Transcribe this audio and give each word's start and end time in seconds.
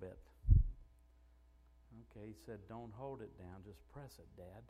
bit. 0.00 0.18
Okay, 2.10 2.26
he 2.26 2.34
said, 2.46 2.58
Don't 2.68 2.92
hold 2.96 3.22
it 3.22 3.36
down, 3.38 3.62
just 3.64 3.80
press 3.92 4.18
it, 4.18 4.26
Dad. 4.36 4.62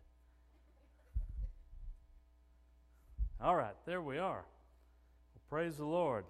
All 3.40 3.54
right, 3.54 3.76
there 3.86 4.02
we 4.02 4.18
are. 4.18 4.44
Well, 4.44 5.42
praise 5.48 5.76
the 5.76 5.84
Lord. 5.84 6.24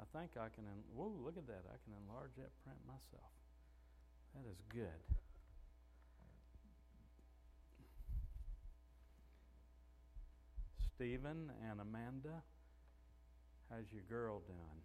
I 0.00 0.18
think 0.18 0.32
I 0.36 0.48
can, 0.54 0.64
en- 0.64 0.84
whoa, 0.94 1.12
look 1.24 1.36
at 1.36 1.46
that. 1.46 1.62
I 1.66 1.78
can 1.84 1.94
enlarge 2.06 2.32
that 2.36 2.50
print 2.64 2.78
myself. 2.86 3.30
That 4.34 4.50
is 4.50 4.58
good. 4.72 4.88
Stephen 10.96 11.52
and 11.70 11.80
Amanda, 11.80 12.42
how's 13.70 13.92
your 13.92 14.02
girl 14.08 14.42
doing? 14.46 14.82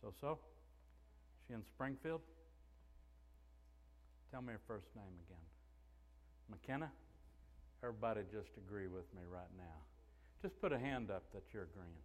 So 0.00 0.14
so? 0.18 0.38
She 1.48 1.54
in 1.54 1.64
Springfield? 1.64 2.20
Tell 4.30 4.42
me 4.42 4.52
her 4.52 4.60
first 4.68 4.88
name 4.94 5.14
again. 5.26 5.42
McKenna? 6.50 6.90
Everybody 7.82 8.20
just 8.30 8.50
agree 8.58 8.86
with 8.86 9.06
me 9.14 9.22
right 9.30 9.50
now. 9.56 9.80
Just 10.42 10.60
put 10.60 10.72
a 10.72 10.78
hand 10.78 11.10
up 11.10 11.22
that 11.32 11.42
you're 11.52 11.64
agreeing. 11.64 11.96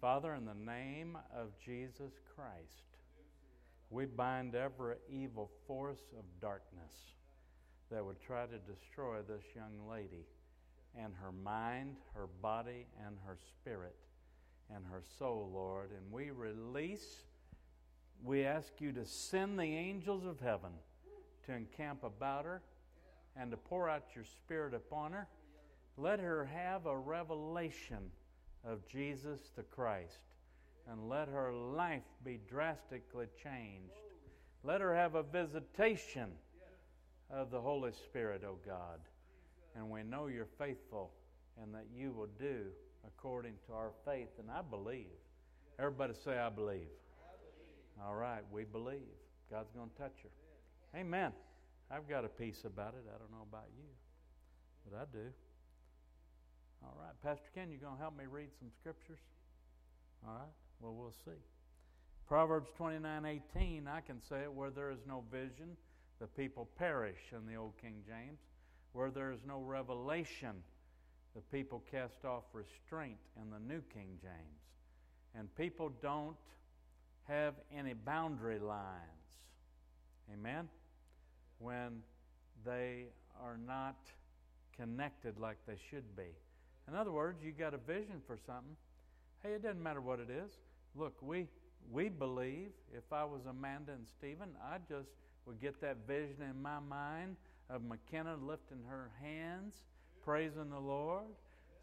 Father, 0.00 0.34
in 0.34 0.44
the 0.44 0.54
name 0.54 1.16
of 1.34 1.48
Jesus 1.64 2.12
Christ, 2.36 2.98
we 3.88 4.04
bind 4.04 4.54
every 4.54 4.96
evil 5.08 5.50
force 5.66 6.02
of 6.18 6.24
darkness 6.42 6.92
that 7.90 8.04
would 8.04 8.20
try 8.20 8.44
to 8.44 8.58
destroy 8.58 9.22
this 9.22 9.44
young 9.56 9.88
lady 9.90 10.26
and 10.98 11.14
her 11.22 11.32
mind, 11.32 11.96
her 12.14 12.26
body, 12.42 12.86
and 13.06 13.16
her 13.26 13.38
spirit 13.60 13.96
and 14.74 14.84
her 14.90 15.02
soul, 15.18 15.50
Lord. 15.52 15.90
And 15.90 16.12
we 16.12 16.30
release, 16.30 17.22
we 18.24 18.44
ask 18.44 18.72
you 18.80 18.90
to 18.92 19.04
send 19.04 19.58
the 19.58 19.62
angels 19.62 20.24
of 20.24 20.40
heaven 20.40 20.70
to 21.46 21.52
encamp 21.52 22.02
about 22.04 22.46
her 22.46 22.62
and 23.36 23.50
to 23.50 23.56
pour 23.56 23.88
out 23.88 24.04
your 24.14 24.24
spirit 24.24 24.72
upon 24.72 25.12
her. 25.12 25.28
Let 25.98 26.20
her 26.20 26.46
have 26.46 26.86
a 26.86 26.96
revelation 26.96 28.10
of 28.66 28.86
Jesus 28.88 29.38
the 29.56 29.62
Christ 29.62 30.20
and 30.90 31.08
let 31.08 31.28
her 31.28 31.52
life 31.52 32.02
be 32.24 32.40
drastically 32.48 33.26
changed. 33.42 33.92
Let 34.62 34.80
her 34.80 34.94
have 34.94 35.14
a 35.14 35.22
visitation 35.22 36.30
of 37.30 37.50
the 37.50 37.60
Holy 37.60 37.92
Spirit, 37.92 38.42
O 38.44 38.52
oh 38.52 38.58
God. 38.64 39.00
And 39.76 39.90
we 39.90 40.02
know 40.02 40.28
you're 40.28 40.48
faithful 40.58 41.10
and 41.62 41.74
that 41.74 41.86
you 41.94 42.12
will 42.12 42.28
do 42.38 42.66
according 43.06 43.54
to 43.66 43.74
our 43.74 43.90
faith. 44.04 44.30
And 44.38 44.50
I 44.50 44.62
believe. 44.62 45.12
Everybody 45.78 46.14
say, 46.24 46.38
I 46.38 46.48
believe. 46.48 46.88
All 48.02 48.14
right, 48.14 48.42
we 48.50 48.64
believe. 48.64 49.14
God's 49.50 49.70
going 49.74 49.90
to 49.90 49.96
touch 49.96 50.16
her. 50.22 50.98
Amen. 50.98 51.32
I've 51.90 52.08
got 52.08 52.24
a 52.24 52.28
peace 52.28 52.62
about 52.64 52.94
it. 52.94 53.04
I 53.08 53.18
don't 53.18 53.30
know 53.30 53.46
about 53.48 53.68
you, 53.76 53.88
but 54.84 54.98
I 54.98 55.04
do. 55.12 55.30
All 56.82 56.96
right, 57.00 57.14
Pastor 57.22 57.48
Ken, 57.54 57.70
you 57.70 57.78
going 57.78 57.96
to 57.96 58.00
help 58.00 58.16
me 58.16 58.24
read 58.30 58.48
some 58.58 58.68
scriptures? 58.80 59.20
All 60.26 60.34
right, 60.34 60.54
well, 60.80 60.94
we'll 60.94 61.14
see. 61.24 61.38
Proverbs 62.26 62.70
29 62.76 63.40
18, 63.56 63.88
I 63.88 64.00
can 64.00 64.20
say 64.28 64.42
it 64.42 64.52
where 64.52 64.70
there 64.70 64.90
is 64.90 65.00
no 65.06 65.24
vision, 65.30 65.76
the 66.20 66.26
people 66.26 66.68
perish 66.78 67.18
in 67.32 67.46
the 67.46 67.56
Old 67.56 67.74
King 67.80 68.02
James. 68.06 68.38
Where 68.92 69.10
there 69.10 69.32
is 69.32 69.40
no 69.46 69.60
revelation, 69.60 70.62
the 71.34 71.40
people 71.52 71.82
cast 71.90 72.24
off 72.24 72.44
restraint 72.52 73.18
in 73.42 73.50
the 73.50 73.58
New 73.58 73.82
King 73.92 74.18
James. 74.22 74.62
And 75.34 75.54
people 75.56 75.92
don't 76.00 76.36
have 77.24 77.54
any 77.76 77.94
boundary 77.94 78.58
lines. 78.58 79.00
Amen? 80.32 80.68
When 81.58 82.02
they 82.64 83.06
are 83.42 83.58
not 83.66 83.96
connected 84.76 85.38
like 85.38 85.56
they 85.66 85.76
should 85.90 86.16
be. 86.16 86.36
In 86.88 86.94
other 86.94 87.12
words, 87.12 87.42
you 87.42 87.52
got 87.52 87.74
a 87.74 87.78
vision 87.78 88.20
for 88.26 88.38
something. 88.46 88.76
Hey, 89.42 89.50
it 89.50 89.62
doesn't 89.62 89.82
matter 89.82 90.00
what 90.00 90.20
it 90.20 90.28
is. 90.30 90.52
Look, 90.94 91.14
we 91.22 91.48
we 91.90 92.08
believe 92.08 92.70
if 92.96 93.12
I 93.12 93.24
was 93.24 93.42
Amanda 93.48 93.92
and 93.92 94.06
Stephen, 94.06 94.50
I 94.62 94.78
just 94.88 95.10
would 95.46 95.60
get 95.60 95.80
that 95.80 95.98
vision 96.06 96.42
in 96.48 96.60
my 96.62 96.78
mind 96.80 97.36
of 97.68 97.82
McKenna 97.82 98.36
lifting 98.36 98.82
her 98.88 99.10
hands, 99.20 99.74
praising 100.22 100.70
the 100.70 100.78
Lord, 100.78 101.24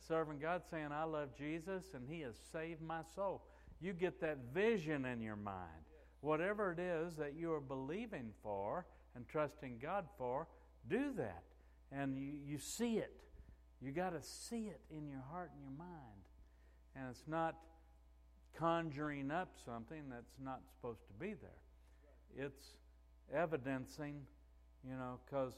serving 0.08 0.40
God, 0.40 0.64
saying, 0.70 0.90
I 0.92 1.04
love 1.04 1.30
Jesus 1.38 1.86
and 1.94 2.08
He 2.10 2.22
has 2.22 2.36
saved 2.52 2.82
my 2.82 3.02
soul. 3.16 3.42
You 3.82 3.94
get 3.94 4.22
that 4.22 4.38
vision 4.54 5.06
in 5.06 5.22
your 5.22 5.36
mind. 5.36 5.68
Whatever 6.22 6.72
it 6.72 6.80
is 6.80 7.16
that 7.16 7.34
you 7.36 7.52
are 7.54 7.60
believing 7.60 8.32
for 8.44 8.86
and 9.16 9.28
trusting 9.28 9.80
God 9.82 10.06
for, 10.18 10.48
do 10.88 11.12
that. 11.18 11.44
And 11.92 12.16
you, 12.16 12.34
you 12.46 12.58
see 12.60 12.98
it. 12.98 13.14
You 13.82 13.92
got 13.92 14.12
to 14.12 14.22
see 14.22 14.68
it 14.68 14.80
in 14.92 15.08
your 15.08 15.24
heart 15.32 15.52
and 15.54 15.62
your 15.64 15.78
mind. 15.78 16.22
And 16.96 17.06
it's 17.10 17.28
not 17.28 17.56
conjuring 18.58 19.32
up 19.32 19.50
something 19.66 20.04
that's 20.10 20.36
not 20.44 20.62
supposed 20.70 21.02
to 21.08 21.14
be 21.14 21.34
there. 21.34 22.46
It's 22.46 22.76
evidencing, 23.34 24.22
you 24.88 24.94
know, 24.94 25.20
because, 25.26 25.54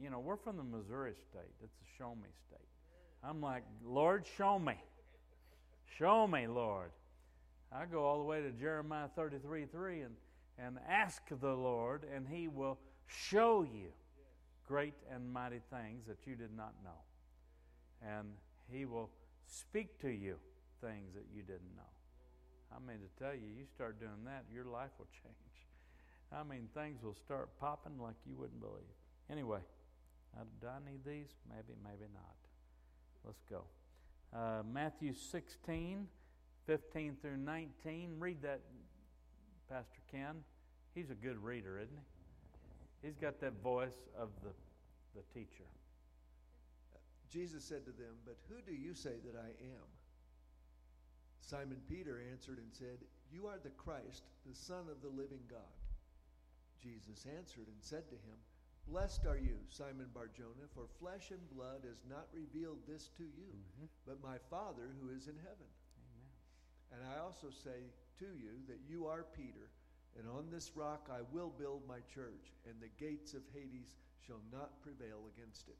you 0.00 0.10
know, 0.10 0.18
we're 0.18 0.36
from 0.36 0.56
the 0.56 0.64
Missouri 0.64 1.14
state. 1.30 1.52
It's 1.62 1.76
a 1.76 1.96
show 1.96 2.14
me 2.14 2.28
state. 2.48 2.58
I'm 3.22 3.40
like, 3.40 3.62
Lord, 3.84 4.24
show 4.36 4.58
me. 4.58 4.74
Show 5.98 6.26
me, 6.26 6.46
Lord. 6.46 6.90
I 7.76 7.84
go 7.84 8.04
all 8.04 8.18
the 8.18 8.24
way 8.24 8.40
to 8.40 8.50
Jeremiah 8.50 9.08
33 9.14 9.66
3 9.66 10.00
and, 10.00 10.14
and 10.58 10.78
ask 10.88 11.22
the 11.28 11.52
Lord, 11.52 12.04
and 12.14 12.26
He 12.26 12.48
will 12.48 12.78
show 13.06 13.62
you 13.62 13.88
great 14.66 14.94
and 15.12 15.30
mighty 15.30 15.60
things 15.70 16.06
that 16.06 16.18
you 16.26 16.36
did 16.36 16.56
not 16.56 16.72
know. 16.82 18.08
And 18.16 18.28
He 18.70 18.86
will 18.86 19.10
speak 19.46 20.00
to 20.00 20.08
you 20.08 20.36
things 20.80 21.14
that 21.14 21.26
you 21.34 21.42
didn't 21.42 21.74
know. 21.76 21.82
I 22.74 22.78
mean, 22.80 22.98
to 22.98 23.22
tell 23.22 23.34
you, 23.34 23.46
you 23.46 23.64
start 23.74 24.00
doing 24.00 24.24
that, 24.24 24.44
your 24.52 24.64
life 24.64 24.90
will 24.98 25.08
change. 25.22 25.34
I 26.32 26.42
mean, 26.42 26.68
things 26.74 27.02
will 27.02 27.14
start 27.14 27.48
popping 27.60 28.00
like 28.00 28.16
you 28.26 28.36
wouldn't 28.36 28.60
believe. 28.60 28.96
Anyway, 29.30 29.60
do 30.60 30.66
I 30.66 30.78
need 30.90 31.04
these? 31.04 31.28
Maybe, 31.48 31.78
maybe 31.84 32.10
not. 32.12 32.36
Let's 33.24 33.42
go. 33.48 33.62
Uh, 34.34 34.62
Matthew 34.70 35.14
16, 35.14 36.06
15 36.66 37.16
through 37.20 37.36
19. 37.36 38.16
Read 38.18 38.42
that, 38.42 38.60
Pastor 39.70 40.00
Ken. 40.10 40.42
He's 40.94 41.10
a 41.10 41.14
good 41.14 41.42
reader, 41.42 41.78
isn't 41.78 41.96
he? 41.96 43.06
He's 43.06 43.16
got 43.16 43.40
that 43.40 43.62
voice 43.62 44.08
of 44.18 44.30
the, 44.42 44.50
the 45.14 45.22
teacher. 45.32 45.64
Jesus 47.30 47.64
said 47.64 47.84
to 47.84 47.92
them, 47.92 48.16
But 48.24 48.38
who 48.48 48.56
do 48.66 48.74
you 48.76 48.94
say 48.94 49.14
that 49.24 49.38
I 49.38 49.48
am? 49.62 49.86
Simon 51.40 51.78
Peter 51.88 52.20
answered 52.32 52.58
and 52.58 52.72
said, 52.72 52.98
You 53.30 53.46
are 53.46 53.58
the 53.62 53.70
Christ, 53.70 54.24
the 54.46 54.54
Son 54.54 54.86
of 54.90 55.02
the 55.02 55.08
living 55.08 55.44
God. 55.48 55.60
Jesus 56.82 57.26
answered 57.38 57.68
and 57.68 57.80
said 57.80 58.08
to 58.08 58.14
him, 58.14 58.38
Blessed 58.88 59.26
are 59.26 59.38
you, 59.38 59.58
Simon 59.68 60.06
Barjona, 60.14 60.66
for 60.74 60.86
flesh 61.00 61.30
and 61.30 61.42
blood 61.50 61.82
has 61.82 62.02
not 62.08 62.26
revealed 62.32 62.78
this 62.86 63.10
to 63.18 63.24
you, 63.24 63.50
mm-hmm. 63.50 63.86
but 64.06 64.22
my 64.22 64.38
Father 64.48 64.94
who 65.00 65.10
is 65.14 65.26
in 65.26 65.34
heaven. 65.42 65.70
And 66.96 67.04
I 67.12 67.20
also 67.20 67.52
say 67.52 67.92
to 68.18 68.24
you 68.24 68.64
that 68.68 68.80
you 68.88 69.06
are 69.06 69.26
Peter, 69.36 69.68
and 70.18 70.26
on 70.28 70.48
this 70.50 70.72
rock 70.74 71.10
I 71.12 71.20
will 71.30 71.52
build 71.58 71.82
my 71.86 72.00
church, 72.08 72.56
and 72.64 72.74
the 72.80 72.88
gates 72.96 73.34
of 73.34 73.42
Hades 73.52 73.96
shall 74.26 74.40
not 74.50 74.80
prevail 74.80 75.28
against 75.36 75.68
it. 75.68 75.76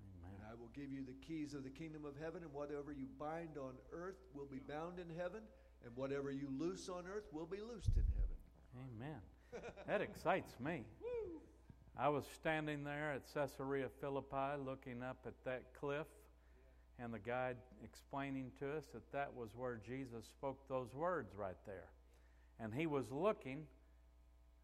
Amen. 0.00 0.40
And 0.40 0.48
I 0.50 0.54
will 0.58 0.70
give 0.74 0.90
you 0.90 1.04
the 1.04 1.20
keys 1.26 1.52
of 1.52 1.64
the 1.64 1.70
kingdom 1.70 2.06
of 2.06 2.14
heaven, 2.16 2.42
and 2.42 2.52
whatever 2.52 2.92
you 2.92 3.06
bind 3.18 3.58
on 3.60 3.74
earth 3.92 4.24
will 4.34 4.46
be 4.46 4.58
bound 4.58 4.98
in 4.98 5.14
heaven, 5.16 5.42
and 5.84 5.94
whatever 5.96 6.30
you 6.30 6.48
loose 6.58 6.88
on 6.88 7.04
earth 7.06 7.28
will 7.30 7.46
be 7.46 7.60
loosed 7.60 7.94
in 7.96 8.04
heaven. 8.16 8.36
Amen. 8.96 9.20
that 9.86 10.00
excites 10.00 10.58
me. 10.58 10.84
I 11.98 12.08
was 12.08 12.24
standing 12.34 12.84
there 12.84 13.12
at 13.12 13.22
Caesarea 13.32 13.88
Philippi 14.00 14.60
looking 14.64 15.02
up 15.02 15.18
at 15.26 15.32
that 15.44 15.72
cliff, 15.78 16.06
and 16.98 17.12
the 17.12 17.18
guide 17.18 17.56
explaining 17.84 18.50
to 18.58 18.72
us 18.72 18.84
that 18.94 19.12
that 19.12 19.34
was 19.34 19.50
where 19.54 19.80
Jesus 19.86 20.24
spoke 20.26 20.58
those 20.68 20.94
words 20.94 21.34
right 21.36 21.56
there. 21.66 21.90
And 22.58 22.72
he 22.72 22.86
was 22.86 23.10
looking 23.10 23.66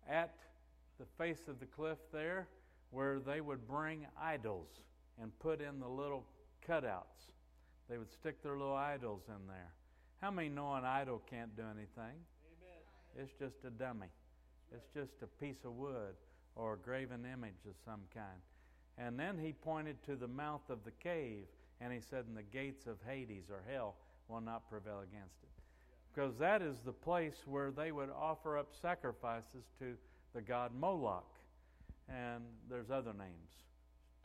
at 0.08 0.34
the 0.98 1.04
face 1.18 1.48
of 1.48 1.60
the 1.60 1.66
cliff 1.66 1.98
there 2.12 2.48
where 2.90 3.18
they 3.18 3.40
would 3.40 3.66
bring 3.66 4.06
idols 4.20 4.68
and 5.20 5.36
put 5.40 5.60
in 5.60 5.78
the 5.78 5.88
little 5.88 6.24
cutouts. 6.66 7.32
They 7.88 7.98
would 7.98 8.12
stick 8.12 8.42
their 8.42 8.56
little 8.56 8.74
idols 8.74 9.22
in 9.28 9.46
there. 9.46 9.72
How 10.20 10.30
many 10.30 10.48
know 10.48 10.74
an 10.74 10.84
idol 10.84 11.20
can't 11.28 11.54
do 11.56 11.62
anything? 11.62 12.16
Amen. 12.56 13.18
It's 13.18 13.32
just 13.38 13.56
a 13.66 13.70
dummy. 13.70 14.08
It's 14.74 14.86
just 14.94 15.22
a 15.22 15.26
piece 15.26 15.64
of 15.64 15.72
wood 15.72 16.14
or 16.54 16.74
a 16.74 16.78
graven 16.78 17.26
image 17.30 17.66
of 17.68 17.74
some 17.84 18.00
kind. 18.14 18.40
And 18.98 19.18
then 19.18 19.38
he 19.38 19.52
pointed 19.52 20.02
to 20.04 20.16
the 20.16 20.28
mouth 20.28 20.62
of 20.70 20.84
the 20.84 20.92
cave 21.02 21.46
and 21.82 21.92
he 21.92 22.00
said, 22.00 22.24
And 22.28 22.36
the 22.36 22.42
gates 22.42 22.86
of 22.86 22.96
Hades 23.06 23.44
or 23.50 23.62
hell 23.72 23.96
will 24.28 24.40
not 24.40 24.68
prevail 24.70 25.00
against 25.00 25.36
it. 25.42 25.48
because 26.14 26.36
that 26.38 26.62
is 26.62 26.76
the 26.84 26.92
place 26.92 27.42
where 27.46 27.70
they 27.70 27.90
would 27.90 28.10
offer 28.10 28.58
up 28.58 28.68
sacrifices 28.80 29.64
to 29.78 29.94
the 30.34 30.40
god 30.42 30.72
Moloch. 30.78 31.24
And 32.08 32.44
there's 32.68 32.90
other 32.90 33.12
names 33.12 33.50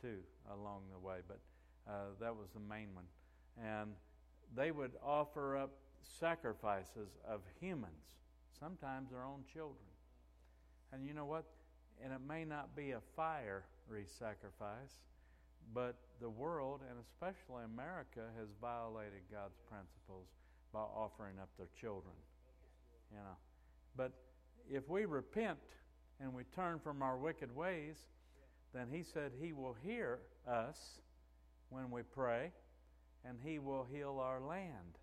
too 0.00 0.18
along 0.52 0.82
the 0.92 0.98
way, 0.98 1.18
but 1.26 1.40
uh, 1.88 1.92
that 2.20 2.34
was 2.34 2.48
the 2.54 2.60
main 2.60 2.88
one. 2.94 3.06
And 3.62 3.92
they 4.54 4.70
would 4.70 4.92
offer 5.02 5.56
up 5.56 5.70
sacrifices 6.20 7.08
of 7.28 7.40
humans, 7.60 8.16
sometimes 8.58 9.10
their 9.10 9.24
own 9.24 9.42
children. 9.52 9.88
And 10.92 11.04
you 11.04 11.12
know 11.14 11.26
what? 11.26 11.44
And 12.02 12.12
it 12.12 12.20
may 12.26 12.44
not 12.44 12.76
be 12.76 12.92
a 12.92 13.00
fiery 13.16 13.62
sacrifice, 14.18 15.00
but 15.74 15.96
the 16.20 16.30
world, 16.30 16.80
and 16.88 16.98
especially 16.98 17.64
America, 17.64 18.22
has 18.38 18.48
violated 18.60 19.22
God's 19.30 19.58
principles 19.68 20.26
by 20.72 20.80
offering 20.80 21.38
up 21.40 21.48
their 21.58 21.68
children. 21.80 22.14
You 23.10 23.18
know. 23.18 23.36
But 23.96 24.12
if 24.70 24.88
we 24.88 25.04
repent 25.04 25.58
and 26.20 26.32
we 26.34 26.44
turn 26.54 26.78
from 26.82 27.02
our 27.02 27.16
wicked 27.16 27.54
ways, 27.54 27.96
then 28.74 28.88
he 28.92 29.02
said 29.02 29.32
he 29.40 29.52
will 29.52 29.76
hear 29.82 30.18
us 30.46 30.76
when 31.70 31.90
we 31.90 32.02
pray 32.02 32.52
and 33.24 33.38
he 33.42 33.58
will 33.58 33.86
heal 33.92 34.20
our 34.22 34.40
land. 34.40 34.98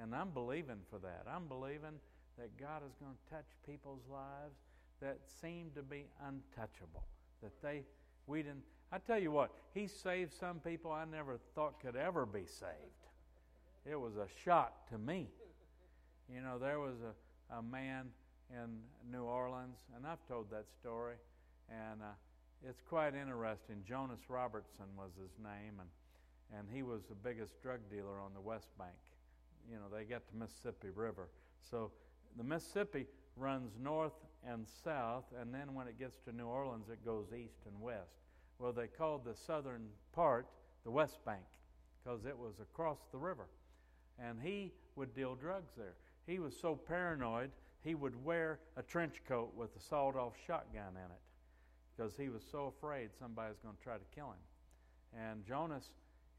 And 0.00 0.14
I'm 0.14 0.30
believing 0.30 0.80
for 0.90 0.98
that. 0.98 1.26
I'm 1.28 1.46
believing 1.46 1.98
that 2.38 2.56
God 2.58 2.82
is 2.86 2.94
going 3.00 3.12
to 3.12 3.34
touch 3.34 3.46
people's 3.66 4.02
lives 4.10 4.56
that 5.00 5.18
seem 5.42 5.70
to 5.74 5.82
be 5.82 6.06
untouchable. 6.26 7.04
That 7.42 7.52
they 7.62 7.84
we 8.26 8.42
didn't 8.42 8.64
I 8.92 8.98
tell 8.98 9.18
you 9.18 9.30
what, 9.30 9.52
he 9.72 9.86
saved 9.86 10.32
some 10.32 10.58
people 10.58 10.90
I 10.90 11.04
never 11.04 11.38
thought 11.54 11.80
could 11.80 11.96
ever 11.96 12.26
be 12.26 12.44
saved. 12.44 13.00
It 13.86 13.98
was 13.98 14.16
a 14.16 14.26
shock 14.44 14.88
to 14.90 14.98
me. 14.98 15.28
You 16.32 16.42
know, 16.42 16.58
there 16.58 16.80
was 16.80 16.96
a, 17.00 17.56
a 17.56 17.62
man 17.62 18.06
in 18.50 18.78
New 19.10 19.22
Orleans, 19.22 19.78
and 19.96 20.06
I've 20.06 20.26
told 20.26 20.50
that 20.50 20.66
story, 20.80 21.14
and 21.68 22.02
uh, 22.02 22.68
it's 22.68 22.80
quite 22.88 23.14
interesting. 23.14 23.76
Jonas 23.86 24.20
Robertson 24.28 24.86
was 24.96 25.10
his 25.20 25.30
name, 25.38 25.80
and, 25.80 26.58
and 26.58 26.68
he 26.72 26.82
was 26.82 27.02
the 27.08 27.14
biggest 27.14 27.60
drug 27.62 27.78
dealer 27.90 28.20
on 28.20 28.34
the 28.34 28.40
West 28.40 28.68
Bank. 28.76 28.98
You 29.70 29.76
know, 29.76 29.96
they 29.96 30.04
get 30.04 30.22
the 30.32 30.38
Mississippi 30.38 30.88
River. 30.94 31.28
So 31.70 31.92
the 32.36 32.44
Mississippi 32.44 33.06
runs 33.36 33.70
north 33.80 34.12
and 34.46 34.66
south, 34.84 35.24
and 35.40 35.54
then 35.54 35.74
when 35.74 35.86
it 35.86 35.98
gets 35.98 36.18
to 36.26 36.32
New 36.32 36.46
Orleans, 36.46 36.88
it 36.90 37.04
goes 37.04 37.26
east 37.32 37.60
and 37.66 37.80
west. 37.80 38.18
Well, 38.60 38.72
they 38.72 38.88
called 38.88 39.24
the 39.24 39.34
southern 39.34 39.88
part 40.12 40.46
the 40.84 40.90
West 40.90 41.24
Bank 41.24 41.44
because 42.04 42.26
it 42.26 42.36
was 42.36 42.60
across 42.60 42.98
the 43.10 43.18
river. 43.18 43.46
And 44.22 44.38
he 44.40 44.72
would 44.96 45.14
deal 45.14 45.34
drugs 45.34 45.72
there. 45.78 45.94
He 46.26 46.38
was 46.38 46.54
so 46.60 46.76
paranoid, 46.76 47.50
he 47.82 47.94
would 47.94 48.22
wear 48.22 48.60
a 48.76 48.82
trench 48.82 49.22
coat 49.26 49.52
with 49.56 49.74
a 49.76 49.80
sawed 49.80 50.14
off 50.14 50.34
shotgun 50.46 50.92
in 50.92 51.10
it 51.10 51.22
because 51.96 52.14
he 52.16 52.28
was 52.28 52.42
so 52.52 52.72
afraid 52.78 53.08
somebody's 53.18 53.58
going 53.62 53.74
to 53.74 53.82
try 53.82 53.94
to 53.94 54.14
kill 54.14 54.28
him. 54.28 55.18
And 55.18 55.44
Jonas, 55.46 55.84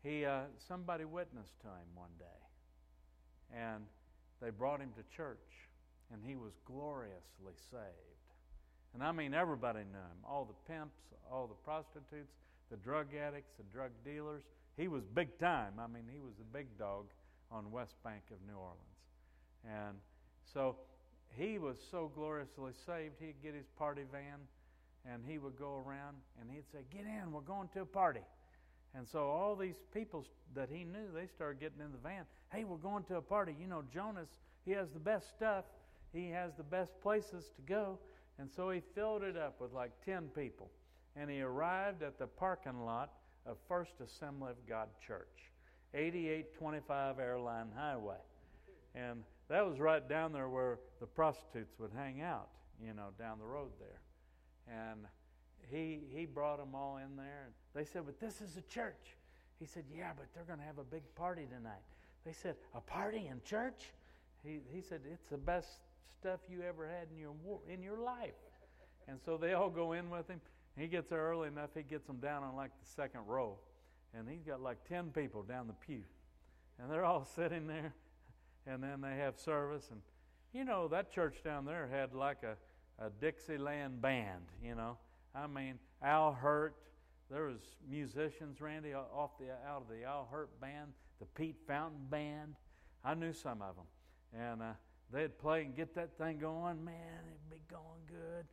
he, 0.03 0.23
uh, 0.23 0.41
somebody 0.68 1.06
witnessed 1.06 1.59
to 1.62 1.68
him 1.68 1.88
one 1.95 2.12
day. 2.19 3.57
And 3.59 3.83
they 4.41 4.51
brought 4.51 4.79
him 4.79 4.91
to 4.95 5.15
church, 5.15 5.38
and 6.13 6.21
he 6.23 6.35
was 6.35 6.53
gloriously 6.65 7.53
saved. 7.69 8.20
And 8.94 9.04
I 9.04 9.12
mean, 9.12 9.34
everybody 9.34 9.80
knew 9.80 9.98
him 9.98 10.22
all 10.28 10.46
the 10.46 10.74
pimps, 10.74 10.98
all 11.32 11.48
the 11.48 11.56
prostitutes, 11.64 12.34
the 12.70 12.78
drug 12.78 13.08
addicts, 13.16 13.52
the 13.58 13.64
drug 13.72 13.92
dealers. 14.04 14.44
He 14.78 14.88
was 14.88 15.04
big 15.04 15.38
time. 15.40 15.74
I 15.80 15.88
mean, 15.88 16.04
he 16.12 16.20
was 16.20 16.34
the 16.38 16.58
big 16.58 16.68
dog 16.78 17.06
on 17.52 17.72
West 17.72 17.96
Bank 18.04 18.24
of 18.32 18.38
New 18.48 18.58
Orleans. 18.58 18.80
And 19.66 19.98
so 20.54 20.76
he 21.38 21.58
was 21.58 21.78
so 21.92 22.12
gloriously 22.16 22.72
saved, 22.86 23.16
he'd 23.20 23.42
get 23.44 23.54
his 23.54 23.68
party 23.78 24.04
van 24.12 24.40
and 25.10 25.24
he 25.26 25.38
would 25.38 25.58
go 25.58 25.84
around 25.86 26.18
and 26.40 26.50
he'd 26.50 26.66
say, 26.72 26.80
Get 26.92 27.06
in, 27.06 27.32
we're 27.32 27.42
going 27.42 27.70
to 27.74 27.82
a 27.82 27.86
party. 27.86 28.22
And 28.94 29.08
so 29.08 29.30
all 29.30 29.56
these 29.56 29.80
people 29.94 30.26
that 30.54 30.70
he 30.70 30.84
knew, 30.84 31.08
they 31.14 31.28
started 31.28 31.60
getting 31.60 31.80
in 31.80 31.92
the 31.92 31.98
van. 31.98 32.26
Hey, 32.52 32.66
we're 32.66 32.76
going 32.78 33.04
to 33.06 33.16
a 33.16 33.22
party. 33.22 33.56
You 33.60 33.68
know, 33.68 33.84
Jonas, 33.94 34.28
he 34.66 34.72
has 34.72 34.90
the 34.90 35.00
best 35.00 35.30
stuff, 35.30 35.66
he 36.14 36.30
has 36.30 36.52
the 36.58 36.64
best 36.64 36.92
places 37.02 37.52
to 37.56 37.62
go. 37.62 37.98
And 38.42 38.50
so 38.52 38.72
he 38.72 38.82
filled 38.96 39.22
it 39.22 39.38
up 39.38 39.62
with 39.62 39.72
like 39.72 39.92
10 40.04 40.30
people. 40.36 40.72
And 41.16 41.30
he 41.30 41.42
arrived 41.42 42.02
at 42.02 42.18
the 42.18 42.26
parking 42.26 42.84
lot 42.84 43.12
of 43.46 43.58
First 43.68 44.02
Assembly 44.04 44.50
of 44.50 44.68
God 44.68 44.88
Church, 45.06 45.52
8825 45.94 47.20
Airline 47.20 47.68
Highway. 47.78 48.18
And 48.96 49.22
that 49.48 49.64
was 49.64 49.80
right 49.80 50.08
down 50.10 50.34
there 50.34 50.50
where 50.50 50.80
the 51.00 51.06
prostitutes 51.06 51.78
would 51.78 51.92
hang 51.96 52.22
out, 52.22 52.50
you 52.84 52.96
know, 52.96 53.10
down 53.20 53.38
the 53.38 53.46
road 53.46 53.70
there. 53.80 54.02
And 54.68 55.02
he, 55.70 56.00
he 56.10 56.26
brought 56.26 56.58
them 56.58 56.74
all 56.74 56.98
in 56.98 57.16
there. 57.16 57.44
And 57.46 57.54
they 57.76 57.86
said, 57.86 58.04
But 58.08 58.20
this 58.20 58.42
is 58.42 58.58
a 58.58 58.74
church. 58.74 59.18
He 59.60 59.68
said, 59.68 59.84
Yeah, 59.96 60.14
but 60.18 60.26
they're 60.34 60.46
going 60.46 60.60
to 60.60 60.66
have 60.66 60.80
a 60.80 60.84
big 60.84 61.04
party 61.14 61.46
tonight. 61.46 61.84
They 62.26 62.34
said, 62.34 62.56
A 62.74 62.82
party 62.82 63.28
in 63.30 63.40
church? 63.46 63.92
He, 64.44 64.62
he 64.74 64.82
said, 64.82 65.02
It's 65.12 65.30
the 65.30 65.38
best 65.38 65.82
stuff 66.19 66.39
you 66.50 66.62
ever 66.68 66.88
had 66.88 67.07
in 67.12 67.18
your 67.18 67.33
in 67.69 67.81
your 67.81 67.98
life. 67.98 68.33
And 69.07 69.19
so 69.25 69.38
they 69.38 69.53
all 69.53 69.69
go 69.69 69.94
in 69.94 70.09
with 70.09 70.27
him. 70.30 70.39
He 70.77 70.88
gets 70.88 71.09
there 71.09 71.19
early 71.19 71.48
enough, 71.48 71.71
he 71.75 71.83
gets 71.83 72.07
them 72.07 72.18
down 72.18 72.44
on 72.44 72.56
like 72.56 72.71
the 72.80 72.89
second 72.89 73.21
row. 73.27 73.57
And 74.13 74.27
he's 74.30 74.44
got 74.44 74.62
like 74.62 74.83
10 74.88 75.12
people 75.12 75.44
down 75.44 75.68
the 75.68 75.74
pew. 75.74 76.03
And 76.80 76.92
they're 76.92 77.06
all 77.06 77.25
sitting 77.36 77.68
there. 77.68 77.94
And 78.68 78.83
then 78.83 79.01
they 79.01 79.15
have 79.18 79.39
service. 79.39 79.88
And, 79.92 80.01
you 80.53 80.65
know, 80.65 80.88
that 80.89 81.12
church 81.12 81.44
down 81.44 81.65
there 81.65 81.89
had 81.92 82.13
like 82.13 82.44
a, 82.44 82.56
a 83.04 83.09
Dixieland 83.09 84.01
band, 84.01 84.44
you 84.63 84.75
know. 84.75 84.97
I 85.33 85.47
mean, 85.47 85.80
Al 86.01 86.33
Hirt. 86.33 86.75
There 87.30 87.45
was 87.45 87.62
musicians, 87.89 88.59
Randy, 88.59 88.94
off 88.94 89.38
the 89.39 89.51
out 89.65 89.83
of 89.83 89.88
the 89.88 90.04
Al 90.04 90.27
Hirt 90.30 90.50
band, 90.59 90.92
the 91.19 91.25
Pete 91.25 91.56
Fountain 91.65 92.06
band. 92.09 92.56
I 93.06 93.13
knew 93.13 93.31
some 93.31 93.62
of 93.62 93.75
them. 93.75 93.86
And 94.38 94.62
uh, 94.62 94.74
they'd 95.12 95.38
play 95.38 95.62
and 95.62 95.75
get 95.75 95.96
that 95.96 96.18
thing 96.18 96.40
going, 96.40 96.84
man, 96.84 97.19
it'd 97.28 97.50
be 97.50 97.62
going 97.69 98.02
good. 98.08 98.46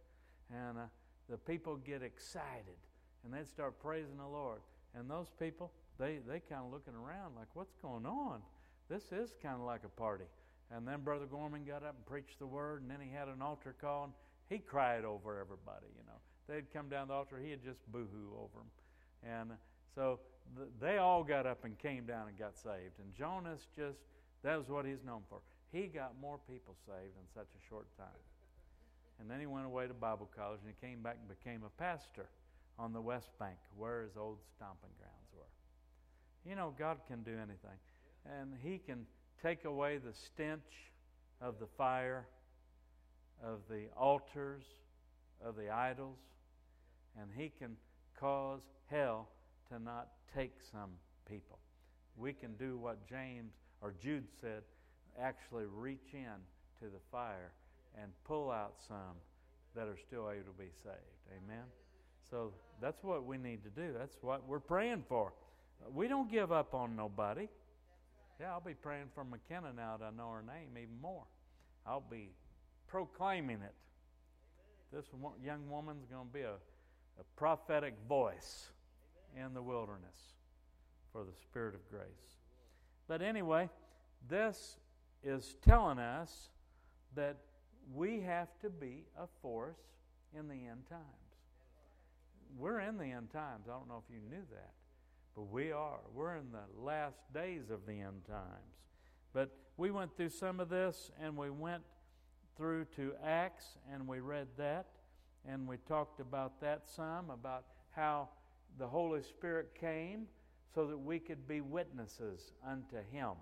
And 0.51 0.79
uh, 0.79 0.83
the 1.29 1.37
people 1.37 1.77
get 1.77 2.03
excited 2.03 2.79
and 3.25 3.33
they'd 3.33 3.49
start 3.49 3.81
praising 3.81 4.17
the 4.17 4.27
Lord. 4.27 4.61
And 4.95 5.11
those 5.11 5.29
people, 5.39 5.73
they, 5.99 6.19
they 6.27 6.41
kind 6.41 6.65
of 6.65 6.73
looking 6.73 6.95
around 6.95 7.35
like, 7.37 7.49
what's 7.55 7.75
going 7.83 8.07
on? 8.07 8.41
This 8.89 9.13
is 9.13 9.35
kind 9.43 9.57
of 9.57 9.63
like 9.63 9.83
a 9.85 10.01
party. 10.01 10.25
And 10.75 10.87
then 10.87 11.01
Brother 11.01 11.27
Gorman 11.27 11.65
got 11.65 11.83
up 11.83 11.95
and 11.97 12.07
preached 12.07 12.39
the 12.39 12.47
word, 12.47 12.83
and 12.83 12.91
then 12.91 12.99
he 13.01 13.11
had 13.11 13.29
an 13.29 13.41
altar 13.41 13.75
call, 13.81 14.05
and 14.05 14.13
he 14.49 14.59
cried 14.59 15.05
over 15.05 15.41
everybody, 15.41 15.87
you 15.97 16.05
know. 16.07 16.19
They'd 16.49 16.73
come 16.73 16.89
down 16.89 17.09
the 17.09 17.15
altar, 17.15 17.39
he'd 17.39 17.63
just 17.63 17.81
boo-hoo 17.91 18.33
over 18.37 18.59
them. 18.59 18.71
And 19.23 19.51
so 19.95 20.21
th- 20.57 20.69
they 20.81 20.99
all 20.99 21.25
got 21.25 21.47
up 21.47 21.65
and 21.65 21.79
came 21.79 22.05
down 22.07 22.29
and 22.29 22.39
got 22.39 22.57
saved. 22.57 22.99
And 22.99 23.15
Jonas 23.15 23.67
just, 23.77 23.99
that 24.43 24.57
was 24.59 24.69
what 24.69 24.85
he's 24.87 25.05
known 25.05 25.23
for. 25.29 25.41
He 25.73 25.87
got 25.87 26.13
more 26.21 26.39
people 26.49 26.75
saved 26.87 27.15
in 27.17 27.27
such 27.35 27.49
a 27.49 27.69
short 27.69 27.87
time. 27.97 28.23
And 29.21 29.31
then 29.31 29.41
he 29.41 29.47
went 29.47 29.67
away 29.67 29.87
to 29.87 29.95
Bible 29.95 30.31
college 30.35 30.61
and 30.65 30.73
he 30.73 30.87
came 30.87 31.03
back 31.03 31.19
and 31.19 31.29
became 31.29 31.63
a 31.65 31.83
pastor 31.83 32.29
on 32.79 32.93
the 32.93 33.01
West 33.01 33.31
Bank 33.39 33.57
where 33.77 34.03
his 34.03 34.17
old 34.17 34.39
stomping 34.57 34.91
grounds 34.99 35.29
were. 35.35 35.51
You 36.49 36.57
know, 36.57 36.73
God 36.79 36.99
can 37.09 37.23
do 37.23 37.33
anything. 37.33 37.79
And 38.25 38.55
he 38.63 38.79
can 38.79 39.07
take 39.43 39.65
away 39.65 39.99
the 39.99 40.15
stench 40.15 40.93
of 41.41 41.59
the 41.59 41.67
fire, 41.77 42.27
of 43.45 43.61
the 43.69 43.87
altars, 43.97 44.65
of 45.45 45.57
the 45.57 45.71
idols, 45.71 46.19
and 47.21 47.31
he 47.37 47.51
can 47.59 47.77
cause 48.19 48.61
hell 48.87 49.29
to 49.69 49.79
not 49.79 50.09
take 50.35 50.55
some 50.73 50.91
people. 51.29 51.59
We 52.17 52.33
can 52.33 52.55
do 52.55 52.77
what 52.77 53.09
James 53.09 53.53
or 53.81 53.95
Jude 54.01 54.27
said 54.41 54.63
actually 55.21 55.65
reach 55.67 56.13
in 56.13 56.39
to 56.81 56.85
the 56.85 57.01
fire 57.11 57.53
and 58.01 58.11
pull 58.25 58.51
out 58.51 58.75
some 58.87 59.17
that 59.75 59.87
are 59.87 59.97
still 59.97 60.31
able 60.31 60.45
to 60.45 60.59
be 60.59 60.71
saved. 60.83 60.97
Amen? 61.37 61.65
So 62.31 62.53
that's 62.81 63.03
what 63.03 63.25
we 63.25 63.39
need 63.39 63.63
to 63.65 63.71
do. 63.71 63.95
That's 63.97 64.17
what 64.21 64.47
we're 64.47 64.61
praying 64.61 65.05
for. 65.09 65.33
We 65.93 66.09
don't 66.09 66.31
give 66.31 66.53
up 66.53 66.75
on 66.75 66.97
nobody. 66.97 67.49
Yeah, 68.41 68.53
I'll 68.53 68.61
be 68.61 68.75
praying 68.75 69.07
for 69.15 69.25
McKenna 69.25 69.73
now 69.75 69.97
that 69.99 70.05
I 70.05 70.11
know 70.17 70.31
her 70.31 70.43
name 70.43 70.71
even 70.81 71.01
more. 71.01 71.25
I'll 71.87 72.05
be 72.09 72.31
proclaiming 72.87 73.61
it. 73.63 73.75
This 74.93 75.07
young 75.45 75.69
woman's 75.69 76.05
going 76.11 76.27
to 76.27 76.33
be 76.33 76.43
a, 76.43 76.55
a 76.55 77.25
prophetic 77.37 77.95
voice 78.09 78.69
in 79.37 79.55
the 79.55 79.63
wilderness 79.63 80.17
for 81.13 81.25
the 81.25 81.37
Spirit 81.43 81.75
of 81.75 81.89
grace. 81.91 82.37
But 83.07 83.23
anyway, 83.23 83.69
this 84.29 84.77
is 85.23 85.57
telling 85.63 85.99
us 85.99 86.51
that 87.15 87.37
we 87.93 88.21
have 88.21 88.49
to 88.61 88.71
be 88.71 89.05
a 89.19 89.27
force 89.43 89.79
in 90.37 90.49
the 90.49 90.55
end 90.55 90.87
times. 90.89 91.03
We're 92.57 92.81
in 92.81 92.99
the 92.99 93.07
end 93.07 93.31
times. 93.31 93.67
I 93.69 93.73
don't 93.73 93.89
know 93.89 94.03
if 94.07 94.13
you 94.13 94.21
knew 94.29 94.45
that, 94.53 94.73
but 95.35 95.51
we 95.51 95.73
are. 95.73 96.01
We're 96.15 96.37
in 96.37 96.53
the 96.53 96.83
last 96.83 97.19
days 97.33 97.71
of 97.71 97.87
the 97.87 97.93
end 97.93 98.25
times. 98.27 98.79
But 99.33 99.51
we 99.77 99.91
went 99.91 100.17
through 100.17 100.31
some 100.31 100.61
of 100.61 100.69
this 100.69 101.11
and 101.23 101.37
we 101.37 101.51
went 101.51 101.83
through 102.57 102.87
to 102.97 103.13
Acts 103.25 103.77
and 103.93 104.07
we 104.07 104.21
read 104.21 104.49
that 104.57 104.87
and 105.47 105.67
we 105.67 105.77
talked 105.89 106.21
about 106.21 106.61
that 106.61 106.83
some 106.87 107.31
about 107.31 107.65
how 107.91 108.29
the 108.79 108.87
Holy 108.87 109.23
Spirit 109.23 109.75
came 109.79 110.27
so 110.75 110.87
that 110.87 110.99
we 110.99 111.19
could 111.19 111.47
be 111.47 111.61
witnesses 111.61 112.53
unto 112.67 112.97
Him. 113.11 113.33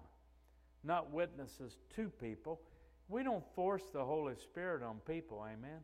Not 0.86 1.10
witnesses 1.10 1.76
to 1.96 2.08
people. 2.20 2.60
We 3.08 3.24
don't 3.24 3.44
force 3.56 3.82
the 3.92 4.04
Holy 4.04 4.34
Spirit 4.36 4.82
on 4.84 4.98
people, 5.06 5.44
amen? 5.44 5.80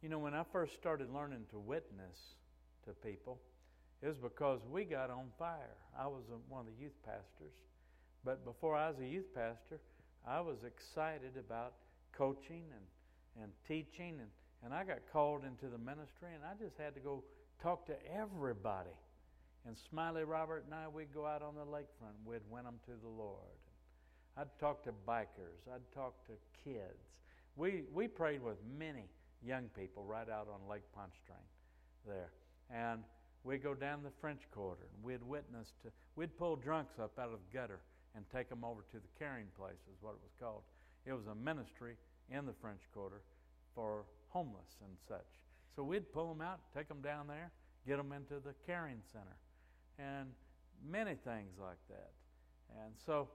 You 0.00 0.08
know, 0.08 0.18
when 0.18 0.34
I 0.34 0.44
first 0.52 0.74
started 0.74 1.12
learning 1.12 1.46
to 1.50 1.58
witness 1.58 2.16
to 2.84 2.92
people, 2.92 3.40
it 4.00 4.06
was 4.06 4.18
because 4.18 4.60
we 4.70 4.84
got 4.84 5.10
on 5.10 5.26
fire. 5.38 5.76
I 5.98 6.06
was 6.06 6.22
one 6.48 6.60
of 6.60 6.66
the 6.66 6.80
youth 6.80 6.94
pastors. 7.04 7.54
But 8.24 8.44
before 8.44 8.76
I 8.76 8.90
was 8.90 8.98
a 9.00 9.06
youth 9.06 9.34
pastor, 9.34 9.80
I 10.26 10.40
was 10.40 10.58
excited 10.64 11.32
about 11.38 11.74
coaching 12.12 12.64
and, 12.70 13.42
and 13.42 13.52
teaching, 13.66 14.18
and, 14.20 14.30
and 14.64 14.72
I 14.72 14.84
got 14.84 14.98
called 15.12 15.42
into 15.44 15.66
the 15.66 15.78
ministry, 15.78 16.28
and 16.34 16.44
I 16.44 16.54
just 16.62 16.76
had 16.78 16.94
to 16.94 17.00
go 17.00 17.24
talk 17.60 17.86
to 17.86 17.94
everybody. 18.12 18.90
And 19.66 19.76
Smiley 19.90 20.22
Robert 20.22 20.64
and 20.64 20.74
I, 20.74 20.86
we'd 20.86 21.12
go 21.12 21.26
out 21.26 21.42
on 21.42 21.54
the 21.54 21.64
lakefront. 21.64 22.14
We'd 22.24 22.40
win 22.48 22.64
them 22.64 22.78
to 22.86 22.92
the 23.02 23.08
Lord. 23.08 23.58
I'd 24.36 24.46
talk 24.60 24.84
to 24.84 24.92
bikers. 25.08 25.66
I'd 25.72 25.92
talk 25.92 26.14
to 26.26 26.32
kids. 26.62 27.02
We, 27.56 27.82
we 27.92 28.06
prayed 28.06 28.42
with 28.42 28.58
many 28.78 29.08
young 29.42 29.64
people 29.76 30.04
right 30.04 30.28
out 30.28 30.46
on 30.52 30.68
Lake 30.70 30.84
Pontchartrain 30.94 31.42
there. 32.06 32.30
And 32.72 33.02
we'd 33.42 33.62
go 33.62 33.74
down 33.74 34.02
the 34.02 34.12
French 34.20 34.42
Quarter. 34.52 34.86
And 34.94 35.02
we'd 35.02 35.22
witness 35.22 35.72
to, 35.82 35.90
we'd 36.14 36.36
pull 36.38 36.56
drunks 36.56 36.98
up 37.00 37.18
out 37.18 37.32
of 37.32 37.38
the 37.40 37.58
gutter 37.58 37.80
and 38.14 38.24
take 38.30 38.48
them 38.48 38.62
over 38.62 38.82
to 38.92 38.98
the 38.98 39.08
carrying 39.18 39.48
place, 39.58 39.80
is 39.90 39.98
what 40.00 40.10
it 40.10 40.20
was 40.22 40.32
called. 40.38 40.62
It 41.06 41.12
was 41.12 41.26
a 41.26 41.34
ministry 41.34 41.94
in 42.30 42.46
the 42.46 42.54
French 42.60 42.80
Quarter 42.94 43.20
for 43.74 44.04
homeless 44.28 44.76
and 44.82 44.96
such. 45.08 45.26
So 45.74 45.82
we'd 45.82 46.12
pull 46.12 46.28
them 46.28 46.40
out, 46.40 46.60
take 46.74 46.88
them 46.88 47.00
down 47.02 47.26
there, 47.26 47.50
get 47.86 47.96
them 47.96 48.12
into 48.12 48.40
the 48.42 48.54
carrying 48.66 49.02
center, 49.12 49.36
and 49.98 50.28
many 50.88 51.14
things 51.14 51.52
like 51.60 51.78
that. 51.88 52.10
And 52.82 52.92
so, 53.04 53.28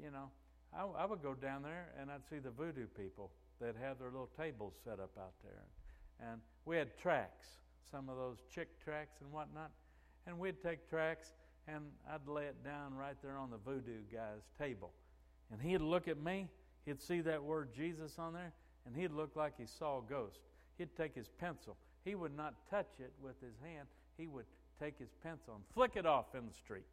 you 0.00 0.10
know, 0.10 0.30
I, 0.74 0.84
I 1.02 1.06
would 1.06 1.22
go 1.22 1.34
down 1.34 1.62
there 1.62 1.88
and 2.00 2.10
I'd 2.10 2.26
see 2.28 2.38
the 2.38 2.50
voodoo 2.50 2.86
people 2.86 3.30
that 3.60 3.74
have 3.80 3.98
their 3.98 4.10
little 4.10 4.30
tables 4.36 4.74
set 4.84 5.00
up 5.00 5.10
out 5.18 5.34
there. 5.42 5.62
And 6.20 6.40
we 6.64 6.76
had 6.76 6.96
tracks, 6.98 7.46
some 7.90 8.08
of 8.08 8.16
those 8.16 8.38
Chick 8.52 8.68
tracts 8.82 9.20
and 9.20 9.30
whatnot. 9.32 9.70
And 10.26 10.38
we'd 10.38 10.62
take 10.62 10.88
tracks 10.88 11.32
and 11.66 11.84
I'd 12.10 12.26
lay 12.26 12.44
it 12.44 12.64
down 12.64 12.94
right 12.94 13.16
there 13.22 13.36
on 13.36 13.50
the 13.50 13.58
voodoo 13.58 14.02
guy's 14.12 14.48
table. 14.58 14.92
And 15.52 15.60
he'd 15.60 15.80
look 15.80 16.08
at 16.08 16.20
me, 16.22 16.48
he'd 16.86 17.00
see 17.00 17.20
that 17.22 17.42
word 17.42 17.74
Jesus 17.74 18.18
on 18.18 18.32
there, 18.32 18.52
and 18.86 18.96
he'd 18.96 19.12
look 19.12 19.36
like 19.36 19.54
he 19.58 19.66
saw 19.66 19.98
a 19.98 20.02
ghost. 20.08 20.40
He'd 20.78 20.94
take 20.96 21.14
his 21.14 21.28
pencil. 21.28 21.76
He 22.04 22.14
would 22.14 22.34
not 22.34 22.54
touch 22.70 22.92
it 22.98 23.12
with 23.22 23.40
his 23.40 23.54
hand. 23.62 23.88
He 24.16 24.26
would 24.26 24.46
take 24.80 24.98
his 24.98 25.10
pencil 25.22 25.54
and 25.54 25.64
flick 25.74 25.92
it 25.96 26.06
off 26.06 26.34
in 26.34 26.46
the 26.46 26.54
street. 26.54 26.84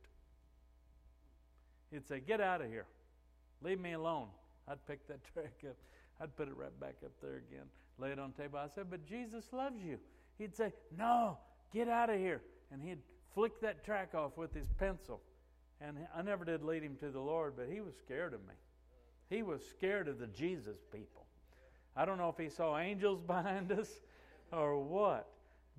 He'd 1.91 2.07
say, 2.07 2.19
Get 2.19 2.41
out 2.41 2.61
of 2.61 2.67
here. 2.67 2.85
Leave 3.61 3.79
me 3.79 3.93
alone. 3.93 4.27
I'd 4.67 4.85
pick 4.85 5.07
that 5.07 5.19
track 5.33 5.53
up. 5.67 5.75
I'd 6.21 6.35
put 6.35 6.47
it 6.47 6.57
right 6.57 6.77
back 6.79 6.95
up 7.05 7.11
there 7.21 7.41
again, 7.49 7.65
lay 7.99 8.11
it 8.11 8.19
on 8.19 8.33
the 8.35 8.43
table. 8.43 8.59
I 8.59 8.67
said, 8.67 8.87
But 8.89 9.05
Jesus 9.07 9.45
loves 9.51 9.83
you. 9.83 9.97
He'd 10.37 10.55
say, 10.55 10.73
No, 10.97 11.37
get 11.73 11.87
out 11.87 12.09
of 12.09 12.19
here. 12.19 12.41
And 12.71 12.81
he'd 12.81 12.99
flick 13.33 13.61
that 13.61 13.85
track 13.85 14.13
off 14.13 14.37
with 14.37 14.53
his 14.53 14.67
pencil. 14.77 15.21
And 15.79 15.97
I 16.15 16.21
never 16.21 16.43
did 16.43 16.63
lead 16.63 16.83
him 16.83 16.97
to 16.99 17.09
the 17.09 17.19
Lord, 17.19 17.53
but 17.55 17.67
he 17.71 17.81
was 17.81 17.93
scared 17.95 18.33
of 18.33 18.41
me. 18.41 18.55
He 19.29 19.43
was 19.43 19.61
scared 19.63 20.07
of 20.07 20.19
the 20.19 20.27
Jesus 20.27 20.77
people. 20.91 21.25
I 21.95 22.05
don't 22.05 22.17
know 22.17 22.29
if 22.29 22.43
he 22.43 22.49
saw 22.49 22.77
angels 22.77 23.21
behind 23.27 23.71
us 23.71 23.89
or 24.51 24.77
what, 24.81 25.27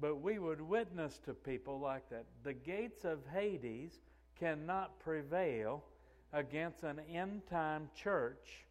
but 0.01 0.21
we 0.21 0.39
would 0.39 0.61
witness 0.61 1.19
to 1.25 1.35
people 1.35 1.79
like 1.79 2.09
that. 2.11 2.25
The 2.45 2.53
gates 2.53 3.05
of 3.05 3.19
Hades 3.33 4.01
cannot 4.39 4.99
prevail 5.01 5.83
against 6.33 6.83
an 6.83 7.01
end 7.13 7.43
time 7.51 7.89
church 7.97 8.65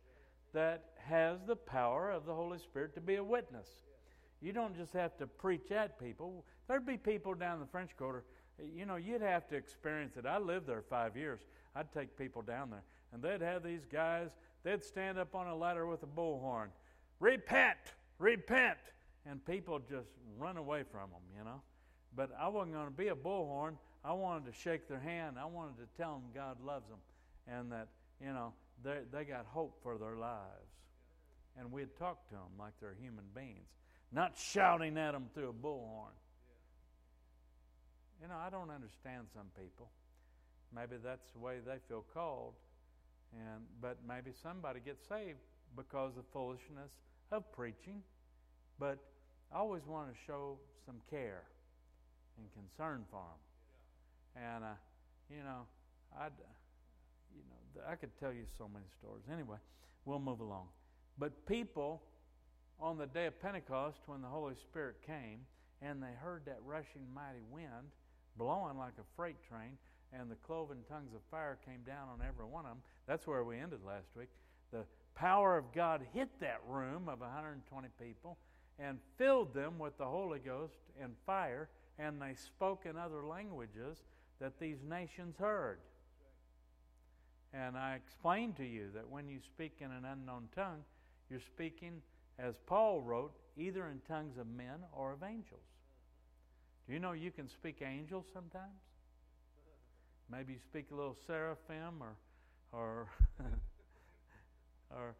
that 0.54 0.86
has 0.98 1.40
the 1.46 1.56
power 1.56 2.12
of 2.12 2.26
the 2.26 2.34
Holy 2.34 2.60
Spirit 2.60 2.94
to 2.96 3.02
be 3.02 3.16
a 3.16 3.24
witness. 3.24 3.68
You 4.42 4.54
don't 4.54 4.76
just 4.76 4.94
have 4.94 5.18
to 5.18 5.28
preach 5.28 5.72
at 5.72 6.00
people. 6.00 6.46
There'd 6.68 6.86
be 6.86 6.98
people 6.98 7.34
down 7.34 7.60
the 7.60 7.66
French 7.66 7.96
Quarter, 7.98 8.24
you 8.76 8.86
know, 8.86 8.96
you'd 8.96 9.22
have 9.22 9.48
to 9.50 9.56
experience 9.56 10.18
it. 10.18 10.26
I 10.26 10.38
lived 10.38 10.68
there 10.68 10.84
five 10.90 11.16
years. 11.16 11.42
I'd 11.76 11.92
take 11.92 12.18
people 12.18 12.42
down 12.42 12.72
there, 12.72 12.84
and 13.14 13.22
they'd 13.22 13.42
have 13.42 13.64
these 13.64 13.86
guys, 13.86 14.30
they'd 14.64 14.84
stand 14.84 15.20
up 15.20 15.36
on 15.36 15.48
a 15.48 15.56
ladder 15.56 15.86
with 15.86 16.04
a 16.04 16.08
bullhorn 16.08 16.70
repent, 17.20 17.78
repent. 18.20 18.78
And 19.30 19.44
people 19.46 19.80
just 19.80 20.10
run 20.38 20.58
away 20.58 20.84
from 20.90 21.10
them, 21.10 21.22
you 21.38 21.44
know. 21.44 21.62
But 22.16 22.32
I 22.40 22.48
wasn't 22.48 22.74
going 22.74 22.86
to 22.88 22.92
be 22.92 23.10
a 23.10 23.16
bullhorn. 23.16 23.76
I 24.04 24.14
wanted 24.14 24.46
to 24.52 24.58
shake 24.58 24.88
their 24.88 25.00
hand. 25.00 25.36
I 25.40 25.46
wanted 25.46 25.78
to 25.78 25.88
tell 25.98 26.14
them 26.14 26.24
God 26.34 26.58
loves 26.64 26.88
them 26.88 27.00
and 27.48 27.72
that, 27.72 27.88
you 28.22 28.34
know, 28.34 28.54
they, 28.84 29.00
they 29.12 29.24
got 29.24 29.46
hope 29.46 29.78
for 29.82 29.98
their 29.98 30.16
lives. 30.16 30.72
And 31.60 31.72
we'd 31.72 31.96
talk 31.98 32.28
to 32.30 32.36
them 32.36 32.54
like 32.60 32.74
they're 32.80 32.96
human 33.02 33.26
beings, 33.36 33.68
not 34.12 34.38
shouting 34.38 34.98
at 34.98 35.12
them 35.12 35.26
through 35.34 35.50
a 35.50 35.54
bullhorn. 35.54 36.16
You 38.22 38.28
know, 38.28 38.36
I 38.36 38.50
don't 38.50 38.70
understand 38.70 39.28
some 39.34 39.48
people. 39.60 39.90
Maybe 40.76 40.96
that's 41.04 41.32
the 41.32 41.40
way 41.40 41.58
they 41.66 41.78
feel 41.88 42.06
called. 42.14 42.54
And, 43.34 43.64
but 43.82 43.98
maybe 44.08 44.32
somebody 44.42 44.80
gets 44.80 45.08
saved 45.08 45.40
because 45.76 46.12
of 46.12 46.16
the 46.16 46.32
foolishness 46.32 46.92
of 47.32 47.52
preaching, 47.52 48.02
but 48.80 49.00
I 49.54 49.58
always 49.60 49.84
want 49.88 50.10
to 50.10 50.16
show 50.26 50.58
some 50.86 50.96
care 51.10 51.44
and 52.38 52.48
concern 52.54 53.04
for 53.10 53.22
them. 53.22 54.44
And 54.44 54.64
uh, 54.64 54.78
you 55.30 55.44
know, 55.44 55.66
I'd, 56.20 56.32
you 57.34 57.44
know, 57.50 57.82
I 57.90 57.96
could 57.96 58.12
tell 58.20 58.32
you 58.32 58.44
so 58.58 58.70
many 58.72 58.86
stories. 59.00 59.24
Anyway, 59.32 59.58
we'll 60.06 60.20
move 60.20 60.40
along. 60.40 60.68
But 61.18 61.46
people 61.46 62.02
on 62.80 62.98
the 62.98 63.08
day 63.08 63.26
of 63.26 63.42
Pentecost, 63.42 63.98
when 64.06 64.22
the 64.22 64.28
Holy 64.28 64.54
Spirit 64.56 64.98
came, 65.06 65.40
and 65.82 66.02
they 66.02 66.14
heard 66.22 66.44
that 66.46 66.60
rushing 66.66 67.02
mighty 67.14 67.44
wind 67.52 67.92
blowing 68.38 68.78
like 68.78 68.94
a 69.00 69.06
freight 69.16 69.38
train, 69.50 69.78
and 70.14 70.30
the 70.30 70.36
cloven 70.36 70.78
tongues 70.90 71.14
of 71.16 71.22
fire 71.30 71.58
came 71.66 71.82
down 71.86 72.08
on 72.08 72.26
every 72.26 72.46
one 72.46 72.66
of 72.66 72.72
them. 72.72 72.82
That's 73.08 73.26
where 73.28 73.44
we 73.44 73.58
ended 73.58 73.80
last 73.86 74.08
week. 74.16 74.30
The 74.72 74.86
power 75.16 75.58
of 75.58 75.74
God 75.74 76.02
hit 76.14 76.30
that 76.40 76.62
room 76.68 77.10
of 77.10 77.20
120 77.20 77.88
people 78.00 78.38
and 78.80 79.00
filled 79.18 79.54
them 79.54 79.80
with 79.80 79.98
the 79.98 80.06
Holy 80.06 80.40
Ghost 80.40 80.78
and 81.02 81.14
fire, 81.26 81.70
and 81.98 82.22
they 82.22 82.36
spoke 82.36 82.86
in 82.86 82.98
other 82.98 83.24
languages 83.24 83.98
that 84.40 84.60
these 84.60 84.78
nations 84.88 85.36
heard. 85.38 85.80
And 87.54 87.78
I 87.78 87.96
explained 87.96 88.58
to 88.58 88.66
you 88.66 88.90
that 88.94 89.10
when 89.10 89.28
you 89.28 89.40
speak 89.40 89.78
in 89.80 89.92
an 89.92 90.06
unknown 90.06 90.50
tongue, 90.56 90.84
you're 91.30 91.40
speaking, 91.40 92.02
as 92.38 92.56
Paul 92.66 93.02
wrote, 93.02 93.34
either 93.58 93.88
in 93.88 94.00
tongues 94.08 94.38
of 94.38 94.48
men 94.48 94.84
or 94.94 95.14
of 95.14 95.24
angels. 95.24 95.66
Do 96.86 96.94
you 96.94 97.00
know 97.00 97.14
you 97.14 97.32
can 97.32 97.50
speak 97.50 97.82
angels 97.82 98.26
sometimes? 98.34 98.80
Maybe 100.32 100.54
you 100.54 100.60
speak 100.60 100.88
a 100.92 100.96
little 100.96 101.18
seraphim 101.26 102.02
or, 102.02 102.16
or 102.72 103.08
or 104.92 105.16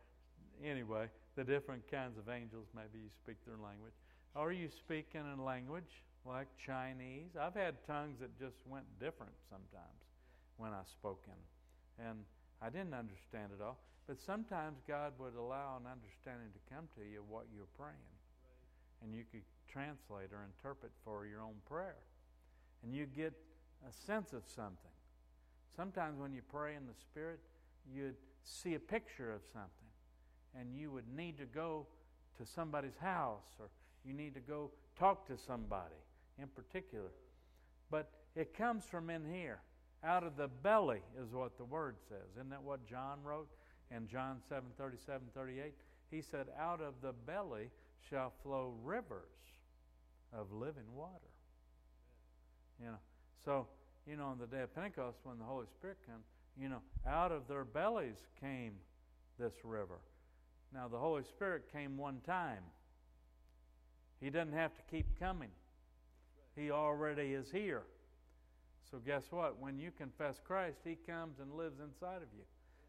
anyway, 0.64 1.08
the 1.38 1.44
different 1.46 1.86
kinds 1.90 2.18
of 2.18 2.28
angels, 2.28 2.66
maybe 2.74 2.98
you 2.98 3.14
speak 3.14 3.38
their 3.46 3.62
language. 3.62 3.94
Or 4.34 4.52
you 4.52 4.68
speak 4.68 5.14
in 5.14 5.22
a 5.22 5.38
language 5.42 6.04
like 6.26 6.48
Chinese. 6.58 7.38
I've 7.40 7.54
had 7.54 7.76
tongues 7.86 8.20
that 8.20 8.34
just 8.38 8.58
went 8.66 8.86
different 9.00 9.38
sometimes 9.48 10.02
when 10.58 10.74
I 10.74 10.82
spoke 10.90 11.24
in. 11.30 12.06
And 12.06 12.26
I 12.62 12.70
didn't 12.70 12.98
understand 12.98 13.54
it 13.54 13.62
all. 13.62 13.78
But 14.08 14.20
sometimes 14.20 14.82
God 14.88 15.14
would 15.20 15.36
allow 15.38 15.78
an 15.78 15.86
understanding 15.86 16.50
to 16.58 16.74
come 16.74 16.90
to 16.98 17.06
you 17.06 17.20
of 17.20 17.30
what 17.30 17.46
you're 17.54 17.70
praying. 17.78 18.14
And 19.04 19.14
you 19.14 19.24
could 19.32 19.46
translate 19.70 20.34
or 20.34 20.42
interpret 20.42 20.92
for 21.06 21.28
your 21.28 21.42
own 21.42 21.62
prayer. 21.70 22.02
And 22.82 22.94
you 22.94 23.06
get 23.06 23.34
a 23.88 23.94
sense 23.94 24.34
of 24.34 24.42
something. 24.48 24.96
Sometimes 25.76 26.18
when 26.18 26.34
you 26.34 26.42
pray 26.50 26.74
in 26.74 26.88
the 26.88 26.98
Spirit, 26.98 27.40
you'd 27.86 28.18
see 28.44 28.74
a 28.74 28.80
picture 28.80 29.32
of 29.32 29.42
something 29.54 29.87
and 30.60 30.76
you 30.76 30.92
would 30.92 31.08
need 31.16 31.38
to 31.38 31.46
go 31.46 31.86
to 32.38 32.46
somebody's 32.46 32.98
house 33.00 33.48
or 33.60 33.70
you 34.06 34.14
need 34.14 34.34
to 34.36 34.40
go 34.40 34.72
talk 34.98 35.28
to 35.28 35.38
somebody 35.38 35.96
in 36.42 36.48
particular. 36.48 37.12
But 37.90 38.10
it 38.36 38.56
comes 38.56 38.86
from 38.86 39.10
in 39.10 39.26
here. 39.26 39.60
Out 40.04 40.24
of 40.24 40.38
the 40.38 40.48
belly 40.48 41.02
is 41.22 41.34
what 41.34 41.58
the 41.58 41.66
word 41.66 41.96
says. 42.08 42.36
Isn't 42.36 42.50
that 42.52 42.62
what 42.62 42.88
John 42.88 43.20
wrote 43.24 43.50
in 43.96 44.08
John 44.08 44.38
7 44.48 44.64
37, 44.78 45.22
38? 45.34 45.74
He 46.12 46.22
said, 46.22 46.48
Out 46.60 46.82
of 46.82 46.94
the 47.02 47.14
belly 47.14 47.70
shall 48.10 48.32
flow 48.44 48.74
rivers 48.84 49.24
of 50.32 50.52
living 50.52 50.94
water. 50.96 51.14
You 52.80 52.88
know, 52.88 52.98
so, 53.44 53.68
you 54.06 54.16
know, 54.16 54.26
on 54.26 54.38
the 54.38 54.46
day 54.46 54.62
of 54.62 54.74
Pentecost, 54.76 55.18
when 55.24 55.40
the 55.40 55.46
Holy 55.46 55.66
Spirit 55.80 55.98
comes, 56.06 56.26
you 56.60 56.70
know, 56.70 56.82
out 57.08 57.32
of 57.32 57.48
their 57.48 57.66
bellies 57.66 58.18
came 58.40 58.74
this 59.40 59.54
river. 59.64 60.00
Now, 60.74 60.88
the 60.88 60.98
Holy 60.98 61.24
Spirit 61.24 61.72
came 61.72 61.98
one 61.98 62.20
time. 62.26 62.64
He 64.20 64.30
doesn't 64.30 64.54
have 64.54 64.76
to 64.76 64.82
keep 64.90 65.20
coming, 65.20 65.52
He 66.56 66.72
already 66.72 67.34
is 67.34 67.52
here. 67.52 67.84
So, 68.90 69.00
guess 69.06 69.24
what? 69.32 69.60
When 69.60 69.78
you 69.78 69.92
confess 69.98 70.40
Christ, 70.44 70.80
He 70.84 70.96
comes 70.96 71.40
and 71.40 71.54
lives 71.54 71.80
inside 71.80 72.18
of 72.18 72.30
you. 72.36 72.44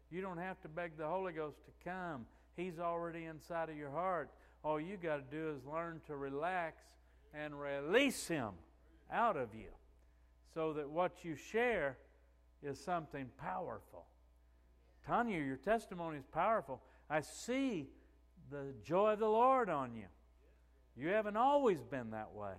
You 0.09 0.21
don't 0.21 0.37
have 0.37 0.59
to 0.61 0.67
beg 0.67 0.97
the 0.97 1.07
Holy 1.07 1.33
Ghost 1.33 1.57
to 1.65 1.89
come, 1.89 2.25
He's 2.55 2.79
already 2.79 3.25
inside 3.25 3.69
of 3.69 3.77
your 3.77 3.91
heart. 3.91 4.29
All 4.63 4.79
you 4.79 4.97
got 4.97 5.29
to 5.29 5.37
do 5.37 5.55
is 5.55 5.65
learn 5.65 6.01
to 6.07 6.15
relax 6.15 6.83
and 7.33 7.59
release 7.59 8.27
Him 8.27 8.49
out 9.11 9.37
of 9.37 9.53
you 9.53 9.69
so 10.53 10.73
that 10.73 10.89
what 10.89 11.23
you 11.23 11.35
share 11.35 11.97
is 12.61 12.79
something 12.79 13.27
powerful. 13.37 14.05
Tanya, 15.05 15.39
your 15.39 15.55
testimony 15.57 16.17
is 16.17 16.25
powerful. 16.25 16.81
I 17.09 17.21
see 17.21 17.87
the 18.51 18.73
joy 18.83 19.13
of 19.13 19.19
the 19.19 19.29
Lord 19.29 19.69
on 19.69 19.95
you. 19.95 20.05
You 20.95 21.09
haven't 21.09 21.37
always 21.37 21.81
been 21.81 22.11
that 22.11 22.33
way, 22.33 22.53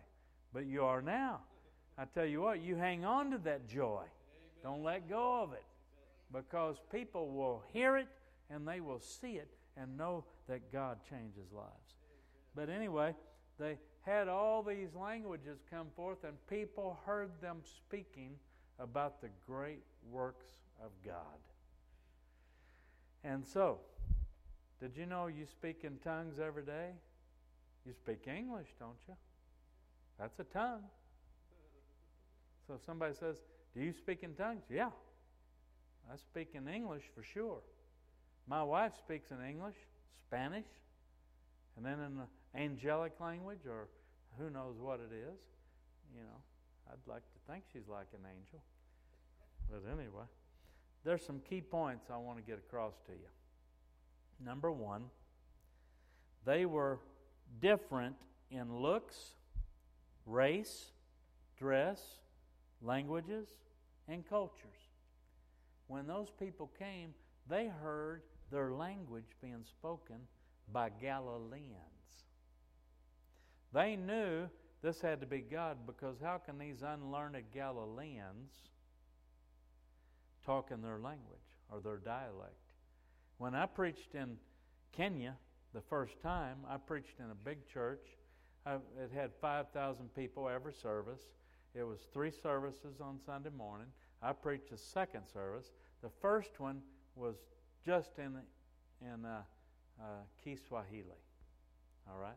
but 0.52 0.66
you 0.66 0.84
are 0.84 1.02
now. 1.02 1.40
I 1.98 2.04
tell 2.06 2.24
you 2.24 2.40
what, 2.40 2.62
you 2.62 2.76
hang 2.76 3.04
on 3.04 3.30
to 3.32 3.38
that 3.38 3.68
joy. 3.68 4.04
Don't 4.62 4.82
let 4.82 5.08
go 5.08 5.42
of 5.42 5.52
it 5.52 5.64
because 6.32 6.76
people 6.92 7.30
will 7.30 7.62
hear 7.72 7.96
it 7.96 8.08
and 8.48 8.66
they 8.66 8.80
will 8.80 9.00
see 9.00 9.32
it 9.32 9.48
and 9.76 9.96
know 9.96 10.24
that 10.48 10.72
God 10.72 10.98
changes 11.08 11.52
lives. 11.52 11.94
But 12.54 12.68
anyway, 12.68 13.14
they 13.58 13.78
had 14.02 14.28
all 14.28 14.62
these 14.62 14.94
languages 14.94 15.58
come 15.70 15.88
forth 15.94 16.24
and 16.24 16.34
people 16.48 16.98
heard 17.04 17.30
them 17.40 17.58
speaking 17.64 18.32
about 18.78 19.20
the 19.20 19.28
great 19.46 19.82
works 20.10 20.46
of 20.82 20.90
God. 21.04 21.14
And 23.22 23.46
so, 23.46 23.78
did 24.80 24.96
you 24.96 25.06
know 25.06 25.26
you 25.26 25.46
speak 25.46 25.80
in 25.84 25.98
tongues 25.98 26.38
every 26.38 26.64
day? 26.64 26.90
You 27.86 27.92
speak 27.92 28.26
English, 28.26 28.68
don't 28.78 28.98
you? 29.08 29.14
That's 30.18 30.38
a 30.38 30.44
tongue. 30.44 30.84
So 32.66 32.74
if 32.74 32.84
somebody 32.84 33.14
says, 33.14 33.36
Do 33.74 33.80
you 33.80 33.92
speak 33.92 34.22
in 34.22 34.34
tongues? 34.34 34.64
Yeah. 34.70 34.90
I 36.12 36.16
speak 36.16 36.50
in 36.54 36.66
English 36.68 37.04
for 37.14 37.22
sure. 37.22 37.60
My 38.46 38.62
wife 38.62 38.92
speaks 38.96 39.30
in 39.30 39.40
English, 39.46 39.76
Spanish, 40.26 40.66
and 41.76 41.84
then 41.84 42.00
in 42.00 42.16
the 42.16 42.58
angelic 42.58 43.20
language, 43.20 43.66
or 43.66 43.88
who 44.38 44.50
knows 44.50 44.76
what 44.78 44.98
it 44.98 45.14
is. 45.14 45.38
You 46.14 46.22
know, 46.22 46.40
I'd 46.90 47.06
like 47.06 47.22
to 47.22 47.52
think 47.52 47.64
she's 47.72 47.88
like 47.88 48.08
an 48.12 48.26
angel. 48.28 48.60
But 49.70 49.82
anyway, 49.88 50.26
there's 51.04 51.24
some 51.24 51.40
key 51.48 51.60
points 51.60 52.06
I 52.10 52.16
want 52.16 52.38
to 52.38 52.42
get 52.42 52.58
across 52.58 52.94
to 53.06 53.12
you. 53.12 53.30
Number 54.44 54.70
one, 54.70 55.04
they 56.44 56.64
were 56.66 56.98
different 57.60 58.16
in 58.50 58.74
looks, 58.74 59.34
race, 60.26 60.92
dress, 61.58 62.00
languages, 62.80 63.48
and 64.08 64.26
cultures. 64.28 64.64
When 65.86 66.06
those 66.06 66.30
people 66.38 66.70
came, 66.78 67.14
they 67.48 67.70
heard 67.82 68.22
their 68.50 68.72
language 68.72 69.36
being 69.42 69.64
spoken 69.64 70.16
by 70.72 70.90
Galileans. 71.00 71.74
They 73.72 73.96
knew 73.96 74.48
this 74.82 75.00
had 75.00 75.20
to 75.20 75.26
be 75.26 75.40
God 75.40 75.78
because 75.86 76.16
how 76.22 76.38
can 76.38 76.58
these 76.58 76.82
unlearned 76.82 77.36
Galileans 77.52 78.50
talk 80.44 80.70
in 80.70 80.80
their 80.80 80.98
language 80.98 81.38
or 81.70 81.80
their 81.80 81.98
dialect? 81.98 82.69
When 83.40 83.54
I 83.54 83.64
preached 83.64 84.14
in 84.14 84.36
Kenya 84.92 85.34
the 85.72 85.80
first 85.80 86.20
time, 86.20 86.58
I 86.68 86.76
preached 86.76 87.20
in 87.20 87.30
a 87.30 87.34
big 87.34 87.66
church. 87.66 88.04
I, 88.66 88.74
it 88.74 89.10
had 89.14 89.30
5,000 89.40 90.14
people 90.14 90.46
every 90.46 90.74
service. 90.74 91.22
It 91.74 91.82
was 91.82 92.00
three 92.12 92.30
services 92.30 93.00
on 93.00 93.18
Sunday 93.24 93.48
morning. 93.56 93.86
I 94.22 94.34
preached 94.34 94.72
a 94.72 94.76
second 94.76 95.22
service. 95.32 95.72
The 96.02 96.10
first 96.20 96.60
one 96.60 96.82
was 97.16 97.36
just 97.82 98.18
in, 98.18 98.36
in 99.00 99.24
uh, 99.24 99.40
uh, 99.98 100.04
Kiswahili. 100.44 101.22
All 102.10 102.18
right? 102.18 102.36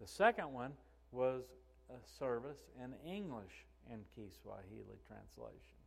The 0.00 0.06
second 0.06 0.52
one 0.52 0.74
was 1.10 1.42
a 1.90 1.98
service 2.20 2.60
in 2.80 2.94
English 3.04 3.66
in 3.90 3.98
Kiswahili 4.14 5.00
translation. 5.08 5.80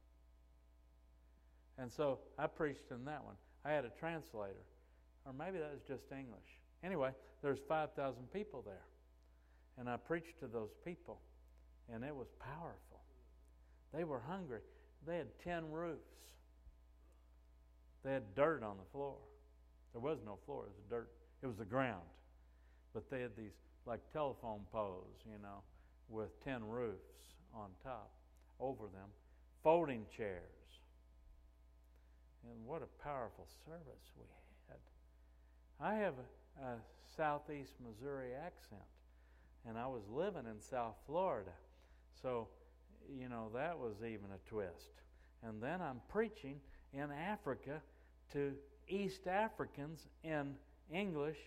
And 1.77 1.89
so 1.89 2.19
I 2.37 2.47
preached 2.47 2.91
in 2.91 3.05
that 3.05 3.23
one. 3.23 3.35
I 3.65 3.71
had 3.71 3.85
a 3.85 3.91
translator, 3.99 4.65
or 5.25 5.33
maybe 5.33 5.57
that 5.57 5.71
was 5.71 5.81
just 5.87 6.11
English. 6.11 6.59
Anyway, 6.83 7.11
there's 7.41 7.59
5,000 7.67 8.31
people 8.33 8.61
there. 8.65 8.85
And 9.77 9.89
I 9.89 9.97
preached 9.97 10.39
to 10.41 10.47
those 10.47 10.69
people, 10.85 11.19
and 11.91 12.03
it 12.03 12.15
was 12.15 12.27
powerful. 12.39 12.99
They 13.93 14.03
were 14.03 14.21
hungry. 14.27 14.59
They 15.07 15.17
had 15.17 15.27
10 15.43 15.71
roofs. 15.71 15.99
They 18.03 18.11
had 18.11 18.35
dirt 18.35 18.63
on 18.63 18.77
the 18.77 18.89
floor. 18.91 19.15
There 19.93 20.01
was 20.01 20.17
no 20.25 20.37
floor, 20.45 20.65
it 20.65 20.73
was 20.75 20.85
dirt. 20.89 21.09
It 21.41 21.47
was 21.47 21.57
the 21.57 21.65
ground. 21.65 22.03
But 22.93 23.09
they 23.09 23.21
had 23.21 23.35
these 23.37 23.53
like 23.85 23.99
telephone 24.11 24.61
poles, 24.71 25.17
you 25.25 25.41
know, 25.41 25.61
with 26.09 26.29
10 26.43 26.63
roofs 26.63 26.97
on 27.53 27.69
top 27.83 28.11
over 28.59 28.85
them, 28.85 29.09
folding 29.63 30.05
chairs. 30.15 30.62
And 32.43 32.65
what 32.65 32.81
a 32.81 33.03
powerful 33.03 33.47
service 33.65 34.11
we 34.17 34.25
had. 34.69 34.79
I 35.79 35.95
have 35.95 36.13
a, 36.13 36.65
a 36.65 36.75
southeast 37.17 37.73
Missouri 37.85 38.29
accent, 38.33 38.81
and 39.67 39.77
I 39.77 39.87
was 39.87 40.03
living 40.09 40.45
in 40.45 40.61
South 40.61 40.95
Florida. 41.05 41.51
So, 42.21 42.47
you 43.17 43.29
know, 43.29 43.49
that 43.53 43.77
was 43.77 43.95
even 43.99 44.27
a 44.33 44.49
twist. 44.49 44.91
And 45.41 45.61
then 45.61 45.81
I'm 45.81 46.01
preaching 46.09 46.59
in 46.93 47.11
Africa 47.11 47.81
to 48.33 48.53
East 48.87 49.27
Africans 49.27 50.07
in 50.23 50.55
English 50.91 51.37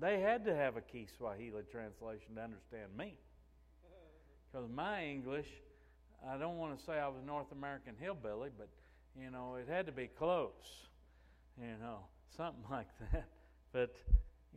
they 0.00 0.20
had 0.20 0.44
to 0.44 0.54
have 0.54 0.76
a 0.76 0.80
Kiswahili 0.80 1.62
translation 1.70 2.34
to 2.36 2.42
understand 2.42 2.96
me. 2.96 3.14
Because 4.50 4.68
my 4.70 5.04
English, 5.04 5.48
I 6.26 6.36
don't 6.36 6.58
want 6.58 6.78
to 6.78 6.84
say 6.84 6.92
I 6.92 7.08
was 7.08 7.22
North 7.26 7.50
American 7.52 7.94
hillbilly, 7.98 8.50
but, 8.56 8.68
you 9.20 9.30
know, 9.30 9.56
it 9.56 9.68
had 9.68 9.86
to 9.86 9.92
be 9.92 10.06
close. 10.06 10.88
You 11.60 11.76
know, 11.80 12.00
something 12.36 12.64
like 12.70 12.88
that. 13.12 13.24
But 13.72 13.94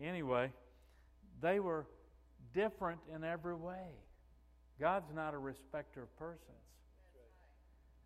anyway, 0.02 0.52
they 1.42 1.60
were 1.60 1.86
different 2.54 3.00
in 3.14 3.24
every 3.24 3.56
way. 3.56 3.88
God's 4.80 5.14
not 5.14 5.34
a 5.34 5.38
respecter 5.38 6.04
of 6.04 6.18
persons. 6.18 6.44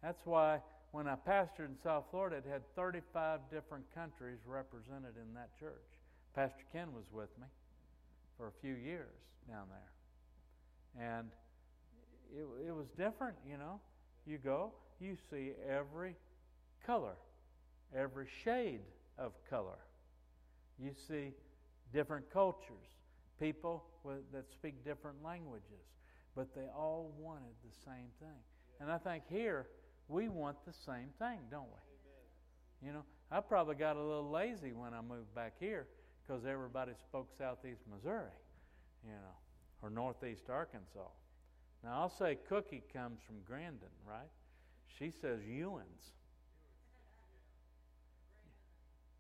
That's 0.02 0.26
why 0.26 0.60
when 0.92 1.08
I 1.08 1.16
pastored 1.16 1.70
in 1.70 1.78
South 1.84 2.06
Florida, 2.12 2.38
it 2.38 2.46
had 2.50 2.62
35 2.76 3.40
different 3.52 3.86
countries 3.96 4.40
represented 4.46 5.16
in 5.18 5.34
that 5.36 5.58
church. 5.60 5.82
Pastor 6.36 6.64
Ken 6.72 6.94
was 6.94 7.06
with 7.12 7.30
me 7.40 7.48
for 8.38 8.48
a 8.48 8.52
few 8.62 8.74
years 8.74 9.14
down 9.48 9.68
there. 9.70 11.08
And 11.18 11.30
it, 12.36 12.68
it 12.68 12.72
was 12.72 12.88
different, 12.98 13.38
you 13.48 13.58
know. 13.58 13.80
You 14.26 14.38
go, 14.38 14.74
you 15.00 15.18
see 15.30 15.52
every 15.70 16.16
color, 16.86 17.16
every 17.96 18.28
shade 18.44 18.82
of 19.18 19.34
color. 19.50 19.80
You 20.80 20.92
see 21.08 21.32
different 21.94 22.32
cultures, 22.32 22.88
people 23.40 23.84
with, 24.04 24.32
that 24.34 24.52
speak 24.52 24.84
different 24.84 25.24
languages, 25.24 25.86
but 26.36 26.54
they 26.56 26.68
all 26.76 27.14
wanted 27.18 27.54
the 27.64 27.76
same 27.86 28.08
thing. 28.20 28.42
And 28.80 28.92
I 28.92 28.98
think 28.98 29.24
here 29.30 29.68
we 30.08 30.30
want 30.30 30.58
the 30.66 30.74
same 30.86 31.10
thing, 31.20 31.40
don't 31.50 31.68
we? 31.68 32.88
You 32.88 32.94
know, 32.94 33.04
I 33.32 33.40
probably 33.40 33.76
got 33.76 33.96
a 33.96 34.04
little 34.04 34.30
lazy 34.30 34.74
when 34.74 34.94
I 34.94 35.02
moved 35.02 35.34
back 35.34 35.54
here 35.60 35.88
because 36.22 36.44
everybody 36.46 36.92
spoke 37.00 37.30
southeast 37.38 37.82
Missouri, 37.90 38.36
you 39.06 39.14
know, 39.14 39.38
or 39.82 39.90
northeast 39.90 40.50
Arkansas. 40.50 41.08
Now 41.84 42.02
I'll 42.02 42.10
say 42.18 42.38
Cookie 42.50 42.84
comes 42.92 43.20
from 43.26 43.38
Grandin, 43.46 43.90
right? 44.08 44.30
She 45.00 45.12
says 45.12 45.40
Ewans. 45.42 46.12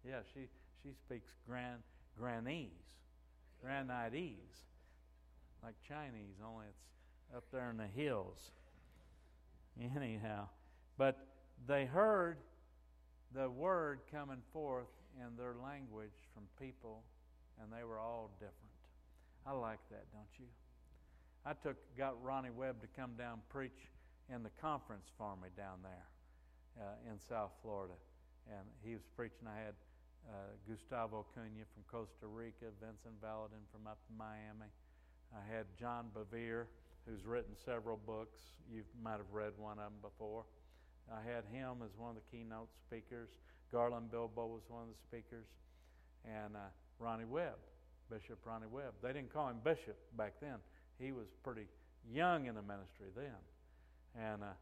Yeah, 0.07 0.19
she 0.33 0.47
she 0.83 0.93
speaks 1.05 1.31
Gran 1.47 1.77
Granese, 2.19 2.69
Granitese, 3.65 4.35
like 5.63 5.75
Chinese, 5.87 6.35
only 6.45 6.65
it's 6.69 7.35
up 7.35 7.45
there 7.51 7.69
in 7.71 7.77
the 7.77 7.87
hills. 7.87 8.51
Anyhow, 9.95 10.47
but 10.97 11.25
they 11.67 11.85
heard 11.85 12.37
the 13.33 13.49
word 13.49 14.01
coming 14.11 14.41
forth 14.51 14.91
in 15.19 15.35
their 15.37 15.55
language 15.63 16.11
from 16.33 16.43
people, 16.59 17.03
and 17.61 17.71
they 17.71 17.83
were 17.83 17.99
all 17.99 18.29
different. 18.39 18.57
I 19.45 19.53
like 19.53 19.79
that, 19.89 20.05
don't 20.11 20.39
you? 20.39 20.45
I 21.45 21.53
took 21.53 21.77
got 21.97 22.21
Ronnie 22.23 22.51
Webb 22.51 22.81
to 22.81 22.87
come 22.95 23.11
down 23.17 23.41
preach 23.49 23.89
in 24.33 24.43
the 24.43 24.51
conference 24.61 25.07
for 25.17 25.35
me 25.35 25.49
down 25.57 25.79
there, 25.81 26.85
uh, 26.85 27.11
in 27.11 27.19
South 27.19 27.51
Florida. 27.61 27.95
And 28.47 28.67
he 28.83 28.93
was 28.93 29.03
preaching. 29.15 29.47
I 29.47 29.65
had 29.65 29.73
uh, 30.29 30.55
Gustavo 30.67 31.25
Cunha 31.33 31.65
from 31.73 31.83
Costa 31.91 32.27
Rica, 32.27 32.71
Vincent 32.79 33.19
Valadin 33.21 33.63
from 33.71 33.88
up 33.88 33.99
in 34.09 34.17
Miami. 34.17 34.71
I 35.33 35.41
had 35.43 35.65
John 35.79 36.07
Bevere, 36.13 36.65
who's 37.07 37.25
written 37.25 37.55
several 37.65 37.97
books. 37.97 38.39
You 38.71 38.83
might 39.01 39.17
have 39.17 39.31
read 39.31 39.53
one 39.57 39.79
of 39.79 39.91
them 39.91 39.99
before. 40.01 40.45
I 41.12 41.19
had 41.19 41.43
him 41.51 41.83
as 41.83 41.91
one 41.97 42.12
of 42.12 42.15
the 42.15 42.27
keynote 42.31 42.69
speakers. 42.88 43.29
Garland 43.71 44.12
Bilbo 44.12 44.47
was 44.47 44.62
one 44.69 44.83
of 44.83 44.89
the 44.89 45.01
speakers. 45.03 45.47
And 46.23 46.55
uh, 46.55 46.71
Ronnie 46.99 47.25
Webb, 47.25 47.59
Bishop 48.09 48.39
Ronnie 48.45 48.71
Webb. 48.71 48.93
They 49.01 49.12
didn't 49.12 49.33
call 49.33 49.49
him 49.49 49.57
bishop 49.63 49.97
back 50.17 50.33
then. 50.39 50.55
He 50.99 51.12
was 51.12 51.27
pretty 51.43 51.67
young 52.09 52.45
in 52.45 52.55
the 52.55 52.62
ministry 52.62 53.07
then. 53.15 53.41
And 54.15 54.43
uh, 54.43 54.55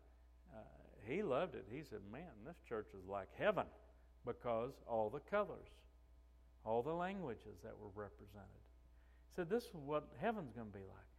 uh, 0.56 0.64
he 1.06 1.22
loved 1.22 1.56
it. 1.56 1.66
He 1.70 1.84
said, 1.84 2.00
Man, 2.12 2.32
this 2.46 2.58
church 2.68 2.88
is 2.98 3.08
like 3.08 3.28
heaven 3.38 3.66
because 4.26 4.72
all 4.88 5.10
the 5.10 5.20
colors, 5.20 5.70
all 6.66 6.82
the 6.82 6.94
languages 6.94 7.58
that 7.64 7.74
were 7.80 7.90
represented. 7.96 8.62
He 9.30 9.36
said, 9.36 9.50
This 9.50 9.64
is 9.64 9.74
what 9.74 10.08
heaven's 10.20 10.54
going 10.54 10.68
to 10.68 10.78
be 10.78 10.84
like. 10.84 11.10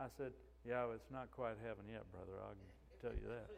I 0.00 0.06
said, 0.16 0.32
Yeah, 0.66 0.86
it's 0.94 1.10
not 1.10 1.30
quite 1.30 1.56
heaven 1.62 1.84
yet, 1.90 2.04
brother. 2.12 2.38
I 2.40 2.52
can 2.52 3.10
tell 3.10 3.12
you 3.12 3.28
that. 3.28 3.48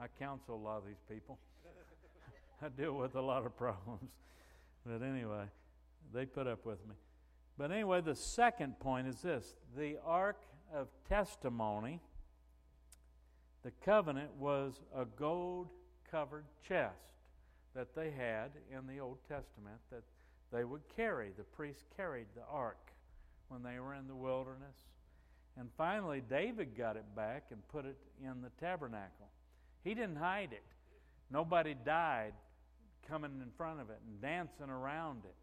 I 0.00 0.06
counsel 0.18 0.56
a 0.56 0.56
lot 0.56 0.78
of 0.78 0.86
these 0.86 1.02
people. 1.08 1.38
I 2.62 2.68
deal 2.68 2.94
with 2.94 3.14
a 3.14 3.20
lot 3.20 3.44
of 3.44 3.56
problems. 3.56 4.10
But 4.86 5.02
anyway, 5.02 5.44
they 6.12 6.26
put 6.26 6.46
up 6.46 6.64
with 6.64 6.86
me. 6.86 6.94
But 7.56 7.70
anyway, 7.70 8.00
the 8.00 8.16
second 8.16 8.78
point 8.80 9.06
is 9.06 9.22
this 9.22 9.54
the 9.76 9.96
Ark 10.04 10.40
of 10.74 10.88
Testimony, 11.08 12.00
the 13.62 13.70
covenant 13.84 14.30
was 14.38 14.80
a 14.94 15.04
gold 15.04 15.68
covered 16.10 16.44
chest 16.66 17.13
that 17.74 17.94
they 17.94 18.10
had 18.10 18.50
in 18.70 18.86
the 18.86 19.00
Old 19.00 19.18
Testament 19.28 19.80
that 19.90 20.02
they 20.52 20.64
would 20.64 20.82
carry. 20.96 21.30
The 21.36 21.44
priests 21.44 21.84
carried 21.96 22.26
the 22.34 22.42
ark 22.50 22.92
when 23.48 23.62
they 23.62 23.78
were 23.78 23.94
in 23.94 24.06
the 24.06 24.14
wilderness. 24.14 24.76
And 25.58 25.68
finally, 25.76 26.22
David 26.28 26.76
got 26.76 26.96
it 26.96 27.04
back 27.14 27.44
and 27.50 27.66
put 27.68 27.84
it 27.84 27.96
in 28.22 28.42
the 28.42 28.50
tabernacle. 28.60 29.28
He 29.82 29.94
didn't 29.94 30.16
hide 30.16 30.52
it. 30.52 30.64
Nobody 31.30 31.74
died 31.84 32.32
coming 33.08 33.32
in 33.42 33.50
front 33.56 33.80
of 33.80 33.90
it 33.90 33.98
and 34.06 34.20
dancing 34.20 34.70
around 34.70 35.22
it. 35.24 35.34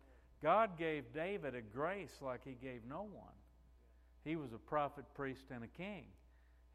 God 0.41 0.78
gave 0.78 1.13
David 1.13 1.56
a 1.56 1.62
grace 1.62 2.17
like 2.22 2.41
he 2.44 2.56
gave 2.62 2.82
no 2.89 3.02
one. 3.02 3.34
He 4.26 4.36
was 4.36 4.54
a 4.54 4.58
prophet, 4.58 5.06
priest, 5.13 5.46
and 5.54 5.63
a 5.63 5.67
king. 5.67 6.04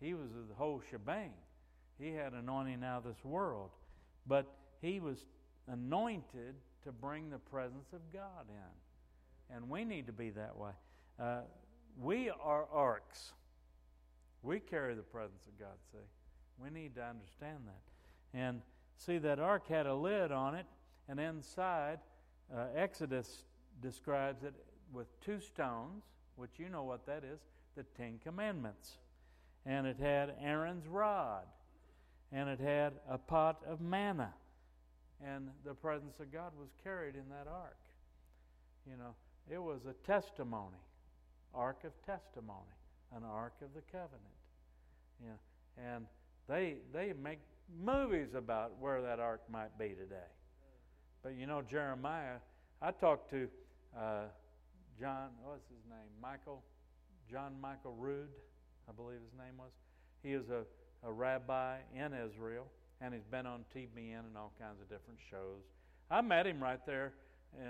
He 0.01 0.15
was 0.15 0.29
the 0.49 0.55
whole 0.55 0.83
shebang. 0.91 1.33
He 1.99 2.13
had 2.13 2.33
anointing 2.33 2.85
out 2.85 2.99
of 2.99 3.05
this 3.05 3.25
world. 3.25 3.71
But 4.27 4.47
he 4.81 5.01
was 5.01 5.19
anointed 5.69 6.55
to 6.85 6.93
bring 6.93 7.31
the 7.31 7.39
presence 7.39 7.93
of 7.93 8.01
God 8.13 8.47
in. 8.49 9.57
And 9.57 9.69
we 9.69 9.85
need 9.85 10.07
to 10.07 10.13
be 10.13 10.31
that 10.31 10.57
way. 10.57 10.71
Uh, 11.21 11.41
we 12.01 12.31
are 12.31 12.67
arks. 12.73 13.33
We 14.43 14.61
carry 14.61 14.95
the 14.95 15.03
presence 15.03 15.47
of 15.47 15.59
God, 15.59 15.77
see. 15.93 15.99
We 16.63 16.71
need 16.71 16.95
to 16.95 17.05
understand 17.05 17.59
that. 17.67 18.39
And 18.39 18.63
see, 18.97 19.19
that 19.19 19.39
ark 19.39 19.69
had 19.69 19.87
a 19.87 19.95
lid 19.95 20.33
on 20.33 20.55
it, 20.55 20.67
and 21.09 21.19
inside, 21.19 21.99
uh, 22.55 22.67
Exodus 22.75 23.45
describes 23.83 24.43
it 24.43 24.55
with 24.93 25.09
two 25.21 25.41
stones, 25.41 26.05
which 26.37 26.53
you 26.59 26.69
know 26.69 26.85
what 26.85 27.07
that 27.07 27.25
is 27.25 27.41
the 27.77 27.85
Ten 27.97 28.19
Commandments. 28.23 28.99
And 29.65 29.87
it 29.87 29.99
had 29.99 30.35
Aaron's 30.41 30.87
rod, 30.87 31.45
and 32.33 32.49
it 32.49 32.61
had 32.61 32.95
a 33.09 33.19
pot 33.19 33.63
of 33.69 33.81
manna 33.81 34.33
and 35.25 35.49
the 35.65 35.75
presence 35.75 36.15
of 36.21 36.33
God 36.33 36.53
was 36.59 36.69
carried 36.83 37.15
in 37.15 37.29
that 37.31 37.49
ark. 37.51 37.77
You 38.89 38.97
know, 38.97 39.15
it 39.51 39.63
was 39.63 39.81
a 39.89 39.95
testimony, 40.07 40.83
ark 41.55 41.85
of 41.85 41.93
testimony, 42.05 42.77
an 43.17 43.23
ark 43.25 43.55
of 43.63 43.69
the 43.75 43.83
covenant. 43.91 44.21
Yeah, 45.25 45.85
and 45.95 46.07
they 46.49 46.77
they 46.93 47.13
make 47.23 47.41
movies 47.83 48.35
about 48.35 48.79
where 48.79 49.03
that 49.03 49.19
ark 49.19 49.43
might 49.51 49.77
be 49.79 49.89
today. 49.89 50.31
But 51.23 51.35
you 51.37 51.47
know, 51.47 51.63
Jeremiah, 51.63 52.37
I 52.83 52.93
talked 52.93 53.31
to 53.31 53.49
uh, 53.99 54.25
John, 55.01 55.31
what's 55.43 55.69
his 55.69 55.91
name? 55.91 56.09
Michael, 56.23 56.63
John 57.31 57.55
Michael 57.61 57.95
Rood, 57.99 58.29
I 58.89 58.93
believe 58.93 59.19
his 59.21 59.39
name 59.39 59.57
was. 59.59 59.71
He 60.23 60.33
is 60.33 60.49
a, 60.51 60.65
a 61.07 61.13
rabbi 61.13 61.79
in 61.95 62.13
Israel 62.13 62.67
and 63.01 63.15
he's 63.15 63.27
been 63.31 63.47
on 63.47 63.65
TBN 63.75 64.27
and 64.27 64.37
all 64.37 64.53
kinds 64.59 64.81
of 64.81 64.89
different 64.89 65.19
shows. 65.31 65.63
I 66.11 66.21
met 66.21 66.47
him 66.47 66.63
right 66.63 66.85
there 66.87 67.13
uh, 67.59 67.65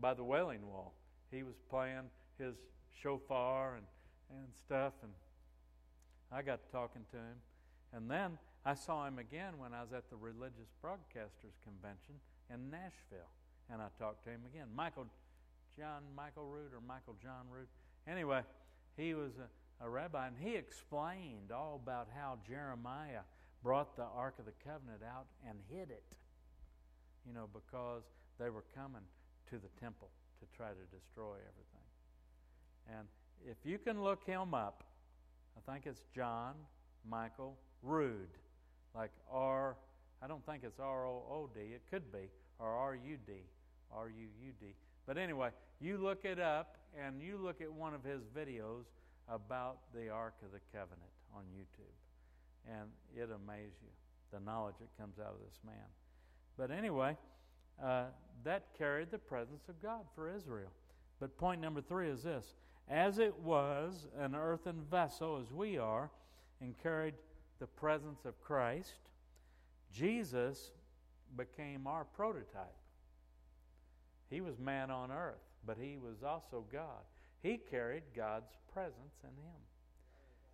by 0.00 0.14
the 0.14 0.24
Wailing 0.24 0.66
Wall. 0.66 0.94
He 1.30 1.42
was 1.42 1.56
playing 1.68 2.10
his 2.38 2.54
shofar 3.02 3.76
and, 3.76 3.86
and 4.30 4.48
stuff, 4.66 4.92
and 5.02 5.12
I 6.32 6.42
got 6.42 6.60
talking 6.70 7.02
to 7.10 7.16
him. 7.16 7.38
And 7.92 8.10
then 8.10 8.38
I 8.64 8.74
saw 8.74 9.06
him 9.06 9.18
again 9.18 9.58
when 9.58 9.74
I 9.74 9.82
was 9.82 9.92
at 9.92 10.08
the 10.10 10.16
Religious 10.16 10.70
Broadcasters 10.82 11.56
Convention 11.62 12.14
in 12.52 12.70
Nashville, 12.70 13.30
and 13.70 13.82
I 13.82 13.86
talked 13.98 14.24
to 14.24 14.30
him 14.30 14.40
again. 14.52 14.68
Michael 14.74 15.06
John 15.76 16.02
Michael 16.16 16.46
Root 16.46 16.72
or 16.72 16.80
Michael 16.80 17.16
John 17.22 17.46
Root. 17.50 17.68
Anyway, 18.06 18.42
he 18.96 19.14
was 19.14 19.32
a, 19.38 19.84
a 19.84 19.88
rabbi, 19.88 20.28
and 20.28 20.36
he 20.38 20.54
explained 20.54 21.50
all 21.52 21.80
about 21.82 22.08
how 22.14 22.38
Jeremiah 22.46 23.26
brought 23.64 23.96
the 23.96 24.04
Ark 24.14 24.34
of 24.38 24.44
the 24.44 24.52
Covenant 24.62 25.00
out 25.02 25.24
and 25.48 25.58
hid 25.70 25.90
it, 25.90 26.04
you 27.26 27.32
know, 27.32 27.48
because 27.52 28.02
they 28.38 28.50
were 28.50 28.64
coming 28.76 29.00
to 29.48 29.56
the 29.56 29.80
temple 29.80 30.10
to 30.38 30.56
try 30.56 30.68
to 30.68 30.96
destroy 30.96 31.36
everything. 31.48 32.98
And 32.98 33.08
if 33.50 33.56
you 33.64 33.78
can 33.78 34.04
look 34.04 34.22
him 34.26 34.52
up, 34.52 34.84
I 35.56 35.72
think 35.72 35.86
it's 35.86 36.02
John 36.14 36.54
Michael 37.08 37.56
Rood, 37.82 38.28
like 38.94 39.10
R, 39.32 39.76
I 40.22 40.26
don't 40.26 40.44
think 40.44 40.62
it's 40.62 40.78
R 40.78 41.06
O 41.06 41.22
O 41.30 41.50
D, 41.54 41.60
it 41.60 41.82
could 41.90 42.12
be, 42.12 42.28
or 42.58 42.68
R 42.68 42.94
U 42.94 43.16
D, 43.26 43.32
R 43.90 44.10
U 44.10 44.26
U 44.44 44.52
D. 44.60 44.66
But 45.06 45.16
anyway, 45.16 45.50
you 45.80 45.96
look 45.96 46.24
it 46.24 46.38
up 46.38 46.76
and 46.98 47.22
you 47.22 47.38
look 47.38 47.62
at 47.62 47.72
one 47.72 47.94
of 47.94 48.04
his 48.04 48.20
videos 48.36 48.84
about 49.28 49.78
the 49.94 50.10
Ark 50.10 50.34
of 50.44 50.52
the 50.52 50.60
Covenant 50.70 51.10
on 51.34 51.44
YouTube 51.56 51.94
and 52.70 52.88
it 53.16 53.30
amazes 53.30 53.74
you 53.82 53.88
the 54.32 54.40
knowledge 54.40 54.74
that 54.80 54.96
comes 55.00 55.18
out 55.18 55.32
of 55.32 55.40
this 55.46 55.58
man. 55.64 55.86
But 56.56 56.70
anyway, 56.70 57.16
uh, 57.82 58.04
that 58.44 58.66
carried 58.76 59.10
the 59.10 59.18
presence 59.18 59.68
of 59.68 59.80
God 59.80 60.02
for 60.14 60.34
Israel. 60.34 60.70
But 61.20 61.36
point 61.36 61.60
number 61.60 61.80
three 61.80 62.08
is 62.08 62.22
this 62.22 62.54
as 62.88 63.18
it 63.18 63.34
was 63.38 64.06
an 64.18 64.34
earthen 64.34 64.82
vessel, 64.90 65.38
as 65.40 65.52
we 65.52 65.78
are, 65.78 66.10
and 66.60 66.74
carried 66.82 67.14
the 67.58 67.66
presence 67.66 68.24
of 68.24 68.40
Christ, 68.42 69.08
Jesus 69.92 70.70
became 71.36 71.86
our 71.86 72.04
prototype. 72.04 72.74
He 74.28 74.40
was 74.40 74.58
man 74.58 74.90
on 74.90 75.10
earth, 75.10 75.40
but 75.66 75.76
he 75.80 75.96
was 75.96 76.22
also 76.22 76.64
God. 76.70 77.04
He 77.42 77.58
carried 77.70 78.02
God's 78.14 78.52
presence 78.72 79.14
in 79.22 79.30
him. 79.30 79.60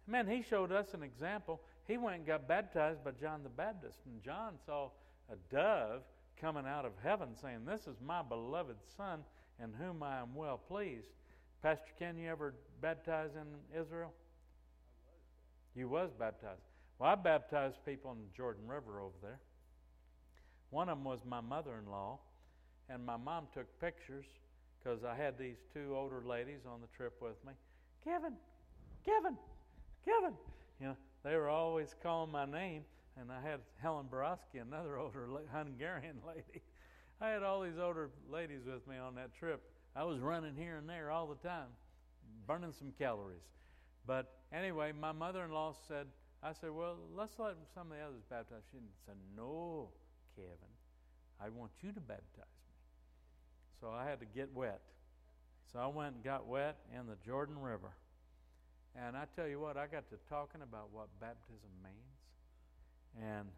Man, 0.07 0.27
he 0.27 0.43
showed 0.43 0.73
us 0.73 0.95
an 0.95 1.03
example 1.03 1.61
he 1.91 1.99
went 1.99 2.19
and 2.19 2.27
got 2.27 2.47
baptized 2.47 3.03
by 3.03 3.11
John 3.21 3.43
the 3.43 3.49
Baptist, 3.49 3.99
and 4.07 4.23
John 4.23 4.55
saw 4.65 4.91
a 5.29 5.35
dove 5.53 6.03
coming 6.41 6.65
out 6.65 6.85
of 6.85 6.93
heaven 7.03 7.31
saying, 7.43 7.65
This 7.67 7.89
is 7.89 7.97
my 8.05 8.23
beloved 8.23 8.77
Son 8.97 9.25
in 9.63 9.73
whom 9.73 10.01
I 10.01 10.21
am 10.21 10.35
well 10.37 10.57
pleased. 10.57 11.09
Pastor 11.63 11.91
Ken, 11.99 12.17
you 12.17 12.31
ever 12.31 12.55
baptized 12.81 13.35
in 13.35 13.79
Israel? 13.79 14.13
You 15.75 15.89
was 15.89 16.11
baptized. 16.17 16.63
Well, 17.01 17.11
I 17.11 17.17
baptized 17.17 17.79
people 17.85 18.13
in 18.13 18.19
the 18.19 18.37
Jordan 18.37 18.69
River 18.69 19.01
over 19.01 19.17
there. 19.21 19.41
One 20.71 20.89
of 20.89 20.97
them 20.97 21.05
was 21.05 21.21
my 21.27 21.41
mother 21.41 21.73
in 21.83 21.91
law, 21.91 22.21
and 22.89 23.05
my 23.05 23.17
mom 23.17 23.49
took 23.53 23.67
pictures 23.81 24.27
because 24.79 25.03
I 25.03 25.17
had 25.17 25.37
these 25.37 25.57
two 25.75 25.95
older 25.97 26.23
ladies 26.25 26.61
on 26.73 26.81
the 26.81 26.89
trip 26.97 27.21
with 27.21 27.45
me. 27.45 27.53
Kevin, 28.05 28.35
Kevin, 29.05 29.37
Kevin. 30.05 30.35
You 30.81 30.87
know, 30.87 30.97
they 31.23 31.37
were 31.37 31.49
always 31.49 31.95
calling 32.03 32.33
my 32.33 32.47
name, 32.47 32.85
and 33.19 33.31
I 33.31 33.41
had 33.41 33.61
Helen 33.83 34.07
Borowski, 34.11 34.59
another 34.59 34.97
older 34.97 35.29
Hungarian 35.53 36.19
lady. 36.27 36.63
I 37.21 37.29
had 37.29 37.43
all 37.43 37.61
these 37.61 37.79
older 37.79 38.11
ladies 38.31 38.63
with 38.67 38.87
me 38.87 38.97
on 38.97 39.15
that 39.17 39.35
trip. 39.35 39.63
I 39.95 40.05
was 40.05 40.21
running 40.21 40.55
here 40.57 40.77
and 40.77 40.89
there 40.89 41.11
all 41.11 41.27
the 41.27 41.49
time, 41.49 41.69
burning 42.47 42.73
some 42.73 42.93
calories. 42.99 43.43
But 44.07 44.33
anyway, 44.53 44.93
my 44.99 45.13
mother 45.13 45.45
in 45.45 45.53
law 45.53 45.75
said, 45.87 46.07
I 46.43 46.53
said, 46.53 46.71
Well, 46.71 46.97
let's 47.15 47.39
let 47.39 47.57
some 47.75 47.93
of 47.93 47.99
the 47.99 48.05
others 48.05 48.23
baptize. 48.31 48.63
She 48.73 48.79
said, 49.05 49.17
No, 49.37 49.91
Kevin, 50.35 50.73
I 51.39 51.51
want 51.51 51.73
you 51.83 51.93
to 51.93 52.01
baptize 52.01 52.25
me. 52.39 52.75
So 53.81 53.91
I 53.91 54.09
had 54.09 54.21
to 54.21 54.27
get 54.27 54.53
wet. 54.55 54.81
So 55.73 55.79
I 55.79 55.87
went 55.87 56.15
and 56.15 56.25
got 56.25 56.47
wet 56.47 56.79
in 56.99 57.07
the 57.07 57.17
Jordan 57.25 57.59
River. 57.59 57.93
And 58.97 59.17
I 59.17 59.25
tell 59.37 59.47
you 59.47 59.61
what, 59.61 59.77
I 59.77 59.87
got 59.87 60.09
to 60.11 60.17
talking 60.29 60.63
about 60.63 60.89
what 60.93 61.09
baptism 61.21 61.71
means. 61.83 63.23
And 63.23 63.49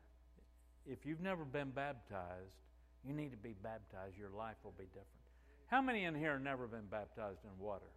if 0.86 1.06
you've 1.06 1.20
never 1.20 1.44
been 1.44 1.70
baptized, 1.70 2.56
you 3.06 3.12
need 3.12 3.30
to 3.30 3.36
be 3.36 3.54
baptized. 3.62 4.16
Your 4.18 4.30
life 4.30 4.56
will 4.62 4.74
be 4.78 4.84
different. 4.86 5.22
How 5.66 5.80
many 5.80 6.04
in 6.04 6.14
here 6.14 6.32
have 6.32 6.42
never 6.42 6.66
been 6.66 6.86
baptized 6.90 7.40
in 7.44 7.64
water 7.64 7.90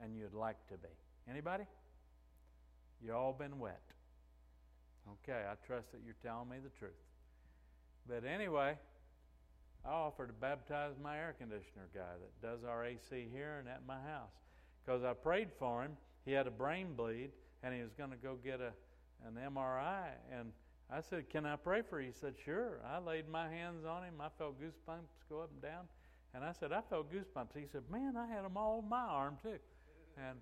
and 0.00 0.16
you'd 0.16 0.34
like 0.34 0.56
to 0.68 0.74
be? 0.78 0.88
Anybody? 1.30 1.64
You 3.04 3.12
all 3.12 3.32
been 3.32 3.58
wet. 3.58 3.82
Okay, 5.22 5.42
I 5.50 5.54
trust 5.66 5.92
that 5.92 6.00
you're 6.04 6.16
telling 6.22 6.48
me 6.48 6.56
the 6.62 6.70
truth. 6.78 6.92
But 8.08 8.24
anyway, 8.24 8.76
I 9.84 9.88
offered 9.88 10.28
to 10.28 10.32
baptize 10.32 10.92
my 11.02 11.18
air 11.18 11.34
conditioner 11.38 11.88
guy 11.94 12.14
that 12.20 12.46
does 12.46 12.64
our 12.64 12.84
AC 12.84 13.28
here 13.32 13.56
and 13.58 13.68
at 13.68 13.82
my 13.86 14.00
house 14.00 14.30
because 14.84 15.02
I 15.02 15.12
prayed 15.12 15.48
for 15.58 15.82
him. 15.82 15.96
He 16.24 16.32
had 16.32 16.46
a 16.46 16.50
brain 16.50 16.94
bleed 16.94 17.30
and 17.62 17.74
he 17.74 17.82
was 17.82 17.92
going 17.96 18.10
to 18.10 18.16
go 18.16 18.36
get 18.42 18.60
a 18.60 18.72
an 19.24 19.38
MRI 19.54 20.08
and 20.36 20.50
I 20.90 21.00
said, 21.00 21.30
"Can 21.30 21.46
I 21.46 21.56
pray 21.56 21.82
for 21.82 22.00
you?" 22.00 22.08
He 22.08 22.12
said, 22.12 22.34
"Sure." 22.44 22.80
I 22.84 22.98
laid 22.98 23.28
my 23.28 23.48
hands 23.48 23.84
on 23.86 24.02
him. 24.02 24.14
I 24.20 24.28
felt 24.36 24.60
goosebumps 24.60 25.28
go 25.30 25.40
up 25.40 25.50
and 25.52 25.62
down. 25.62 25.86
And 26.34 26.44
I 26.44 26.52
said, 26.52 26.72
I 26.72 26.80
felt 26.80 27.12
goosebumps. 27.12 27.54
He 27.54 27.66
said, 27.70 27.82
Man, 27.90 28.16
I 28.16 28.26
had 28.26 28.44
them 28.44 28.56
all 28.56 28.78
on 28.78 28.88
my 28.88 29.02
arm 29.02 29.36
too. 29.42 29.58
And 30.16 30.38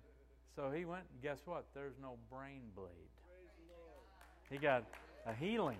so 0.55 0.71
he 0.71 0.85
went, 0.85 1.03
and 1.11 1.21
guess 1.21 1.39
what? 1.45 1.65
There's 1.73 1.95
no 2.01 2.17
brain 2.31 2.61
bleed. 2.75 2.87
He 4.49 4.57
got 4.57 4.85
a 5.25 5.33
healing. 5.33 5.77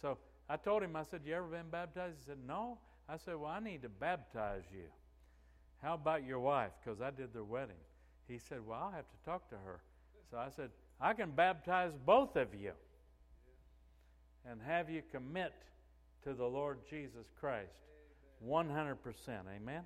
So 0.00 0.18
I 0.48 0.56
told 0.56 0.82
him, 0.82 0.96
I 0.96 1.02
said, 1.02 1.20
You 1.24 1.34
ever 1.34 1.46
been 1.46 1.70
baptized? 1.70 2.16
He 2.18 2.24
said, 2.26 2.38
No. 2.46 2.78
I 3.08 3.16
said, 3.16 3.36
Well, 3.36 3.50
I 3.50 3.60
need 3.60 3.82
to 3.82 3.88
baptize 3.88 4.64
you. 4.72 4.84
How 5.82 5.94
about 5.94 6.24
your 6.24 6.40
wife? 6.40 6.70
Because 6.82 7.00
I 7.00 7.10
did 7.10 7.34
their 7.34 7.44
wedding. 7.44 7.76
He 8.32 8.38
said, 8.38 8.66
Well, 8.66 8.78
I'll 8.82 8.90
have 8.90 9.08
to 9.10 9.24
talk 9.26 9.50
to 9.50 9.56
her. 9.56 9.80
So 10.30 10.38
I 10.38 10.48
said, 10.48 10.70
I 10.98 11.12
can 11.12 11.32
baptize 11.32 11.92
both 12.06 12.36
of 12.36 12.54
you 12.54 12.72
and 14.50 14.58
have 14.66 14.88
you 14.88 15.02
commit 15.12 15.52
to 16.24 16.32
the 16.32 16.44
Lord 16.44 16.78
Jesus 16.88 17.26
Christ 17.38 17.74
100%. 18.48 18.96
Amen? 19.54 19.82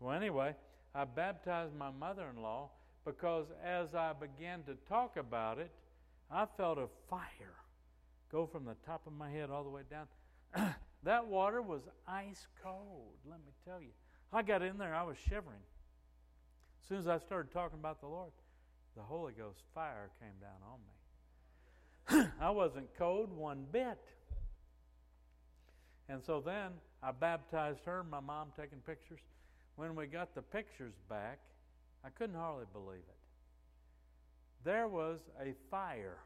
Well, 0.00 0.16
anyway, 0.16 0.54
I 0.94 1.04
baptized 1.04 1.74
my 1.74 1.90
mother 1.90 2.24
in 2.34 2.42
law 2.42 2.70
because 3.04 3.46
as 3.62 3.94
I 3.94 4.12
began 4.14 4.62
to 4.62 4.74
talk 4.88 5.18
about 5.18 5.58
it, 5.58 5.70
I 6.30 6.46
felt 6.56 6.78
a 6.78 6.88
fire 7.10 7.56
go 8.32 8.46
from 8.46 8.64
the 8.64 8.76
top 8.86 9.02
of 9.06 9.12
my 9.12 9.30
head 9.30 9.50
all 9.50 9.64
the 9.64 9.70
way 9.70 9.82
down. 9.90 10.74
that 11.02 11.26
water 11.26 11.60
was 11.60 11.82
ice 12.08 12.46
cold, 12.62 13.12
let 13.28 13.38
me 13.40 13.52
tell 13.66 13.82
you. 13.82 13.90
I 14.32 14.40
got 14.40 14.62
in 14.62 14.78
there, 14.78 14.94
I 14.94 15.02
was 15.02 15.18
shivering. 15.28 15.60
As 16.84 16.88
soon 16.88 16.98
as 16.98 17.08
I 17.08 17.16
started 17.18 17.50
talking 17.50 17.78
about 17.78 18.02
the 18.02 18.06
Lord, 18.06 18.30
the 18.94 19.00
Holy 19.00 19.32
Ghost 19.32 19.62
fire 19.74 20.10
came 20.20 20.34
down 20.38 20.60
on 20.70 22.20
me. 22.20 22.30
I 22.40 22.50
wasn't 22.50 22.94
cold 22.98 23.34
one 23.34 23.64
bit. 23.72 23.98
And 26.10 26.22
so 26.22 26.42
then 26.44 26.72
I 27.02 27.10
baptized 27.12 27.86
her, 27.86 28.04
my 28.04 28.20
mom 28.20 28.48
taking 28.54 28.80
pictures. 28.80 29.20
When 29.76 29.96
we 29.96 30.06
got 30.06 30.34
the 30.34 30.42
pictures 30.42 30.92
back, 31.08 31.38
I 32.04 32.10
couldn't 32.10 32.36
hardly 32.36 32.66
believe 32.70 32.98
it. 32.98 33.16
There 34.62 34.86
was 34.86 35.20
a 35.40 35.54
fire, 35.70 36.18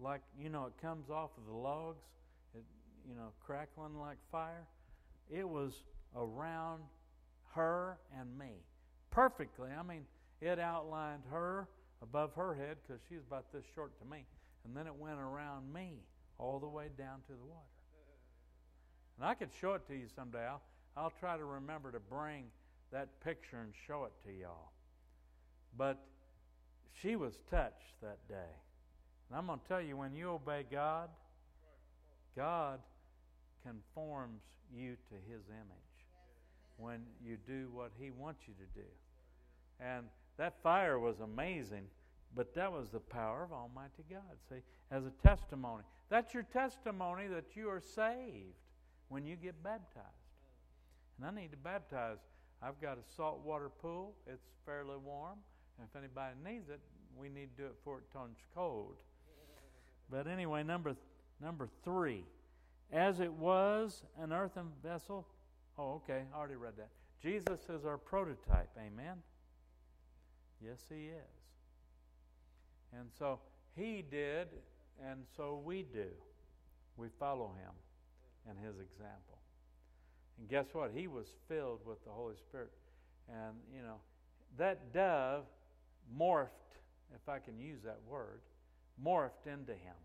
like, 0.00 0.22
you 0.40 0.48
know, 0.48 0.64
it 0.64 0.80
comes 0.80 1.10
off 1.10 1.28
of 1.36 1.44
the 1.44 1.58
logs, 1.58 2.04
it, 2.54 2.64
you 3.06 3.14
know, 3.14 3.32
crackling 3.44 3.98
like 4.00 4.16
fire. 4.32 4.66
It 5.30 5.46
was 5.46 5.82
around 6.16 6.84
her 7.54 7.98
and 8.18 8.38
me 8.38 8.54
perfectly. 9.10 9.70
I 9.78 9.82
mean, 9.82 10.04
it 10.40 10.58
outlined 10.58 11.22
her 11.30 11.68
above 12.02 12.34
her 12.34 12.54
head 12.54 12.76
because 12.86 13.00
she 13.08 13.16
was 13.16 13.24
about 13.26 13.52
this 13.52 13.64
short 13.74 13.92
to 14.00 14.04
me. 14.10 14.24
And 14.64 14.76
then 14.76 14.86
it 14.86 14.94
went 14.94 15.18
around 15.18 15.72
me 15.72 15.94
all 16.38 16.58
the 16.58 16.68
way 16.68 16.86
down 16.96 17.20
to 17.26 17.32
the 17.32 17.44
water. 17.44 17.66
And 19.18 19.28
I 19.28 19.34
could 19.34 19.50
show 19.60 19.74
it 19.74 19.86
to 19.88 19.94
you 19.94 20.06
someday. 20.14 20.46
I'll, 20.46 20.62
I'll 20.96 21.12
try 21.20 21.36
to 21.36 21.44
remember 21.44 21.92
to 21.92 22.00
bring 22.00 22.44
that 22.92 23.08
picture 23.22 23.58
and 23.60 23.72
show 23.86 24.04
it 24.04 24.12
to 24.26 24.32
y'all. 24.34 24.72
But 25.76 25.98
she 27.02 27.16
was 27.16 27.34
touched 27.50 28.00
that 28.02 28.26
day. 28.28 28.52
And 29.28 29.38
I'm 29.38 29.46
going 29.46 29.60
to 29.60 29.68
tell 29.68 29.80
you 29.80 29.96
when 29.96 30.14
you 30.14 30.30
obey 30.30 30.64
God, 30.70 31.08
God 32.36 32.80
conforms 33.62 34.42
you 34.74 34.96
to 35.10 35.14
His 35.30 35.42
image 35.48 35.89
when 36.80 37.00
you 37.24 37.36
do 37.46 37.68
what 37.72 37.92
He 37.98 38.10
wants 38.10 38.42
you 38.46 38.54
to 38.54 38.80
do. 38.80 38.86
And 39.80 40.06
that 40.38 40.62
fire 40.62 40.98
was 40.98 41.20
amazing, 41.20 41.84
but 42.34 42.54
that 42.54 42.72
was 42.72 42.88
the 42.90 43.00
power 43.00 43.44
of 43.44 43.52
Almighty 43.52 44.04
God. 44.10 44.36
See, 44.48 44.62
as 44.90 45.04
a 45.04 45.10
testimony. 45.26 45.84
That's 46.08 46.34
your 46.34 46.42
testimony 46.42 47.28
that 47.28 47.54
you 47.54 47.68
are 47.68 47.80
saved 47.80 48.58
when 49.08 49.24
you 49.24 49.36
get 49.36 49.62
baptized. 49.62 50.06
And 51.16 51.26
I 51.26 51.40
need 51.40 51.50
to 51.52 51.56
baptize. 51.56 52.18
I've 52.62 52.80
got 52.80 52.98
a 52.98 53.14
saltwater 53.16 53.68
pool. 53.68 54.14
It's 54.26 54.48
fairly 54.66 54.96
warm. 55.04 55.38
And 55.78 55.88
if 55.88 55.96
anybody 55.96 56.34
needs 56.44 56.68
it, 56.68 56.80
we 57.16 57.28
need 57.28 57.56
to 57.56 57.62
do 57.62 57.66
it 57.66 57.76
before 57.76 57.98
it 57.98 58.12
turns 58.12 58.38
cold. 58.54 58.96
But 60.10 60.26
anyway, 60.26 60.62
number 60.62 60.96
number 61.40 61.68
three. 61.84 62.24
As 62.92 63.20
it 63.20 63.32
was 63.32 64.02
an 64.20 64.32
earthen 64.32 64.66
vessel. 64.82 65.26
Oh, 65.80 66.02
okay. 66.04 66.24
I 66.34 66.38
already 66.38 66.56
read 66.56 66.74
that. 66.76 66.88
Jesus 67.22 67.60
is 67.70 67.86
our 67.86 67.96
prototype. 67.96 68.68
Amen. 68.76 69.16
Yes, 70.62 70.78
he 70.90 71.06
is. 71.06 71.40
And 72.92 73.08
so 73.18 73.38
he 73.76 74.04
did, 74.10 74.48
and 75.02 75.20
so 75.36 75.62
we 75.64 75.82
do. 75.82 76.08
We 76.96 77.08
follow 77.18 77.54
him 77.62 77.72
and 78.48 78.58
his 78.58 78.74
example. 78.78 79.38
And 80.38 80.50
guess 80.50 80.66
what? 80.72 80.90
He 80.94 81.06
was 81.06 81.28
filled 81.48 81.80
with 81.86 82.04
the 82.04 82.10
Holy 82.10 82.36
Spirit. 82.36 82.72
And, 83.28 83.56
you 83.74 83.80
know, 83.80 83.96
that 84.58 84.92
dove 84.92 85.44
morphed, 86.18 86.48
if 87.14 87.26
I 87.26 87.38
can 87.38 87.58
use 87.58 87.80
that 87.84 88.00
word, 88.06 88.40
morphed 89.02 89.46
into 89.46 89.72
him. 89.72 89.96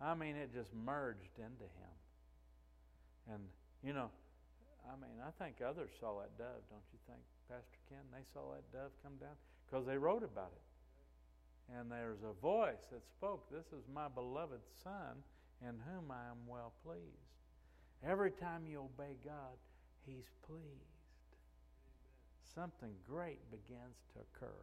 I 0.00 0.14
mean, 0.14 0.36
it 0.36 0.52
just 0.54 0.70
merged 0.72 1.38
into 1.38 1.64
him. 1.64 1.94
And, 3.32 3.42
you 3.82 3.92
know, 3.92 4.10
I 4.86 4.94
mean, 4.96 5.22
I 5.22 5.30
think 5.42 5.62
others 5.62 5.90
saw 6.00 6.20
that 6.20 6.36
dove, 6.36 6.62
don't 6.70 6.86
you 6.92 6.98
think, 7.06 7.20
Pastor 7.48 7.78
Ken? 7.88 8.02
They 8.12 8.24
saw 8.32 8.52
that 8.52 8.66
dove 8.72 8.90
come 9.02 9.16
down 9.20 9.36
because 9.66 9.86
they 9.86 9.96
wrote 9.96 10.22
about 10.22 10.52
it. 10.52 11.74
And 11.78 11.90
there's 11.90 12.22
a 12.22 12.32
voice 12.40 12.90
that 12.90 13.06
spoke, 13.06 13.48
This 13.50 13.66
is 13.66 13.86
my 13.92 14.08
beloved 14.08 14.60
Son 14.82 15.22
in 15.62 15.74
whom 15.86 16.10
I 16.10 16.30
am 16.30 16.46
well 16.46 16.72
pleased. 16.84 17.30
Every 18.04 18.32
time 18.32 18.66
you 18.66 18.80
obey 18.80 19.14
God, 19.24 19.56
He's 20.04 20.28
pleased. 20.46 20.92
Something 22.54 22.90
great 23.08 23.38
begins 23.50 23.96
to 24.12 24.20
occur. 24.20 24.60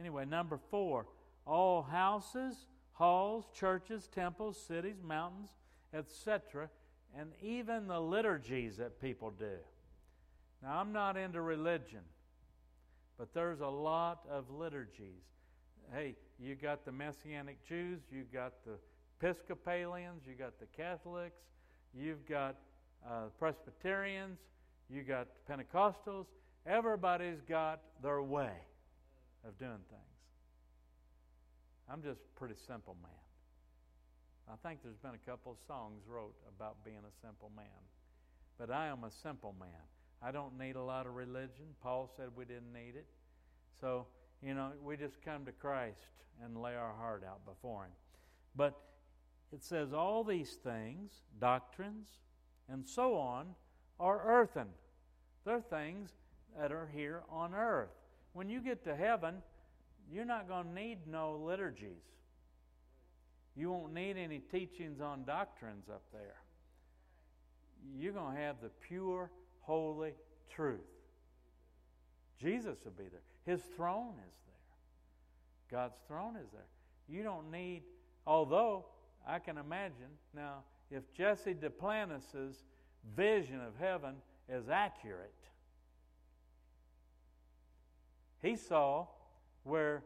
Anyway, 0.00 0.24
number 0.24 0.58
four 0.70 1.06
all 1.46 1.82
houses, 1.82 2.66
halls, 2.92 3.46
churches, 3.54 4.08
temples, 4.08 4.60
cities, 4.60 4.96
mountains, 5.02 5.50
etc., 5.94 6.68
and 7.16 7.30
even 7.42 7.86
the 7.86 8.00
liturgies 8.00 8.76
that 8.76 9.00
people 9.00 9.30
do. 9.30 9.56
Now, 10.62 10.78
I'm 10.78 10.92
not 10.92 11.16
into 11.16 11.40
religion, 11.40 12.00
but 13.16 13.32
there's 13.32 13.60
a 13.60 13.66
lot 13.66 14.20
of 14.30 14.50
liturgies. 14.50 15.22
Hey, 15.92 16.16
you 16.38 16.54
got 16.54 16.84
the 16.84 16.92
Messianic 16.92 17.64
Jews, 17.66 18.00
you 18.10 18.24
got 18.32 18.52
the 18.64 18.72
Episcopalians, 19.20 20.22
you 20.26 20.34
got 20.34 20.58
the 20.60 20.66
Catholics, 20.76 21.40
you've 21.94 22.26
got 22.28 22.56
uh, 23.08 23.24
Presbyterians, 23.38 24.38
you 24.90 25.02
got 25.02 25.28
Pentecostals. 25.50 26.26
Everybody's 26.66 27.40
got 27.48 27.80
their 28.02 28.22
way 28.22 28.52
of 29.46 29.58
doing 29.58 29.70
things. 29.70 30.02
I'm 31.90 32.02
just 32.02 32.20
a 32.20 32.38
pretty 32.38 32.56
simple 32.66 32.96
man. 33.02 33.10
I 34.50 34.56
think 34.66 34.80
there's 34.82 34.96
been 34.96 35.14
a 35.14 35.30
couple 35.30 35.52
of 35.52 35.58
songs 35.66 36.02
wrote 36.08 36.34
about 36.56 36.82
being 36.84 36.96
a 36.96 37.26
simple 37.26 37.50
man. 37.56 37.66
But 38.58 38.70
I 38.70 38.88
am 38.88 39.04
a 39.04 39.10
simple 39.10 39.54
man. 39.58 39.68
I 40.22 40.32
don't 40.32 40.58
need 40.58 40.76
a 40.76 40.82
lot 40.82 41.06
of 41.06 41.14
religion. 41.14 41.66
Paul 41.82 42.10
said 42.16 42.28
we 42.34 42.44
didn't 42.44 42.72
need 42.72 42.96
it. 42.96 43.06
So, 43.80 44.06
you 44.42 44.54
know, 44.54 44.70
we 44.82 44.96
just 44.96 45.22
come 45.22 45.44
to 45.44 45.52
Christ 45.52 46.08
and 46.42 46.60
lay 46.60 46.74
our 46.74 46.92
heart 46.92 47.22
out 47.28 47.44
before 47.44 47.84
Him. 47.84 47.92
But 48.56 48.78
it 49.52 49.62
says 49.62 49.92
all 49.92 50.24
these 50.24 50.54
things, 50.64 51.12
doctrines, 51.40 52.08
and 52.68 52.86
so 52.86 53.14
on, 53.14 53.48
are 54.00 54.22
earthen. 54.24 54.68
They're 55.44 55.60
things 55.60 56.10
that 56.58 56.72
are 56.72 56.90
here 56.92 57.22
on 57.30 57.54
earth. 57.54 57.90
When 58.32 58.48
you 58.48 58.60
get 58.60 58.84
to 58.84 58.96
heaven, 58.96 59.36
you're 60.12 60.24
not 60.24 60.48
going 60.48 60.66
to 60.66 60.74
need 60.74 61.06
no 61.06 61.40
liturgies. 61.44 62.02
You 63.58 63.72
won't 63.72 63.92
need 63.92 64.16
any 64.16 64.38
teachings 64.38 65.00
on 65.00 65.24
doctrines 65.24 65.88
up 65.90 66.02
there. 66.12 66.36
You're 67.98 68.12
going 68.12 68.36
to 68.36 68.40
have 68.40 68.56
the 68.62 68.70
pure, 68.86 69.30
holy 69.62 70.12
truth. 70.54 70.78
Jesus 72.40 72.76
will 72.84 72.92
be 72.92 73.08
there. 73.10 73.20
His 73.44 73.60
throne 73.76 74.14
is 74.14 74.34
there. 74.46 75.78
God's 75.80 75.96
throne 76.06 76.36
is 76.36 76.48
there. 76.52 76.68
You 77.08 77.24
don't 77.24 77.50
need, 77.50 77.82
although 78.28 78.86
I 79.26 79.40
can 79.40 79.58
imagine. 79.58 80.12
Now, 80.32 80.62
if 80.92 81.12
Jesse 81.12 81.54
Duplantis's 81.54 82.62
vision 83.16 83.60
of 83.60 83.72
heaven 83.80 84.14
is 84.48 84.68
accurate, 84.68 85.34
he 88.40 88.54
saw 88.54 89.08
where 89.64 90.04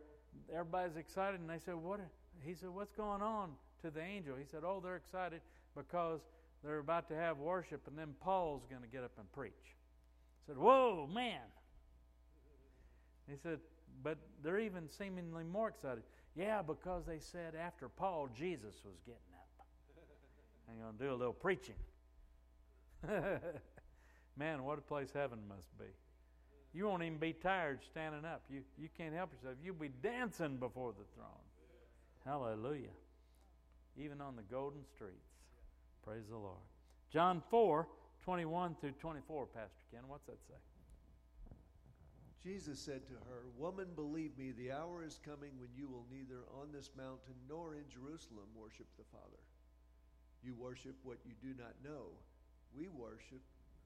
everybody's 0.51 0.97
excited 0.97 1.39
and 1.39 1.51
they 1.51 1.59
said, 1.59 1.75
What? 1.75 2.01
He 2.41 2.55
said, 2.55 2.71
What's 2.71 2.93
going 2.93 3.23
on 3.23 3.51
to 3.83 3.91
the 3.91 4.01
angel? 4.01 4.37
He 4.37 4.45
said, 4.51 4.61
Oh, 4.65 4.81
they're 4.83 4.97
excited 4.97 5.41
because 5.77 6.21
they're 6.65 6.79
about 6.79 7.09
to 7.09 7.15
have 7.15 7.39
worship 7.39 7.87
and 7.87 7.99
then 7.99 8.15
Paul's 8.21 8.63
going 8.69 8.83
to 8.83 8.89
get 8.89 9.05
up 9.05 9.13
and 9.19 9.31
preach. 9.33 9.53
He 9.65 10.47
said, 10.47 10.59
Whoa, 10.59 11.09
man. 11.13 11.41
He 13.29 13.37
said, 13.43 13.59
But 14.03 14.19
they're 14.43 14.61
even 14.61 14.89
seemingly 14.89 15.45
more 15.45 15.69
excited. 15.69 16.03
Yeah, 16.35 16.63
because 16.63 17.05
they 17.07 17.19
said 17.19 17.55
after 17.55 17.89
Paul, 17.89 18.29
Jesus 18.35 18.75
was 18.85 18.97
getting 19.05 19.21
up. 19.35 19.67
I'm 20.69 20.79
going 20.81 20.97
to 20.97 21.05
do 21.05 21.13
a 21.13 21.17
little 21.17 21.35
preaching. 21.35 21.75
Man, 24.37 24.65
what 24.65 24.79
a 24.79 24.83
place 24.83 25.11
heaven 25.15 25.41
must 25.49 25.77
be. 25.79 25.85
You 26.73 26.87
won't 26.87 27.03
even 27.03 27.19
be 27.19 27.35
tired 27.35 27.81
standing 27.91 28.25
up. 28.25 28.43
You, 28.49 28.63
you 28.79 28.89
can't 28.97 29.15
help 29.15 29.31
yourself. 29.33 29.57
You'll 29.63 29.75
be 29.75 29.91
dancing 30.03 30.57
before 30.57 30.93
the 30.93 31.05
throne. 31.15 31.29
Hallelujah. 32.25 32.95
Even 33.97 34.21
on 34.21 34.37
the 34.37 34.43
golden 34.43 34.85
streets. 34.95 35.29
Praise 36.05 36.29
the 36.31 36.37
Lord. 36.37 36.63
John 37.13 37.43
4, 37.51 37.87
21 38.25 38.77
through 38.81 38.93
24, 38.93 39.47
Pastor 39.47 39.85
Ken. 39.91 40.01
What's 40.07 40.27
that 40.27 40.39
say? 40.49 40.55
Jesus 42.43 42.81
said 42.81 43.07
to 43.07 43.15
her, 43.31 43.47
Woman, 43.57 43.87
believe 43.95 44.37
me, 44.37 44.51
the 44.51 44.73
hour 44.73 45.05
is 45.05 45.21
coming 45.25 45.51
when 45.59 45.71
you 45.77 45.87
will 45.87 46.07
neither 46.11 46.43
on 46.59 46.73
this 46.73 46.91
mountain 46.97 47.39
nor 47.49 47.75
in 47.75 47.87
Jerusalem 47.87 48.51
worship 48.57 48.87
the 48.99 49.07
Father. 49.13 49.43
You 50.43 50.55
worship 50.59 50.97
what 51.05 51.19
you 51.25 51.35
do 51.39 51.55
not 51.55 51.79
know. 51.85 52.11
We 52.75 52.89
worship, 52.89 53.43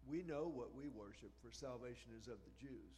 we 0.08 0.22
know 0.22 0.48
what 0.48 0.72
we 0.72 0.88
worship, 0.88 1.36
for 1.44 1.52
salvation 1.52 2.16
is 2.16 2.28
of 2.28 2.40
the 2.48 2.56
Jews. 2.56 2.96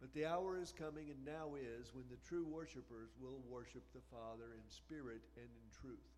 But 0.00 0.12
the 0.12 0.26
hour 0.26 0.58
is 0.58 0.72
coming, 0.72 1.08
and 1.10 1.24
now 1.24 1.54
is, 1.56 1.94
when 1.94 2.04
the 2.10 2.20
true 2.28 2.44
worshippers 2.44 3.10
will 3.20 3.40
worship 3.48 3.82
the 3.94 4.04
Father 4.10 4.52
in 4.54 4.64
spirit 4.68 5.22
and 5.36 5.48
in 5.48 5.68
truth. 5.72 6.08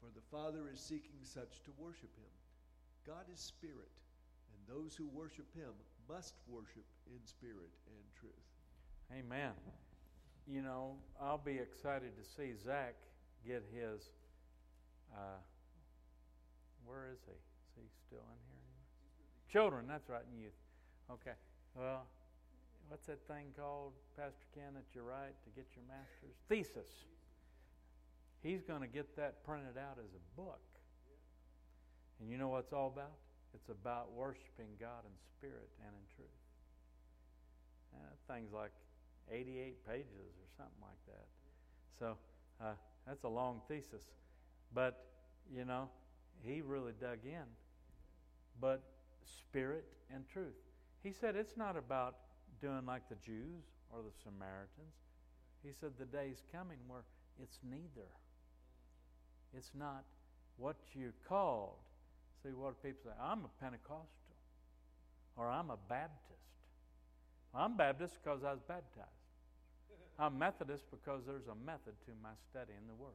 For 0.00 0.10
the 0.14 0.24
Father 0.30 0.70
is 0.72 0.78
seeking 0.78 1.18
such 1.22 1.62
to 1.64 1.70
worship 1.78 2.14
him. 2.14 2.30
God 3.06 3.26
is 3.32 3.40
spirit, 3.40 3.90
and 4.52 4.60
those 4.68 4.94
who 4.94 5.08
worship 5.08 5.46
him 5.54 5.72
must 6.08 6.34
worship 6.46 6.86
in 7.06 7.18
spirit 7.26 7.72
and 7.86 8.04
truth. 8.14 8.46
Amen. 9.12 9.52
You 10.46 10.62
know, 10.62 10.96
I'll 11.20 11.42
be 11.42 11.58
excited 11.58 12.12
to 12.16 12.24
see 12.24 12.54
Zach 12.54 12.94
get 13.46 13.64
his. 13.72 14.10
Uh, 15.12 15.40
where 16.86 17.08
is 17.12 17.20
he? 17.26 17.32
Is 17.32 17.74
he 17.76 17.88
still 18.06 18.24
in 18.24 18.40
here? 18.48 18.58
Children, 19.50 19.86
that's 19.88 20.08
right, 20.08 20.24
and 20.30 20.40
youth. 20.40 20.56
Okay. 21.10 21.36
Well, 21.74 22.06
what's 22.88 23.06
that 23.06 23.20
thing 23.28 23.52
called, 23.56 23.92
Pastor 24.16 24.48
Ken, 24.54 24.74
that 24.74 24.84
you 24.94 25.02
write 25.02 25.36
to 25.44 25.50
get 25.54 25.66
your 25.76 25.84
master's? 25.86 26.36
Thesis. 26.48 26.88
He's 28.42 28.62
going 28.62 28.80
to 28.80 28.88
get 28.88 29.16
that 29.16 29.44
printed 29.44 29.76
out 29.76 29.98
as 29.98 30.10
a 30.14 30.40
book. 30.40 30.60
And 32.20 32.30
you 32.30 32.38
know 32.38 32.48
what 32.48 32.64
it's 32.64 32.72
all 32.72 32.88
about? 32.88 33.12
It's 33.54 33.68
about 33.68 34.12
worshiping 34.12 34.72
God 34.80 35.04
in 35.04 35.12
spirit 35.36 35.68
and 35.84 35.92
in 35.94 36.04
truth. 36.16 36.40
Uh, 37.94 38.32
things 38.32 38.52
like 38.52 38.72
88 39.30 39.86
pages 39.86 40.32
or 40.40 40.48
something 40.56 40.82
like 40.82 41.00
that. 41.06 41.26
So 41.98 42.16
uh, 42.60 42.74
that's 43.06 43.24
a 43.24 43.28
long 43.28 43.60
thesis. 43.68 44.02
But, 44.74 45.06
you 45.52 45.64
know, 45.64 45.88
he 46.42 46.60
really 46.60 46.92
dug 47.00 47.18
in. 47.24 47.46
But 48.60 48.82
spirit 49.24 49.84
and 50.12 50.24
truth. 50.28 50.56
He 51.02 51.12
said 51.12 51.36
it's 51.36 51.56
not 51.56 51.76
about 51.76 52.16
doing 52.60 52.86
like 52.86 53.08
the 53.08 53.16
Jews 53.24 53.64
or 53.90 54.02
the 54.02 54.14
Samaritans. 54.22 54.94
He 55.62 55.70
said 55.80 55.92
the 55.98 56.06
day's 56.06 56.42
coming 56.52 56.78
where 56.86 57.02
it's 57.42 57.58
neither. 57.68 58.08
It's 59.56 59.70
not 59.74 60.04
what 60.56 60.76
you're 60.94 61.14
called 61.28 61.78
See, 62.42 62.50
what 62.54 62.80
people 62.82 63.00
say, 63.04 63.16
I'm 63.18 63.44
a 63.44 63.52
Pentecostal 63.60 64.36
or 65.36 65.50
I'm 65.50 65.70
a 65.70 65.78
Baptist. 65.88 66.38
I'm 67.54 67.76
Baptist 67.76 68.14
because 68.22 68.44
I 68.44 68.52
was 68.52 68.62
baptized. 68.68 69.08
I'm 70.18 70.38
Methodist 70.38 70.84
because 70.90 71.22
there's 71.26 71.46
a 71.46 71.54
method 71.54 71.94
to 72.06 72.12
my 72.22 72.34
study 72.50 72.74
in 72.74 72.86
the 72.86 72.94
Word. 72.94 73.14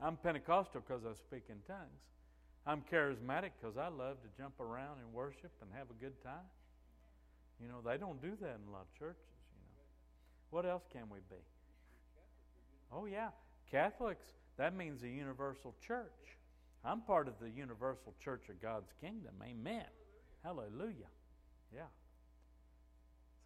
I'm 0.00 0.16
Pentecostal 0.16 0.82
because 0.86 1.04
I 1.04 1.14
speak 1.14 1.44
in 1.48 1.60
tongues. 1.68 2.02
I'm 2.66 2.82
charismatic 2.90 3.52
because 3.60 3.76
I 3.76 3.88
love 3.88 4.16
to 4.24 4.28
jump 4.36 4.58
around 4.60 5.00
and 5.04 5.12
worship 5.12 5.52
and 5.60 5.70
have 5.76 5.88
a 5.88 5.98
good 6.00 6.16
time. 6.24 6.48
You 7.60 7.68
know, 7.68 7.80
they 7.84 7.96
don't 7.96 8.20
do 8.20 8.32
that 8.40 8.56
in 8.62 8.68
a 8.68 8.72
lot 8.72 8.82
of 8.82 8.98
churches, 8.98 9.22
you 9.54 9.62
know. 9.62 9.84
What 10.50 10.66
else 10.66 10.82
can 10.92 11.08
we 11.10 11.18
be? 11.30 11.42
Oh, 12.92 13.06
yeah. 13.06 13.28
Catholics, 13.70 14.26
that 14.56 14.74
means 14.74 15.02
a 15.02 15.08
universal 15.08 15.74
church. 15.86 16.38
I'm 16.84 17.00
part 17.00 17.28
of 17.28 17.34
the 17.40 17.48
universal 17.48 18.14
church 18.22 18.48
of 18.50 18.60
God's 18.60 18.90
kingdom. 19.00 19.34
Amen. 19.42 19.86
Hallelujah. 20.42 21.10
Yeah. 21.74 21.82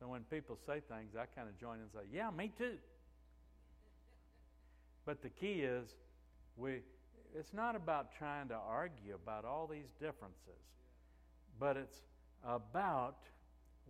So 0.01 0.09
when 0.09 0.23
people 0.23 0.59
say 0.66 0.81
things, 0.88 1.14
I 1.18 1.27
kind 1.27 1.49
of 1.49 1.59
join 1.59 1.77
in 1.77 1.83
and 1.83 1.90
say, 1.92 2.01
Yeah, 2.12 2.31
me 2.31 2.53
too. 2.57 2.77
But 5.05 5.23
the 5.23 5.29
key 5.29 5.62
is 5.62 5.88
we 6.57 6.81
it's 7.35 7.53
not 7.53 7.77
about 7.77 8.09
trying 8.18 8.49
to 8.49 8.55
argue 8.55 9.14
about 9.14 9.44
all 9.44 9.66
these 9.66 9.90
differences, 10.01 10.62
but 11.61 11.77
it's 11.77 12.01
about 12.44 13.18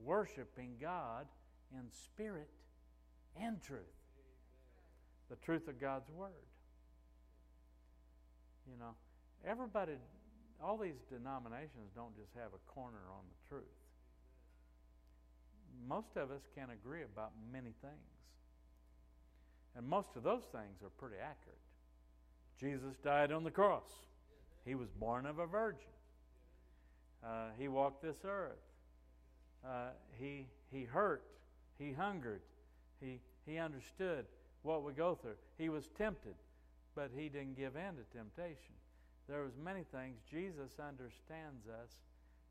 worshiping 0.04 0.76
God 0.80 1.26
in 1.72 1.90
spirit 1.92 2.50
and 3.40 3.62
truth. 3.62 3.82
The 5.30 5.36
truth 5.36 5.68
of 5.68 5.80
God's 5.80 6.08
word. 6.10 6.32
You 8.70 8.78
know, 8.78 8.94
Everybody, 9.46 9.92
all 10.62 10.76
these 10.76 11.00
denominations 11.10 11.90
don't 11.94 12.16
just 12.16 12.34
have 12.34 12.50
a 12.54 12.72
corner 12.72 12.98
on 13.10 13.22
the 13.28 13.48
truth. 13.48 13.64
Most 15.86 16.16
of 16.16 16.30
us 16.30 16.42
can 16.54 16.70
agree 16.70 17.02
about 17.02 17.32
many 17.52 17.72
things. 17.80 18.12
And 19.76 19.88
most 19.88 20.16
of 20.16 20.24
those 20.24 20.42
things 20.50 20.82
are 20.82 20.90
pretty 20.98 21.16
accurate. 21.22 21.58
Jesus 22.58 22.96
died 23.04 23.30
on 23.30 23.44
the 23.44 23.50
cross. 23.50 23.88
He 24.64 24.74
was 24.74 24.88
born 24.90 25.24
of 25.24 25.38
a 25.38 25.46
virgin. 25.46 25.88
Uh, 27.24 27.50
he 27.58 27.68
walked 27.68 28.02
this 28.02 28.16
earth. 28.24 28.58
Uh, 29.64 29.90
he, 30.18 30.46
he 30.70 30.84
hurt. 30.84 31.24
He 31.78 31.92
hungered. 31.92 32.42
He, 33.00 33.20
he 33.46 33.58
understood 33.58 34.26
what 34.62 34.82
we 34.82 34.92
go 34.92 35.14
through. 35.14 35.36
He 35.56 35.68
was 35.68 35.88
tempted, 35.96 36.34
but 36.94 37.10
he 37.14 37.28
didn't 37.28 37.56
give 37.56 37.76
in 37.76 37.96
to 37.96 38.16
temptation 38.16 38.74
there 39.28 39.44
was 39.44 39.52
many 39.60 39.84
things. 39.92 40.16
Jesus 40.24 40.72
understands 40.80 41.68
us, 41.68 41.92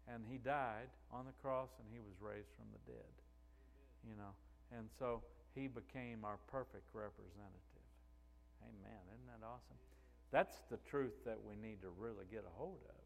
and 0.05 0.23
he 0.29 0.37
died 0.37 0.93
on 1.11 1.25
the 1.25 1.33
cross, 1.41 1.73
and 1.81 1.87
he 1.89 1.99
was 1.99 2.13
raised 2.21 2.53
from 2.53 2.69
the 2.69 2.93
dead. 2.93 3.13
You 4.05 4.15
know, 4.15 4.31
and 4.77 4.87
so 5.01 5.25
he 5.57 5.67
became 5.67 6.23
our 6.23 6.37
perfect 6.47 6.85
representative. 6.93 7.85
Amen. 8.61 9.01
Isn't 9.09 9.29
that 9.33 9.43
awesome? 9.43 9.81
That's 10.31 10.61
the 10.69 10.77
truth 10.85 11.25
that 11.25 11.37
we 11.41 11.57
need 11.57 11.81
to 11.81 11.89
really 11.97 12.29
get 12.31 12.45
a 12.45 12.53
hold 12.55 12.79
of. 12.87 13.01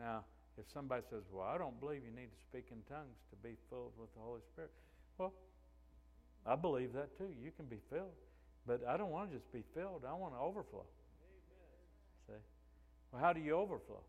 Now, 0.00 0.24
if 0.58 0.64
somebody 0.72 1.02
says, 1.10 1.22
Well, 1.32 1.46
I 1.46 1.58
don't 1.58 1.78
believe 1.80 2.02
you 2.04 2.14
need 2.14 2.30
to 2.30 2.40
speak 2.40 2.66
in 2.70 2.78
tongues 2.88 3.18
to 3.30 3.36
be 3.36 3.56
filled 3.70 3.92
with 3.98 4.12
the 4.14 4.20
Holy 4.20 4.40
Spirit, 4.52 4.70
well, 5.18 5.32
I 6.46 6.56
believe 6.56 6.92
that 6.92 7.16
too. 7.16 7.28
You 7.42 7.50
can 7.50 7.66
be 7.66 7.78
filled. 7.90 8.14
But 8.66 8.80
I 8.88 8.96
don't 8.96 9.10
want 9.10 9.30
to 9.30 9.36
just 9.36 9.52
be 9.52 9.62
filled, 9.74 10.04
I 10.08 10.14
want 10.14 10.34
to 10.34 10.40
overflow. 10.40 10.86
See? 12.26 12.32
Well, 13.12 13.20
how 13.20 13.32
do 13.32 13.40
you 13.40 13.52
overflow? 13.52 14.02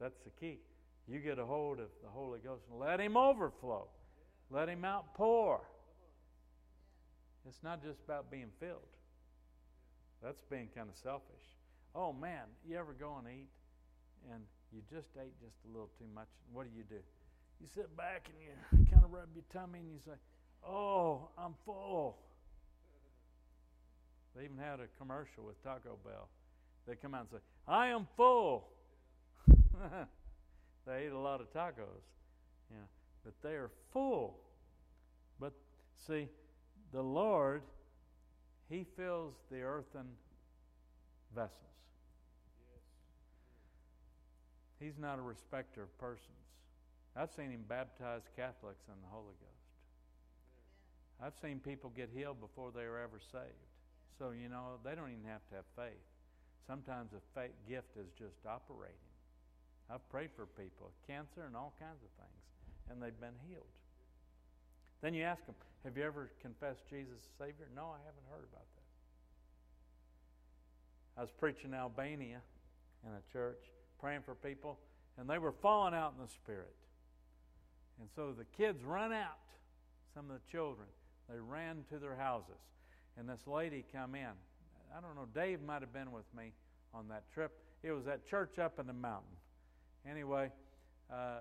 That's 0.00 0.18
the 0.24 0.30
key. 0.40 0.58
You 1.06 1.20
get 1.20 1.38
a 1.38 1.46
hold 1.46 1.78
of 1.78 1.88
the 2.02 2.08
Holy 2.08 2.40
Ghost 2.40 2.62
and 2.70 2.78
let 2.78 3.00
Him 3.00 3.16
overflow. 3.16 3.86
Let 4.50 4.68
Him 4.68 4.84
outpour. 4.84 5.60
It's 7.48 7.62
not 7.62 7.82
just 7.82 7.98
about 8.04 8.30
being 8.30 8.50
filled. 8.60 8.82
That's 10.22 10.42
being 10.50 10.68
kind 10.74 10.88
of 10.88 10.96
selfish. 10.96 11.44
Oh 11.94 12.12
man, 12.12 12.42
you 12.68 12.76
ever 12.76 12.92
go 12.92 13.16
and 13.18 13.26
eat 13.28 13.48
and 14.32 14.42
you 14.72 14.82
just 14.90 15.08
ate 15.16 15.34
just 15.40 15.56
a 15.64 15.68
little 15.72 15.90
too 15.98 16.08
much? 16.14 16.28
What 16.52 16.64
do 16.64 16.70
you 16.76 16.84
do? 16.84 17.00
You 17.60 17.66
sit 17.74 17.94
back 17.96 18.28
and 18.28 18.38
you 18.80 18.86
kind 18.92 19.04
of 19.04 19.10
rub 19.10 19.28
your 19.34 19.44
tummy 19.52 19.80
and 19.80 19.90
you 19.90 19.98
say, 20.04 20.16
Oh, 20.66 21.28
I'm 21.38 21.54
full. 21.64 22.18
They 24.36 24.44
even 24.44 24.58
had 24.58 24.80
a 24.80 24.86
commercial 24.98 25.44
with 25.44 25.62
Taco 25.64 25.98
Bell. 26.04 26.28
They 26.86 26.94
come 26.94 27.14
out 27.14 27.22
and 27.22 27.30
say, 27.30 27.44
I 27.66 27.88
am 27.88 28.06
full. 28.16 28.68
they 30.86 31.06
eat 31.06 31.12
a 31.12 31.18
lot 31.18 31.40
of 31.40 31.52
tacos, 31.52 32.04
yeah, 32.70 32.86
but 33.24 33.34
they 33.42 33.54
are 33.54 33.70
full. 33.92 34.38
But 35.40 35.52
see, 36.06 36.28
the 36.92 37.02
Lord, 37.02 37.62
He 38.70 38.86
fills 38.96 39.34
the 39.50 39.62
earthen 39.62 40.06
vessels. 41.34 41.77
He's 44.80 44.98
not 44.98 45.18
a 45.18 45.22
respecter 45.22 45.82
of 45.82 45.98
persons. 45.98 46.46
I've 47.16 47.32
seen 47.32 47.50
him 47.50 47.64
baptize 47.68 48.22
Catholics 48.36 48.86
in 48.86 48.94
the 49.02 49.10
Holy 49.10 49.34
Ghost. 49.42 49.68
I've 51.18 51.34
seen 51.42 51.58
people 51.58 51.90
get 51.96 52.10
healed 52.14 52.40
before 52.40 52.70
they 52.70 52.86
were 52.86 53.02
ever 53.02 53.18
saved. 53.18 53.66
So, 54.18 54.30
you 54.30 54.48
know, 54.48 54.78
they 54.84 54.94
don't 54.94 55.10
even 55.10 55.26
have 55.26 55.42
to 55.50 55.56
have 55.56 55.68
faith. 55.74 56.06
Sometimes 56.66 57.10
a 57.10 57.22
faith 57.34 57.54
gift 57.68 57.96
is 57.98 58.10
just 58.18 58.46
operating. 58.46 59.08
I've 59.90 60.06
prayed 60.10 60.30
for 60.36 60.46
people 60.46 60.92
cancer 61.06 61.46
and 61.46 61.56
all 61.56 61.72
kinds 61.80 62.02
of 62.04 62.10
things, 62.20 62.42
and 62.90 63.02
they've 63.02 63.18
been 63.18 63.34
healed. 63.48 63.72
Then 65.00 65.14
you 65.14 65.24
ask 65.24 65.44
them, 65.46 65.54
Have 65.84 65.96
you 65.96 66.04
ever 66.04 66.30
confessed 66.42 66.82
Jesus 66.90 67.18
as 67.18 67.30
Savior? 67.38 67.68
No, 67.74 67.94
I 67.94 67.98
haven't 68.04 68.26
heard 68.30 68.44
about 68.52 68.66
that. 68.76 68.88
I 71.16 71.20
was 71.22 71.30
preaching 71.30 71.70
in 71.70 71.74
Albania 71.74 72.42
in 73.06 73.10
a 73.10 73.22
church, 73.32 73.62
praying 74.00 74.22
for 74.24 74.34
people, 74.34 74.78
and 75.18 75.28
they 75.28 75.38
were 75.38 75.52
falling 75.52 75.94
out 75.94 76.14
in 76.16 76.24
the 76.24 76.30
Spirit. 76.30 76.74
And 78.00 78.08
so 78.14 78.32
the 78.36 78.44
kids 78.56 78.82
run 78.84 79.12
out, 79.12 79.38
some 80.14 80.30
of 80.30 80.36
the 80.36 80.50
children. 80.50 80.86
They 81.28 81.38
ran 81.38 81.84
to 81.92 81.98
their 81.98 82.16
houses. 82.16 82.60
And 83.16 83.28
this 83.28 83.46
lady 83.46 83.84
come 83.92 84.14
in. 84.14 84.30
I 84.96 85.00
don't 85.00 85.14
know, 85.16 85.26
Dave 85.34 85.60
might 85.62 85.82
have 85.82 85.92
been 85.92 86.12
with 86.12 86.24
me 86.36 86.52
on 86.94 87.08
that 87.08 87.24
trip. 87.34 87.58
It 87.82 87.92
was 87.92 88.04
that 88.06 88.26
church 88.26 88.58
up 88.58 88.78
in 88.78 88.86
the 88.86 88.92
mountain. 88.92 89.36
Anyway, 90.08 90.50
uh, 91.12 91.40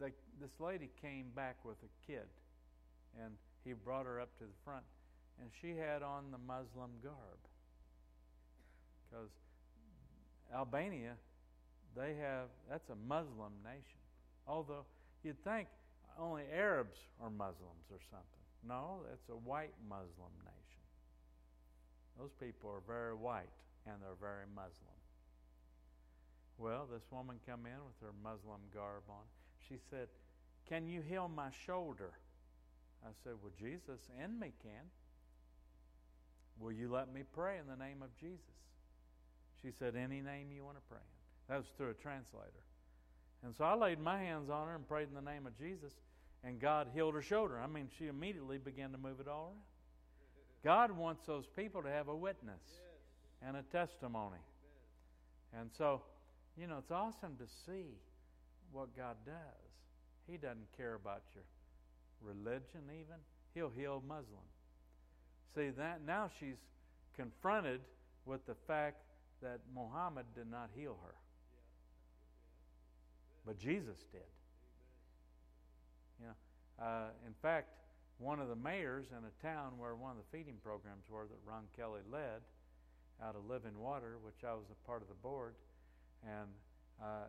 they, 0.00 0.12
this 0.40 0.50
lady 0.58 0.90
came 1.00 1.26
back 1.36 1.56
with 1.64 1.76
a 1.82 2.10
kid, 2.10 2.26
and 3.22 3.34
he 3.64 3.72
brought 3.72 4.06
her 4.06 4.20
up 4.20 4.36
to 4.38 4.44
the 4.44 4.58
front, 4.64 4.84
and 5.40 5.50
she 5.60 5.76
had 5.76 6.02
on 6.02 6.30
the 6.32 6.38
Muslim 6.38 6.90
garb. 7.02 7.38
Because 9.08 9.30
Albania, 10.54 11.14
they 11.96 12.14
have, 12.20 12.48
that's 12.70 12.88
a 12.90 12.96
Muslim 13.08 13.52
nation. 13.64 14.00
Although 14.46 14.84
you'd 15.22 15.42
think 15.44 15.68
only 16.18 16.42
Arabs 16.52 16.98
are 17.22 17.30
Muslims 17.30 17.86
or 17.90 17.98
something. 18.10 18.44
No, 18.66 19.00
it's 19.12 19.28
a 19.28 19.36
white 19.36 19.74
Muslim 19.88 20.32
nation. 20.44 20.82
Those 22.18 22.32
people 22.40 22.70
are 22.70 22.82
very 22.86 23.14
white 23.14 23.52
and 23.86 23.96
they're 24.02 24.18
very 24.20 24.46
Muslim. 24.54 24.98
Well, 26.58 26.88
this 26.92 27.04
woman 27.12 27.38
come 27.46 27.66
in 27.66 27.78
with 27.86 28.00
her 28.02 28.12
Muslim 28.22 28.60
garb 28.74 29.04
on. 29.08 29.22
She 29.68 29.78
said, 29.90 30.08
"Can 30.68 30.88
you 30.88 31.02
heal 31.02 31.28
my 31.28 31.50
shoulder?" 31.50 32.12
I 33.04 33.12
said, 33.22 33.34
"Well, 33.40 33.52
Jesus 33.56 34.00
and 34.18 34.40
me 34.40 34.52
can." 34.60 34.90
Will 36.58 36.72
you 36.72 36.90
let 36.90 37.12
me 37.12 37.22
pray 37.22 37.58
in 37.58 37.68
the 37.68 37.76
name 37.76 38.02
of 38.02 38.12
Jesus? 38.16 38.40
She 39.62 39.70
said, 39.78 39.96
Any 39.96 40.20
name 40.20 40.48
you 40.54 40.64
want 40.64 40.76
to 40.76 40.82
pray 40.88 40.98
in. 40.98 41.52
That 41.52 41.58
was 41.58 41.66
through 41.76 41.90
a 41.90 41.94
translator. 41.94 42.64
And 43.44 43.54
so 43.54 43.64
I 43.64 43.74
laid 43.74 44.00
my 44.00 44.18
hands 44.18 44.50
on 44.50 44.66
her 44.66 44.74
and 44.74 44.86
prayed 44.86 45.08
in 45.08 45.14
the 45.14 45.30
name 45.30 45.46
of 45.46 45.56
Jesus 45.58 45.92
and 46.44 46.60
God 46.60 46.88
healed 46.94 47.14
her 47.14 47.22
shoulder. 47.22 47.58
I 47.60 47.66
mean, 47.66 47.88
she 47.98 48.06
immediately 48.06 48.58
began 48.58 48.92
to 48.92 48.98
move 48.98 49.20
it 49.20 49.28
all 49.28 49.46
around. 49.46 49.62
God 50.64 50.96
wants 50.96 51.24
those 51.26 51.46
people 51.56 51.82
to 51.82 51.88
have 51.88 52.08
a 52.08 52.16
witness 52.16 52.60
and 53.46 53.56
a 53.56 53.62
testimony. 53.62 54.40
And 55.58 55.70
so, 55.76 56.02
you 56.56 56.66
know, 56.66 56.78
it's 56.78 56.90
awesome 56.90 57.36
to 57.38 57.46
see 57.66 57.86
what 58.72 58.96
God 58.96 59.16
does. 59.24 59.34
He 60.28 60.36
doesn't 60.36 60.66
care 60.76 60.94
about 60.94 61.22
your 61.34 61.44
religion, 62.22 62.82
even. 62.86 63.16
He'll 63.54 63.72
heal 63.74 64.02
Muslim. 64.06 64.44
See 65.54 65.70
that 65.70 66.00
now 66.06 66.30
she's 66.38 66.58
confronted 67.16 67.80
with 68.26 68.44
the 68.46 68.54
fact 68.66 69.02
that 69.42 69.60
Muhammad 69.74 70.26
did 70.34 70.50
not 70.50 70.70
heal 70.74 70.96
her, 71.04 71.14
but 73.46 73.58
Jesus 73.58 73.98
did. 74.12 74.20
You 76.20 76.26
know, 76.26 76.84
uh, 76.84 77.08
in 77.26 77.34
fact, 77.40 77.68
one 78.18 78.40
of 78.40 78.48
the 78.48 78.56
mayors 78.56 79.06
in 79.12 79.22
a 79.24 79.34
town 79.42 79.78
where 79.78 79.94
one 79.94 80.10
of 80.10 80.16
the 80.18 80.36
feeding 80.36 80.56
programs 80.62 81.04
were 81.08 81.26
that 81.26 81.38
Ron 81.46 81.64
Kelly 81.76 82.00
led, 82.10 82.42
out 83.22 83.34
of 83.34 83.46
Living 83.50 83.78
Water, 83.78 84.18
which 84.22 84.46
I 84.46 84.54
was 84.54 84.66
a 84.70 84.86
part 84.86 85.02
of 85.02 85.08
the 85.08 85.20
board, 85.22 85.54
and 86.22 86.48
uh, 87.02 87.26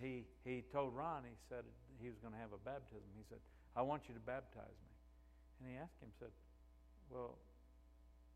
he 0.00 0.24
he 0.44 0.62
told 0.72 0.94
Ron, 0.94 1.22
he 1.24 1.34
said 1.48 1.64
he 2.00 2.08
was 2.08 2.18
going 2.18 2.32
to 2.34 2.38
have 2.38 2.52
a 2.52 2.62
baptism. 2.64 3.06
He 3.16 3.24
said, 3.28 3.38
"I 3.74 3.82
want 3.82 4.02
you 4.08 4.14
to 4.14 4.20
baptize 4.20 4.78
me," 4.86 4.94
and 5.58 5.64
he 5.70 5.76
asked 5.78 5.98
him, 6.02 6.10
said, 6.18 6.30
"Well, 7.10 7.38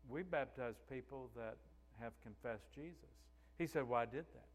we 0.09 0.23
baptize 0.23 0.75
people 0.89 1.29
that 1.35 1.57
have 2.01 2.13
confessed 2.21 2.71
Jesus." 2.73 3.13
He 3.57 3.67
said, 3.67 3.87
"Well, 3.87 3.99
I 3.99 4.05
did 4.05 4.25
that." 4.33 4.49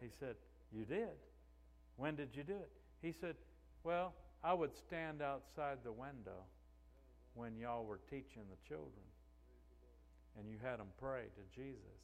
He 0.00 0.08
said, 0.10 0.36
"You 0.72 0.84
did? 0.84 1.16
When 1.96 2.16
did 2.16 2.34
you 2.34 2.42
do 2.42 2.56
it?" 2.56 2.70
He 3.02 3.12
said, 3.12 3.36
"Well." 3.82 4.14
I 4.46 4.54
would 4.54 4.70
stand 4.76 5.22
outside 5.22 5.78
the 5.82 5.90
window 5.90 6.46
when 7.34 7.58
y'all 7.58 7.84
were 7.84 7.98
teaching 8.06 8.46
the 8.46 8.60
children 8.62 9.02
and 10.38 10.46
you 10.46 10.54
had 10.62 10.78
them 10.78 10.94
pray 11.02 11.26
to 11.34 11.42
Jesus. 11.50 11.98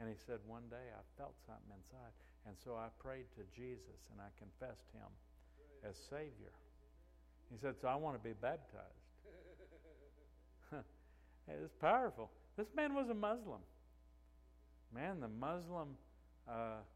And 0.00 0.08
he 0.08 0.16
said, 0.26 0.40
One 0.46 0.64
day 0.70 0.88
I 0.96 1.02
felt 1.20 1.34
something 1.44 1.70
inside. 1.76 2.16
And 2.46 2.56
so 2.56 2.72
I 2.72 2.88
prayed 2.96 3.28
to 3.36 3.44
Jesus 3.52 4.00
and 4.10 4.16
I 4.16 4.32
confessed 4.40 4.88
him 4.96 5.10
as 5.84 5.94
Savior. 6.08 6.56
He 7.52 7.60
said, 7.60 7.76
So 7.76 7.88
I 7.88 7.96
want 8.00 8.16
to 8.16 8.22
be 8.22 8.32
baptized. 8.32 9.04
it's 11.52 11.76
powerful. 11.76 12.30
This 12.56 12.72
man 12.74 12.94
was 12.94 13.10
a 13.10 13.14
Muslim. 13.14 13.60
Man, 14.94 15.18
the 15.18 15.28
Muslim, 15.28 15.98
uh, 16.46 16.86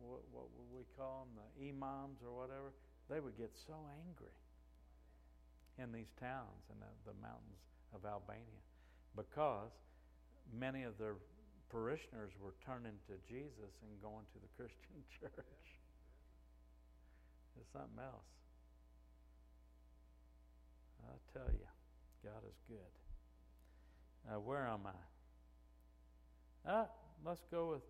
what, 0.00 0.24
what 0.32 0.48
would 0.56 0.70
we 0.72 0.84
call 0.96 1.28
them, 1.28 1.36
the 1.36 1.68
imams 1.68 2.24
or 2.24 2.32
whatever, 2.32 2.72
they 3.10 3.20
would 3.20 3.36
get 3.36 3.52
so 3.66 3.76
angry 4.08 4.32
in 5.76 5.92
these 5.92 6.08
towns 6.18 6.64
and 6.72 6.80
the, 6.80 6.88
the 7.04 7.16
mountains 7.20 7.60
of 7.94 8.08
Albania 8.08 8.64
because 9.14 9.70
many 10.52 10.82
of 10.84 10.96
their 10.98 11.16
parishioners 11.68 12.32
were 12.40 12.54
turning 12.64 12.96
to 13.06 13.14
Jesus 13.28 13.72
and 13.84 13.90
going 14.00 14.24
to 14.32 14.38
the 14.40 14.48
Christian 14.56 15.04
church. 15.20 15.66
It's 17.60 17.72
something 17.72 18.00
else. 18.00 18.32
I 21.06 21.16
tell 21.32 21.52
you, 21.52 21.68
God 22.24 22.42
is 22.48 22.58
good. 22.68 22.92
Uh, 24.28 24.40
where 24.40 24.66
am 24.66 24.80
I? 24.86 24.98
Uh, 26.68 26.86
let's 27.24 27.44
go 27.50 27.70
with 27.70 27.82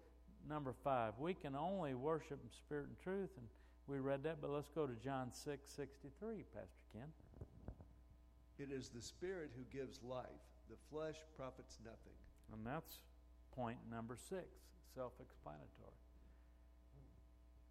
number 0.48 0.74
five. 0.84 1.14
We 1.18 1.34
can 1.34 1.54
only 1.54 1.94
worship 1.94 2.38
in 2.42 2.50
spirit 2.50 2.86
and 2.86 2.98
truth, 3.02 3.30
and 3.36 3.46
we 3.86 3.98
read 3.98 4.22
that, 4.24 4.40
but 4.40 4.50
let's 4.50 4.68
go 4.68 4.86
to 4.86 4.94
John 4.94 5.30
6 5.32 5.68
63, 5.68 6.44
Pastor 6.54 6.68
Ken. 6.92 7.08
It 8.58 8.72
is 8.72 8.88
the 8.88 9.02
Spirit 9.02 9.50
who 9.56 9.78
gives 9.78 10.00
life, 10.02 10.24
the 10.70 10.76
flesh 10.90 11.16
profits 11.36 11.78
nothing. 11.84 12.16
And 12.52 12.66
that's 12.66 13.00
point 13.54 13.78
number 13.90 14.16
six, 14.16 14.46
self 14.94 15.12
explanatory. 15.20 15.66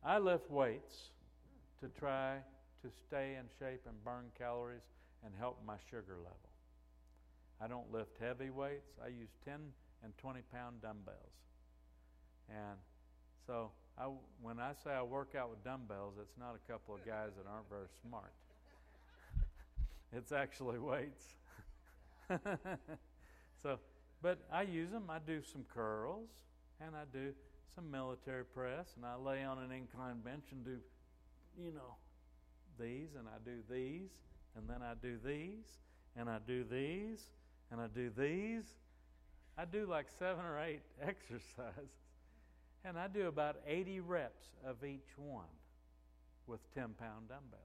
I 0.04 0.20
lift 0.20 0.52
weights 0.52 1.10
to 1.82 1.88
try 2.00 2.38
to 2.84 2.90
stay 3.08 3.36
in 3.40 3.46
shape 3.60 3.82
and 3.88 4.04
burn 4.04 4.26
calories 4.38 4.84
and 5.24 5.34
help 5.38 5.60
my 5.66 5.76
sugar 5.90 6.18
level. 6.18 6.38
I 7.60 7.68
don't 7.68 7.92
lift 7.92 8.18
heavy 8.20 8.52
weights, 8.52 8.92
I 9.04 9.08
use 9.08 9.30
10 9.46 9.56
and 10.06 10.18
20 10.18 10.42
pound 10.54 10.82
dumbbells. 10.82 11.34
And 12.48 12.78
so 13.46 13.72
I, 13.98 14.08
when 14.42 14.60
I 14.60 14.72
say 14.84 14.92
I 14.92 15.02
work 15.02 15.34
out 15.38 15.50
with 15.50 15.64
dumbbells, 15.64 16.14
it's 16.22 16.38
not 16.40 16.56
a 16.56 16.72
couple 16.72 16.96
of 16.96 17.06
guys 17.06 17.32
that 17.38 17.50
aren't 17.50 17.68
very 17.70 17.88
smart. 18.02 18.34
it's 20.14 20.32
actually 20.32 20.80
weights. 20.80 21.26
so, 23.64 23.80
but 24.22 24.40
I 24.52 24.62
use 24.62 24.92
them. 24.92 25.10
I 25.10 25.20
do 25.26 25.42
some 25.42 25.66
curls 25.74 26.30
and 26.80 26.96
I 26.96 27.04
do 27.12 27.34
some 27.74 27.90
military 27.90 28.46
press 28.46 28.94
and 28.96 29.06
I 29.06 29.16
lay 29.16 29.44
on 29.44 29.60
an 29.60 29.72
incline 29.72 30.20
bench 30.24 30.46
and 30.52 30.64
do, 30.64 30.78
you 31.58 31.72
know, 31.72 31.96
these 32.80 33.10
and 33.18 33.28
I 33.28 33.38
do 33.44 33.58
these 33.70 34.12
and 34.56 34.68
then 34.70 34.82
I 34.82 34.94
do 35.02 35.18
these 35.24 35.66
and 36.16 36.30
I 36.30 36.38
do 36.46 36.64
these 36.64 37.30
and 37.72 37.82
I 37.82 37.88
do 37.88 38.12
these. 38.18 38.66
I 39.58 39.66
do 39.66 39.86
like 39.86 40.08
seven 40.20 40.44
or 40.44 40.60
eight 40.60 40.82
exercises. 41.02 41.90
And 42.84 43.00
I 43.00 43.08
do 43.08 43.28
about 43.28 43.58
80 43.66 44.02
reps 44.02 44.46
of 44.66 44.84
each 44.84 45.18
one 45.18 45.46
with 46.46 46.60
10 46.76 46.90
pound 47.00 47.30
dumbbells. 47.30 47.62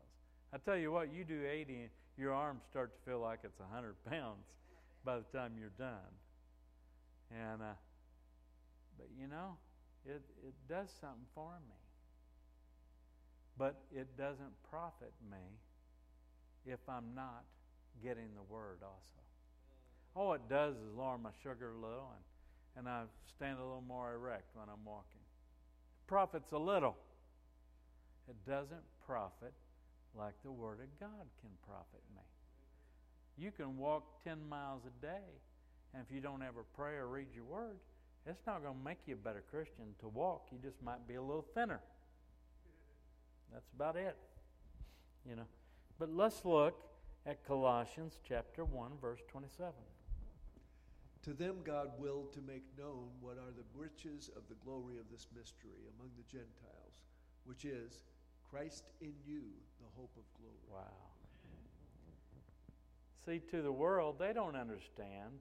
I 0.53 0.59
tell 0.59 0.77
you 0.77 0.91
what, 0.91 1.13
you 1.13 1.25
do 1.25 1.43
80, 1.47 1.91
your 2.17 2.33
arms 2.33 2.63
start 2.71 2.93
to 2.97 3.11
feel 3.11 3.21
like 3.21 3.41
it's 3.45 3.61
100 3.61 3.95
pounds 4.11 4.47
by 5.05 5.19
the 5.19 5.39
time 5.39 5.53
you're 5.59 5.73
done. 5.79 6.13
And, 7.31 7.63
uh, 7.63 7.75
but 8.97 9.09
you 9.19 9.29
know, 9.29 9.57
it, 10.07 10.23
it 10.43 10.55
does 10.69 10.89
something 11.01 11.27
for 11.35 11.53
me. 11.69 11.77
But 13.59 13.77
it 13.95 14.17
doesn't 14.17 14.53
profit 14.71 15.13
me 15.31 15.59
if 16.65 16.81
I'm 16.89 17.15
not 17.15 17.45
getting 18.03 18.35
the 18.35 18.43
word 18.43 18.79
also. 18.83 19.21
All 20.15 20.33
it 20.35 20.43
does 20.49 20.75
is 20.75 20.95
lower 20.97 21.19
my 21.19 21.31
sugar 21.43 21.71
a 21.71 21.75
little 21.75 22.11
and 22.15 22.25
and 22.77 22.89
I 22.89 23.03
stand 23.37 23.59
a 23.59 23.63
little 23.63 23.85
more 23.87 24.15
erect 24.15 24.51
when 24.55 24.69
I'm 24.69 24.85
walking. 24.85 25.21
It 25.21 26.07
profits 26.07 26.53
a 26.53 26.59
little. 26.59 26.97
It 28.29 28.37
doesn't 28.49 28.83
profit 29.07 29.53
like 30.17 30.35
the 30.45 30.53
Word 30.53 30.79
of 30.81 31.01
God 31.01 31.27
can 31.41 31.51
profit 31.67 32.03
me. 32.15 32.23
You 33.37 33.51
can 33.51 33.77
walk 33.77 34.25
10 34.25 34.49
miles 34.49 34.83
a 34.87 35.03
day, 35.05 35.29
and 35.95 36.03
if 36.07 36.15
you 36.15 36.21
don't 36.21 36.43
ever 36.43 36.65
pray 36.75 36.95
or 36.95 37.09
read 37.09 37.29
your 37.35 37.45
Word, 37.45 37.77
it's 38.27 38.47
not 38.47 38.63
going 38.63 38.77
to 38.77 38.85
make 38.85 38.99
you 39.07 39.15
a 39.15 39.17
better 39.17 39.43
Christian 39.51 39.85
to 40.01 40.09
walk. 40.09 40.47
You 40.53 40.59
just 40.63 40.81
might 40.83 41.07
be 41.09 41.15
a 41.15 41.23
little 41.23 41.47
thinner. 41.55 41.81
That's 43.53 43.69
about 43.75 43.97
it. 43.97 44.17
You 45.29 45.37
know. 45.37 45.47
But 45.99 46.15
let's 46.15 46.45
look 46.45 46.79
at 47.27 47.45
Colossians 47.45 48.19
chapter 48.27 48.65
1 48.65 48.93
verse 49.01 49.21
27. 49.31 49.73
To 51.25 51.35
them 51.35 51.57
God 51.65 51.91
willed 51.99 52.33
to 52.33 52.41
make 52.41 52.65
known 52.79 53.09
what 53.21 53.37
are 53.37 53.53
the 53.55 53.65
riches 53.75 54.31
of 54.37 54.43
the 54.49 54.55
glory 54.65 54.99
of 54.99 55.11
this 55.11 55.27
mystery 55.37 55.85
among 55.97 56.11
the 56.17 56.25
Gentiles, 56.31 57.05
which 57.45 57.65
is 57.65 58.01
Christ 58.51 58.85
in 59.01 59.13
you, 59.27 59.43
the 59.81 59.87
hope 59.97 60.13
of 60.17 60.25
glory. 60.41 60.57
Wow. 60.71 61.11
See, 63.27 63.39
to 63.51 63.61
the 63.61 63.73
world, 63.73 64.17
they 64.19 64.33
don't 64.33 64.57
understand. 64.57 65.41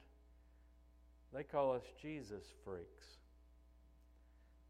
They 1.34 1.44
call 1.44 1.74
us 1.74 1.84
Jesus 2.02 2.44
freaks. 2.66 3.06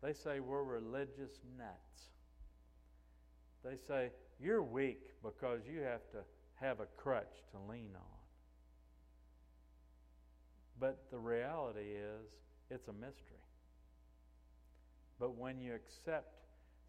They 0.04 0.14
say 0.14 0.40
we're 0.40 0.64
religious 0.64 1.42
nuts. 1.58 2.10
They 3.64 3.76
say, 3.88 4.12
You're 4.40 4.64
weak 4.64 5.02
because 5.24 5.62
you 5.70 5.82
have 5.82 6.10
to 6.12 6.20
have 6.56 6.80
a 6.80 6.86
crutch 6.98 7.44
to 7.52 7.72
lean 7.72 7.92
on. 7.96 8.19
But 10.80 10.98
the 11.12 11.18
reality 11.18 11.82
is, 11.82 12.28
it's 12.70 12.88
a 12.88 12.94
mystery. 12.94 13.44
But 15.20 15.36
when 15.36 15.60
you 15.60 15.74
accept, 15.74 16.34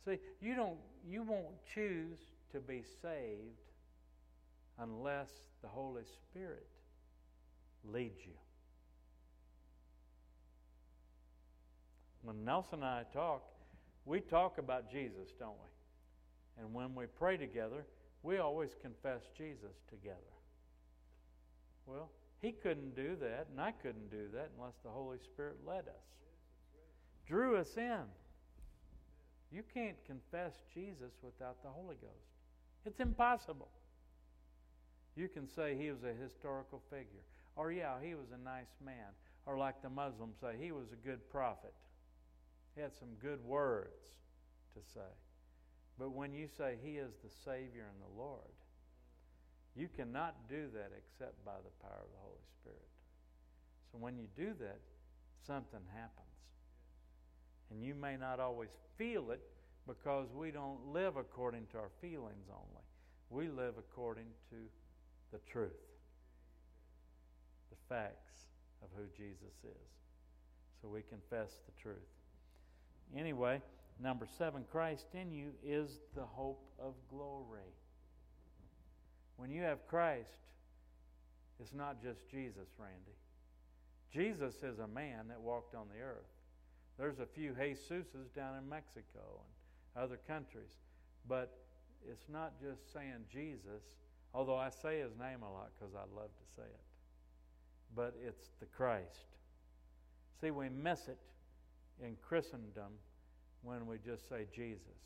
see, 0.05 0.19
you 0.41 0.55
don't, 0.55 0.79
you 1.09 1.23
won't 1.23 1.57
choose 1.75 2.19
to 2.53 2.61
be 2.61 2.85
saved 3.03 3.71
unless 4.79 5.31
the 5.63 5.69
Holy 5.69 6.03
Spirit 6.05 6.67
leads 7.85 8.21
you. 8.25 8.33
When 12.23 12.45
Nelson 12.45 12.75
and 12.75 12.85
I 12.85 13.05
talk, 13.13 13.43
we 14.05 14.21
talk 14.21 14.59
about 14.59 14.91
Jesus, 14.91 15.29
don't 15.39 15.51
we? 15.51 16.63
And 16.63 16.75
when 16.75 16.95
we 16.95 17.07
pray 17.07 17.37
together, 17.37 17.85
we 18.23 18.39
always 18.39 18.71
confess 18.83 19.23
Jesus 19.37 19.77
together. 19.89 20.17
Well, 21.87 22.11
he 22.41 22.53
couldn't 22.53 22.97
do 22.97 23.17
that, 23.21 23.49
and 23.51 23.61
I 23.61 23.73
couldn't 23.73 24.11
do 24.11 24.29
that 24.35 24.51
unless 24.57 24.75
the 24.83 24.91
Holy 24.91 25.19
Spirit 25.19 25.57
led 25.67 25.89
us, 25.89 26.07
drew 27.27 27.57
us 27.57 27.77
in. 27.77 28.03
You 29.53 29.63
can't 29.75 29.97
confess 30.07 30.55
Jesus 30.73 31.13
without 31.23 31.63
the 31.63 31.69
Holy 31.69 31.97
Ghost. 31.97 32.31
It's 32.87 33.01
impossible. 33.01 33.69
You 35.17 35.29
can 35.29 35.49
say 35.49 35.77
he 35.77 35.91
was 35.91 36.03
a 36.05 36.15
historical 36.23 36.81
figure, 36.89 37.25
or 37.57 37.73
yeah, 37.73 37.95
he 38.03 38.15
was 38.15 38.29
a 38.33 38.43
nice 38.43 38.73
man, 38.85 39.13
or 39.45 39.59
like 39.59 39.83
the 39.83 39.91
Muslims 39.91 40.37
say, 40.41 40.55
he 40.59 40.73
was 40.73 40.93
a 40.93 41.07
good 41.07 41.29
prophet. 41.31 41.75
He 42.75 42.81
had 42.81 42.97
some 42.99 43.09
good 43.21 43.45
words 43.45 44.15
to 44.75 44.81
say. 44.95 45.11
But 45.99 46.13
when 46.13 46.33
you 46.33 46.49
say 46.57 46.77
he 46.83 46.97
is 46.97 47.13
the 47.23 47.31
Savior 47.45 47.85
and 47.91 48.01
the 48.01 48.23
Lord, 48.23 48.55
you 49.77 49.89
cannot 49.97 50.35
do 50.49 50.67
that 50.75 50.91
except 50.97 51.45
by 51.45 51.57
the 51.63 51.87
power 51.87 52.01
of 52.03 52.11
the 52.11 52.23
Holy 52.23 52.45
Spirit. 52.61 52.89
So 53.93 53.99
when 53.99 54.17
you 54.17 54.27
do 54.37 54.53
that, 54.61 54.79
something 55.47 55.81
happens. 55.95 56.27
And 57.71 57.83
you 57.83 57.95
may 57.95 58.17
not 58.17 58.41
always 58.41 58.71
feel 58.99 59.31
it 59.31 59.41
because 59.87 60.29
we 60.35 60.51
don't 60.51 60.93
live 60.93 61.17
according 61.17 61.67
to 61.73 61.79
our 61.79 61.91
feelings 62.01 62.47
only. 62.51 62.85
We 63.31 63.49
live 63.49 63.75
according 63.79 64.27
to 64.51 64.57
the 65.33 65.39
truth, 65.51 65.71
the 67.71 67.95
facts 67.95 68.49
of 68.83 68.89
who 68.97 69.05
Jesus 69.17 69.55
is. 69.65 69.89
So 70.83 70.89
we 70.89 71.03
confess 71.03 71.61
the 71.67 71.83
truth. 71.83 71.97
Anyway, 73.17 73.61
number 74.03 74.27
seven, 74.39 74.65
Christ 74.71 75.07
in 75.15 75.33
you 75.33 75.51
is 75.65 76.01
the 76.15 76.25
hope 76.25 76.63
of 76.79 76.95
glory. 77.09 77.75
When 79.41 79.51
you 79.51 79.63
have 79.63 79.87
Christ, 79.87 80.37
it's 81.59 81.73
not 81.73 82.03
just 82.03 82.29
Jesus, 82.31 82.69
Randy. 82.79 83.17
Jesus 84.13 84.57
is 84.63 84.81
a 84.81 84.87
man 84.87 85.29
that 85.29 85.41
walked 85.41 85.75
on 85.75 85.87
the 85.89 86.03
earth. 86.03 86.29
There's 86.99 87.21
a 87.21 87.27
few 87.27 87.53
Jesuses 87.53 88.35
down 88.37 88.59
in 88.59 88.69
Mexico 88.69 89.41
and 89.41 90.05
other 90.05 90.19
countries, 90.29 90.77
but 91.27 91.57
it's 92.07 92.29
not 92.29 92.53
just 92.61 92.93
saying 92.93 93.25
Jesus, 93.33 93.83
although 94.35 94.59
I 94.59 94.69
say 94.69 95.01
his 95.01 95.17
name 95.19 95.41
a 95.43 95.51
lot 95.51 95.71
because 95.79 95.95
I 95.95 96.05
love 96.15 96.29
to 96.29 96.55
say 96.55 96.69
it, 96.69 96.85
but 97.97 98.15
it's 98.23 98.51
the 98.61 98.67
Christ. 98.67 99.25
See, 100.43 100.51
we 100.51 100.69
miss 100.69 101.09
it 101.09 101.19
in 102.05 102.15
Christendom 102.21 102.93
when 103.63 103.87
we 103.87 103.97
just 104.05 104.29
say 104.29 104.45
Jesus. 104.55 105.01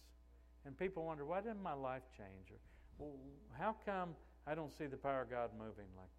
And 0.67 0.77
people 0.77 1.05
wonder, 1.05 1.25
why 1.25 1.41
didn't 1.41 1.63
my 1.63 1.75
life 1.75 2.03
change? 2.19 2.51
Or 2.51 2.59
well, 2.99 3.17
how 3.59 3.77
come 3.85 4.11
I 4.47 4.55
don't 4.55 4.73
see 4.77 4.87
the 4.87 4.97
power 4.97 5.23
of 5.23 5.31
God 5.31 5.51
moving 5.59 5.89
like 5.97 6.11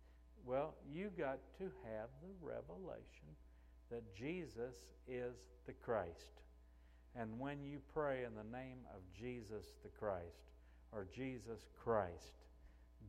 well, 0.45 0.75
you 0.93 1.09
got 1.17 1.39
to 1.57 1.63
have 1.63 2.09
the 2.21 2.29
revelation 2.39 3.33
that 3.89 4.15
Jesus 4.15 4.75
is 5.07 5.33
the 5.65 5.73
Christ. 5.73 6.41
And 7.15 7.39
when 7.39 7.63
you 7.63 7.79
pray 7.93 8.23
in 8.25 8.35
the 8.35 8.57
name 8.57 8.77
of 8.93 9.01
Jesus 9.19 9.73
the 9.83 9.89
Christ 9.89 10.51
or 10.91 11.07
Jesus 11.15 11.65
Christ, 11.83 12.43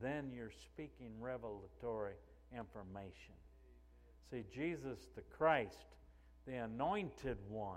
then 0.01 0.31
you're 0.35 0.51
speaking 0.51 1.11
revelatory 1.21 2.15
information. 2.57 3.35
See, 4.31 4.45
Jesus 4.55 4.99
the 5.15 5.23
Christ, 5.37 5.87
the 6.47 6.57
anointed 6.57 7.37
one 7.51 7.77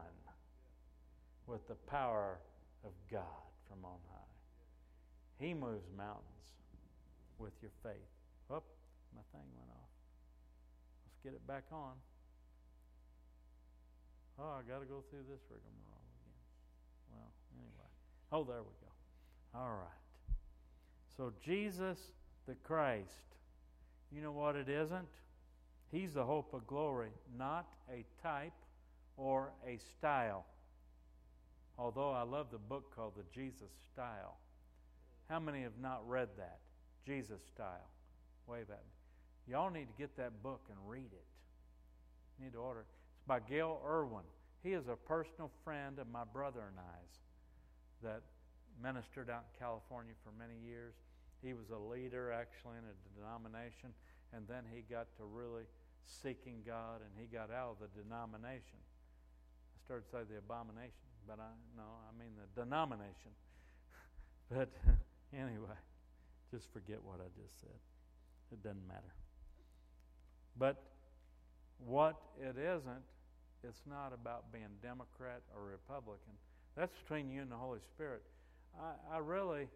with 1.48 1.68
the 1.68 1.76
power 1.76 2.40
of 2.86 2.92
God 3.12 3.24
from 3.68 3.84
on 3.84 4.00
high. 4.10 5.46
He 5.46 5.54
moves 5.54 5.90
mountains 5.98 6.24
with 7.40 7.54
your 7.62 7.72
faith. 7.82 8.12
Oh, 8.50 8.64
my 9.16 9.24
thing 9.32 9.48
went 9.56 9.72
off. 9.72 9.92
Let's 11.08 11.20
get 11.24 11.34
it 11.34 11.46
back 11.48 11.64
on. 11.72 11.96
Oh, 14.38 14.60
I 14.60 14.62
got 14.70 14.80
to 14.80 14.86
go 14.86 15.04
through 15.10 15.28
this 15.30 15.42
rigmarole 15.50 16.06
again. 16.22 16.44
Well, 17.12 17.32
anyway. 17.58 17.92
Oh, 18.32 18.44
there 18.44 18.62
we 18.62 18.76
go. 18.80 18.92
All 19.56 19.72
right. 19.72 20.04
So, 21.18 21.34
Jesus 21.44 21.98
the 22.48 22.56
Christ, 22.64 23.36
you 24.12 24.22
know 24.22 24.32
what 24.32 24.56
it 24.56 24.70
isn't? 24.70 25.08
He's 25.92 26.14
the 26.14 26.26
hope 26.26 26.54
of 26.54 26.66
glory, 26.66 27.10
not 27.38 27.68
a 27.92 28.06
type 28.24 28.54
or 29.18 29.52
a 29.68 29.78
style. 29.98 30.46
Although 31.78 32.12
I 32.12 32.24
love 32.24 32.48
the 32.52 32.58
book 32.58 32.96
called 32.96 33.14
The 33.16 33.24
Jesus 33.34 33.70
Style. 33.94 34.38
How 35.30 35.40
many 35.40 35.62
have 35.64 35.78
not 35.82 36.08
read 36.08 36.30
that? 36.38 36.60
Jesus 37.10 37.42
Style. 37.50 37.90
Wave 38.46 38.70
at 38.70 38.86
me. 38.86 38.94
Y'all 39.50 39.74
need 39.74 39.90
to 39.90 39.98
get 39.98 40.16
that 40.18 40.44
book 40.44 40.62
and 40.70 40.78
read 40.86 41.10
it. 41.10 41.26
You 42.38 42.46
need 42.46 42.54
to 42.54 42.62
order 42.62 42.82
it. 42.82 42.90
It's 43.18 43.26
by 43.26 43.40
Gayle 43.40 43.82
Erwin. 43.82 44.30
He 44.62 44.78
is 44.78 44.86
a 44.86 44.96
personal 44.96 45.50
friend 45.66 45.98
of 45.98 46.06
my 46.06 46.22
brother 46.22 46.70
and 46.70 46.78
I's 46.78 47.18
that 48.04 48.22
ministered 48.78 49.28
out 49.28 49.50
in 49.50 49.58
California 49.58 50.14
for 50.22 50.30
many 50.38 50.54
years. 50.62 50.94
He 51.42 51.58
was 51.58 51.74
a 51.74 51.82
leader 51.82 52.30
actually 52.30 52.78
in 52.78 52.86
a 52.86 52.96
denomination, 53.18 53.90
and 54.30 54.46
then 54.46 54.62
he 54.70 54.86
got 54.86 55.10
to 55.18 55.26
really 55.26 55.66
seeking 56.06 56.62
God, 56.62 57.02
and 57.02 57.10
he 57.18 57.26
got 57.26 57.50
out 57.50 57.82
of 57.82 57.90
the 57.90 57.90
denomination. 57.98 58.78
I 58.78 59.78
started 59.82 60.06
to 60.06 60.12
say 60.14 60.22
the 60.30 60.38
abomination, 60.38 61.10
but 61.26 61.42
I 61.42 61.50
no, 61.74 61.90
I 62.06 62.14
mean 62.14 62.38
the 62.38 62.46
denomination. 62.54 63.34
but 64.54 64.70
anyway, 65.34 65.80
just 66.52 66.72
forget 66.74 67.00
what 67.04 67.20
I 67.20 67.30
just 67.42 67.60
said. 67.62 67.80
It 68.52 68.64
doesn't 68.64 68.88
matter. 68.88 69.14
But 70.58 70.82
what 71.86 72.16
it 72.40 72.58
isn't, 72.58 73.06
it's 73.64 73.82
not 73.90 74.14
about 74.14 74.52
being 74.52 74.70
Democrat 74.82 75.42
or 75.56 75.64
Republican. 75.64 76.34
That's 76.76 76.94
between 77.04 77.30
you 77.30 77.42
and 77.42 77.52
the 77.52 77.56
Holy 77.56 77.80
Spirit. 77.94 78.24
I, 78.80 79.16
I 79.16 79.18
really 79.20 79.68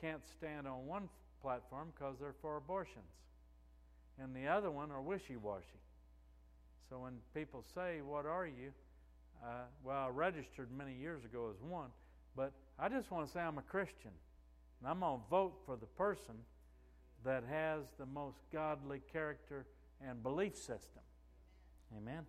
can't 0.00 0.22
stand 0.36 0.66
on 0.66 0.86
one 0.86 1.08
platform 1.42 1.88
because 1.94 2.16
they're 2.20 2.34
for 2.40 2.56
abortions, 2.56 3.12
and 4.20 4.34
the 4.34 4.48
other 4.48 4.70
one 4.70 4.90
are 4.90 5.00
wishy 5.00 5.36
washy. 5.36 5.64
So 6.88 6.98
when 6.98 7.14
people 7.34 7.64
say, 7.74 8.00
What 8.02 8.26
are 8.26 8.46
you? 8.46 8.72
Uh, 9.42 9.66
well, 9.84 10.06
I 10.06 10.08
registered 10.08 10.68
many 10.76 10.94
years 10.94 11.24
ago 11.24 11.50
as 11.54 11.62
one, 11.62 11.90
but 12.34 12.52
I 12.78 12.88
just 12.88 13.10
want 13.10 13.26
to 13.26 13.32
say 13.32 13.40
I'm 13.40 13.58
a 13.58 13.62
Christian. 13.62 14.10
And 14.80 14.88
I'm 14.88 15.00
going 15.00 15.18
to 15.18 15.24
vote 15.30 15.54
for 15.66 15.76
the 15.76 15.86
person 15.86 16.34
that 17.24 17.42
has 17.50 17.82
the 17.98 18.06
most 18.06 18.38
godly 18.52 19.00
character 19.12 19.66
and 20.06 20.22
belief 20.22 20.56
system. 20.56 21.02
Amen. 21.96 22.24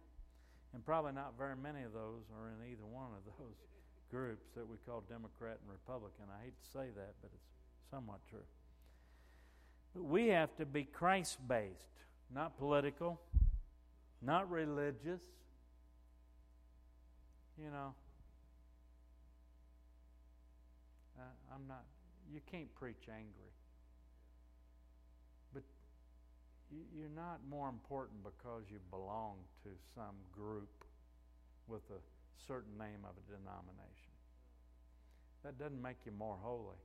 And 0.73 0.85
probably 0.85 1.13
not 1.13 1.33
very 1.37 1.55
many 1.55 1.83
of 1.83 1.93
those 1.93 2.23
are 2.39 2.49
in 2.49 2.71
either 2.71 2.85
one 2.85 3.09
of 3.17 3.25
those 3.37 3.55
groups 4.11 4.47
that 4.55 4.67
we 4.67 4.77
call 4.85 5.03
Democrat 5.09 5.57
and 5.61 5.69
Republican. 5.71 6.25
I 6.29 6.45
hate 6.45 6.53
to 6.63 6.69
say 6.71 6.87
that, 6.95 7.13
but 7.21 7.31
it's 7.33 7.49
somewhat 7.91 8.19
true. 8.29 8.39
But 9.95 10.03
we 10.03 10.27
have 10.27 10.55
to 10.57 10.65
be 10.65 10.83
Christ 10.83 11.39
based, 11.47 12.03
not 12.33 12.57
political, 12.57 13.19
not 14.21 14.49
religious. 14.49 15.21
You 17.57 17.71
know, 17.71 17.93
uh, 21.19 21.53
I'm 21.53 21.67
not, 21.67 21.83
you 22.31 22.41
can't 22.51 22.73
preach 22.75 23.09
angry. 23.09 23.53
But 25.53 25.63
you're 26.69 27.13
not 27.15 27.41
more 27.49 27.69
important 27.69 28.21
because 28.23 28.63
you 28.69 28.77
belong 28.89 29.41
to 29.65 29.69
some 29.95 30.15
group 30.31 30.69
with 31.67 31.83
a 31.89 32.01
certain 32.47 32.77
name 32.77 33.01
of 33.05 33.17
a 33.17 33.23
denomination. 33.25 34.13
That 35.43 35.57
doesn't 35.57 35.81
make 35.81 35.97
you 36.05 36.11
more 36.11 36.37
holy. 36.41 36.77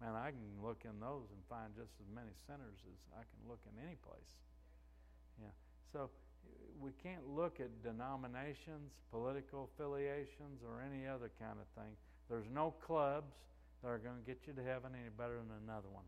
Man, 0.00 0.14
I 0.14 0.30
can 0.30 0.46
look 0.62 0.86
in 0.86 0.94
those 1.00 1.26
and 1.34 1.40
find 1.50 1.74
just 1.74 1.90
as 1.98 2.08
many 2.14 2.30
sinners 2.46 2.78
as 2.86 2.98
I 3.18 3.22
can 3.26 3.40
look 3.50 3.58
in 3.66 3.74
any 3.82 3.98
place. 3.98 4.32
Yeah. 5.42 5.54
So 5.92 6.10
we 6.78 6.94
can't 7.02 7.26
look 7.34 7.58
at 7.58 7.70
denominations, 7.82 8.94
political 9.10 9.68
affiliations, 9.74 10.62
or 10.62 10.82
any 10.82 11.06
other 11.06 11.30
kind 11.38 11.58
of 11.58 11.66
thing. 11.74 11.90
There's 12.30 12.46
no 12.54 12.74
clubs 12.86 13.34
that 13.82 13.88
are 13.88 13.98
going 13.98 14.16
to 14.16 14.26
get 14.26 14.46
you 14.46 14.52
to 14.52 14.62
heaven 14.62 14.92
any 14.94 15.10
better 15.16 15.36
than 15.36 15.50
another 15.64 15.88
one. 15.90 16.04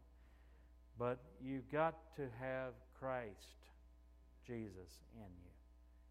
But 0.98 1.18
you've 1.42 1.70
got 1.70 2.14
to 2.16 2.22
have 2.40 2.74
Christ, 2.98 3.56
Jesus, 4.46 5.00
in 5.14 5.30
you. 5.40 5.50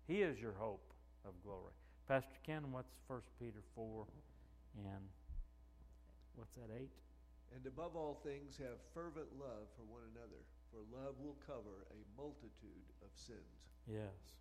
He 0.08 0.22
is 0.22 0.40
your 0.40 0.54
hope 0.58 0.94
of 1.26 1.34
glory. 1.44 1.74
Pastor 2.08 2.40
Ken, 2.46 2.72
what's 2.72 2.96
1 3.08 3.22
Peter 3.40 3.62
4 3.76 4.06
and 4.78 5.04
what's 6.36 6.54
that, 6.56 6.74
8? 6.74 6.90
And 7.56 7.66
above 7.66 7.96
all 7.96 8.20
things, 8.24 8.58
have 8.58 8.78
fervent 8.94 9.28
love 9.40 9.70
for 9.76 9.84
one 9.86 10.02
another, 10.16 10.42
for 10.72 10.82
love 10.96 11.16
will 11.22 11.38
cover 11.46 11.86
a 11.92 12.00
multitude 12.18 12.90
of 13.04 13.10
sins. 13.14 13.38
Yes. 13.86 14.40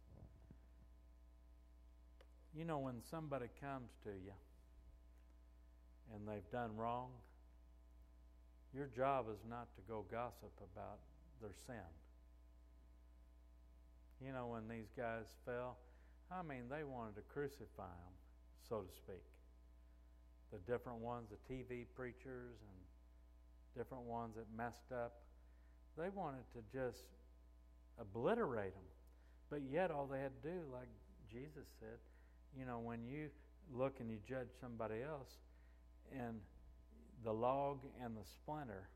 You 2.54 2.64
know, 2.64 2.78
when 2.78 3.02
somebody 3.10 3.46
comes 3.60 3.90
to 4.04 4.10
you 4.10 4.32
and 6.14 6.26
they've 6.26 6.50
done 6.50 6.76
wrong, 6.76 7.10
your 8.74 8.86
job 8.86 9.26
is 9.32 9.40
not 9.48 9.68
to 9.76 9.82
go 9.88 10.04
gossip 10.10 10.52
about 10.72 10.98
their 11.40 11.54
sin. 11.66 11.88
You 14.24 14.32
know, 14.32 14.48
when 14.48 14.68
these 14.68 14.90
guys 14.96 15.24
fell, 15.46 15.78
I 16.30 16.42
mean, 16.42 16.68
they 16.68 16.84
wanted 16.84 17.16
to 17.16 17.22
crucify 17.22 17.88
them, 17.88 18.14
so 18.68 18.80
to 18.82 18.92
speak. 18.96 19.22
The 20.52 20.58
different 20.70 20.98
ones, 20.98 21.28
the 21.30 21.54
TV 21.54 21.86
preachers 21.94 22.56
and 22.60 22.78
different 23.76 24.04
ones 24.04 24.34
that 24.36 24.46
messed 24.56 24.92
up, 24.92 25.22
they 25.96 26.08
wanted 26.10 26.44
to 26.54 26.60
just 26.72 27.04
obliterate 28.00 28.74
them. 28.74 28.90
But 29.50 29.62
yet, 29.70 29.90
all 29.90 30.06
they 30.06 30.20
had 30.20 30.32
to 30.42 30.48
do, 30.48 30.60
like 30.72 30.88
Jesus 31.30 31.66
said, 31.80 31.98
you 32.58 32.66
know, 32.66 32.78
when 32.78 33.06
you 33.06 33.28
look 33.72 34.00
and 34.00 34.10
you 34.10 34.18
judge 34.28 34.48
somebody 34.60 35.02
else, 35.02 35.28
and 36.12 36.40
the 37.24 37.32
log 37.32 37.78
and 38.02 38.16
the 38.16 38.24
splinter, 38.24 38.88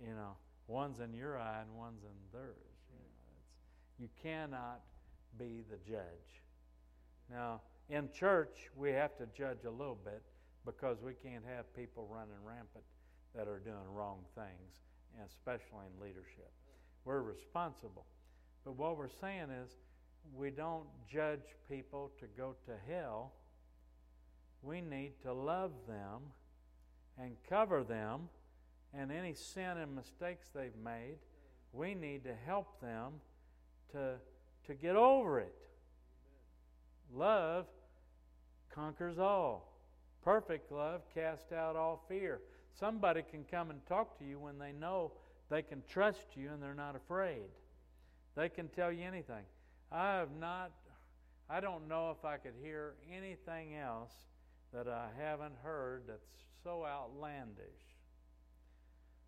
you 0.00 0.14
know, 0.14 0.36
one's 0.66 1.00
in 1.00 1.12
your 1.12 1.38
eye 1.38 1.60
and 1.62 1.76
one's 1.76 2.02
in 2.02 2.38
theirs. 2.38 2.56
You, 2.90 2.98
know, 2.98 4.04
you 4.04 4.08
cannot 4.22 4.80
be 5.38 5.62
the 5.70 5.76
judge. 5.90 6.42
Now, 7.30 7.60
in 7.88 8.08
church, 8.12 8.70
we 8.76 8.92
have 8.92 9.16
to 9.18 9.26
judge 9.36 9.64
a 9.66 9.70
little 9.70 9.98
bit 10.04 10.22
because 10.64 10.98
we 11.02 11.12
can't 11.12 11.44
have 11.44 11.74
people 11.74 12.08
running 12.10 12.42
rampant 12.42 12.84
that 13.34 13.48
are 13.48 13.58
doing 13.58 13.92
wrong 13.92 14.20
things, 14.34 14.80
especially 15.26 15.86
in 15.92 16.02
leadership. 16.02 16.50
We're 17.04 17.22
responsible. 17.22 18.06
But 18.64 18.76
what 18.76 18.96
we're 18.96 19.08
saying 19.20 19.50
is 19.50 19.70
we 20.34 20.50
don't 20.50 20.86
judge 21.10 21.44
people 21.68 22.12
to 22.20 22.26
go 22.36 22.54
to 22.66 22.72
hell. 22.92 23.32
We 24.64 24.80
need 24.80 25.12
to 25.22 25.32
love 25.32 25.72
them 25.86 26.22
and 27.18 27.36
cover 27.48 27.84
them 27.84 28.28
and 28.94 29.12
any 29.12 29.34
sin 29.34 29.76
and 29.78 29.94
mistakes 29.94 30.48
they've 30.54 30.76
made. 30.82 31.18
We 31.72 31.94
need 31.94 32.24
to 32.24 32.34
help 32.46 32.80
them 32.80 33.14
to, 33.92 34.14
to 34.66 34.74
get 34.74 34.96
over 34.96 35.40
it. 35.40 35.54
Love 37.12 37.66
conquers 38.74 39.18
all. 39.18 39.70
Perfect 40.22 40.72
love 40.72 41.02
casts 41.12 41.52
out 41.52 41.76
all 41.76 42.02
fear. 42.08 42.40
Somebody 42.78 43.22
can 43.22 43.44
come 43.44 43.70
and 43.70 43.84
talk 43.86 44.18
to 44.18 44.24
you 44.24 44.38
when 44.38 44.58
they 44.58 44.72
know 44.72 45.12
they 45.50 45.60
can 45.60 45.82
trust 45.88 46.36
you 46.36 46.48
and 46.52 46.62
they're 46.62 46.74
not 46.74 46.96
afraid. 46.96 47.50
They 48.34 48.48
can 48.48 48.68
tell 48.68 48.90
you 48.90 49.04
anything. 49.04 49.44
I 49.92 50.14
have 50.14 50.30
not, 50.40 50.72
I 51.50 51.60
don't 51.60 51.86
know 51.86 52.16
if 52.18 52.24
I 52.24 52.38
could 52.38 52.54
hear 52.60 52.94
anything 53.14 53.76
else 53.76 54.12
that 54.74 54.88
I 54.88 55.08
haven't 55.18 55.54
heard 55.62 56.02
that's 56.08 56.26
so 56.62 56.84
outlandish. 56.84 57.64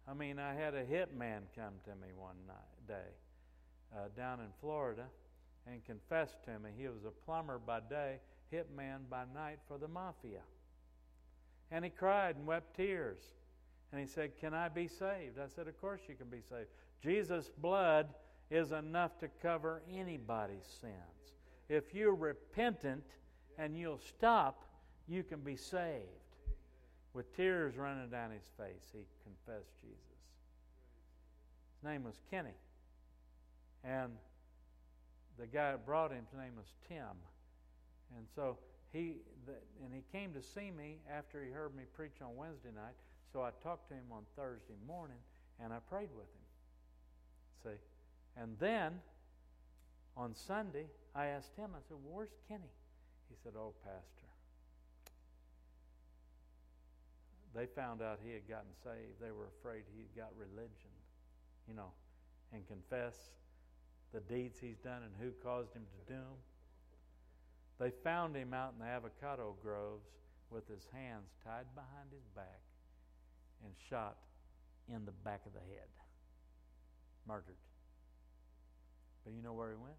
I 0.08 0.14
mean, 0.14 0.38
I 0.38 0.54
had 0.54 0.74
a 0.74 0.84
hitman 0.84 1.42
come 1.54 1.74
to 1.84 1.90
me 1.90 2.12
one 2.16 2.36
night, 2.46 2.86
day 2.86 3.10
uh, 3.94 4.08
down 4.16 4.40
in 4.40 4.48
Florida 4.60 5.04
and 5.66 5.84
confessed 5.84 6.44
to 6.44 6.58
me 6.58 6.70
he 6.76 6.88
was 6.88 7.04
a 7.04 7.10
plumber 7.24 7.58
by 7.58 7.80
day, 7.80 8.18
hitman 8.52 9.08
by 9.10 9.24
night 9.34 9.58
for 9.66 9.78
the 9.78 9.88
mafia. 9.88 10.42
And 11.70 11.84
he 11.84 11.90
cried 11.90 12.36
and 12.36 12.46
wept 12.46 12.76
tears. 12.76 13.18
And 13.92 14.00
he 14.00 14.06
said, 14.06 14.36
Can 14.38 14.54
I 14.54 14.68
be 14.68 14.88
saved? 14.88 15.38
I 15.38 15.46
said, 15.54 15.68
Of 15.68 15.80
course 15.80 16.00
you 16.08 16.14
can 16.14 16.28
be 16.28 16.42
saved. 16.48 16.68
Jesus' 17.02 17.50
blood 17.58 18.08
is 18.50 18.72
enough 18.72 19.18
to 19.18 19.28
cover 19.42 19.82
anybody's 19.92 20.66
sins. 20.80 20.92
If 21.68 21.94
you're 21.94 22.14
repentant 22.14 23.04
and 23.58 23.76
you'll 23.76 24.00
stop, 24.16 24.65
you 25.08 25.22
can 25.22 25.40
be 25.40 25.56
saved. 25.56 26.04
With 27.14 27.34
tears 27.34 27.76
running 27.76 28.10
down 28.10 28.30
his 28.30 28.44
face, 28.58 28.92
he 28.92 29.00
confessed 29.24 29.72
Jesus. 29.80 29.96
His 31.80 31.90
name 31.90 32.04
was 32.04 32.20
Kenny. 32.30 32.54
And 33.82 34.12
the 35.38 35.46
guy 35.46 35.70
that 35.70 35.86
brought 35.86 36.10
him, 36.10 36.26
his 36.30 36.38
name 36.38 36.56
was 36.56 36.66
Tim. 36.88 37.16
And 38.16 38.26
so 38.34 38.58
he, 38.92 39.16
the, 39.46 39.52
and 39.84 39.94
he 39.94 40.02
came 40.12 40.32
to 40.34 40.42
see 40.42 40.70
me 40.70 40.98
after 41.10 41.42
he 41.42 41.50
heard 41.50 41.74
me 41.74 41.84
preach 41.94 42.20
on 42.22 42.36
Wednesday 42.36 42.70
night. 42.74 42.94
So 43.32 43.42
I 43.42 43.50
talked 43.62 43.88
to 43.88 43.94
him 43.94 44.12
on 44.12 44.22
Thursday 44.36 44.76
morning 44.86 45.18
and 45.62 45.72
I 45.72 45.78
prayed 45.88 46.10
with 46.14 46.26
him. 46.26 46.46
See? 47.64 47.80
And 48.40 48.56
then 48.58 48.92
on 50.16 50.34
Sunday, 50.34 50.86
I 51.14 51.26
asked 51.26 51.56
him, 51.56 51.70
I 51.74 51.80
said, 51.88 51.96
well, 52.04 52.16
Where's 52.16 52.36
Kenny? 52.48 52.72
He 53.28 53.36
said, 53.42 53.52
Oh, 53.56 53.72
Pastor. 53.84 54.25
They 57.56 57.64
found 57.64 58.02
out 58.02 58.20
he 58.22 58.34
had 58.34 58.46
gotten 58.46 58.68
saved. 58.84 59.16
They 59.18 59.32
were 59.32 59.48
afraid 59.58 59.84
he 59.88 60.04
had 60.04 60.14
got 60.14 60.30
religion, 60.36 60.92
you 61.66 61.72
know, 61.72 61.88
and 62.52 62.68
confess 62.68 63.16
the 64.12 64.20
deeds 64.20 64.58
he's 64.60 64.76
done 64.76 65.00
and 65.02 65.12
who 65.18 65.30
caused 65.42 65.72
him 65.72 65.82
to 65.88 66.12
do 66.12 66.20
them. 66.20 66.38
They 67.80 67.90
found 68.04 68.36
him 68.36 68.52
out 68.52 68.74
in 68.78 68.84
the 68.84 68.90
avocado 68.90 69.54
groves 69.62 70.08
with 70.50 70.68
his 70.68 70.86
hands 70.92 71.32
tied 71.42 71.64
behind 71.74 72.12
his 72.12 72.24
back 72.34 72.60
and 73.64 73.72
shot 73.88 74.16
in 74.92 75.06
the 75.06 75.12
back 75.24 75.40
of 75.46 75.54
the 75.54 75.60
head. 75.60 75.88
Murdered. 77.26 77.56
But 79.24 79.32
you 79.32 79.42
know 79.42 79.54
where 79.54 79.70
he 79.70 79.76
went? 79.76 79.96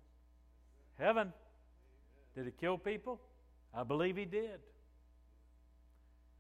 Heaven. 1.00 1.34
Did 2.36 2.46
he 2.46 2.52
kill 2.52 2.78
people? 2.78 3.20
I 3.74 3.84
believe 3.84 4.16
he 4.16 4.26
did. 4.26 4.60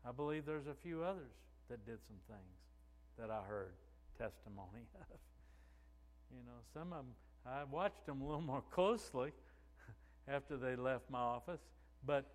I 0.07 0.11
believe 0.11 0.45
there's 0.45 0.67
a 0.67 0.75
few 0.83 1.03
others 1.03 1.33
that 1.69 1.85
did 1.85 1.99
some 2.07 2.17
things 2.27 2.57
that 3.19 3.29
I 3.29 3.41
heard 3.47 3.73
testimony 4.17 4.87
of. 5.11 5.17
You 6.31 6.43
know, 6.45 6.59
some 6.73 6.93
of 6.93 6.99
them, 6.99 7.13
I 7.45 7.63
watched 7.63 8.05
them 8.05 8.21
a 8.21 8.25
little 8.25 8.41
more 8.41 8.63
closely 8.71 9.31
after 10.27 10.57
they 10.57 10.75
left 10.75 11.09
my 11.09 11.19
office, 11.19 11.61
but 12.05 12.25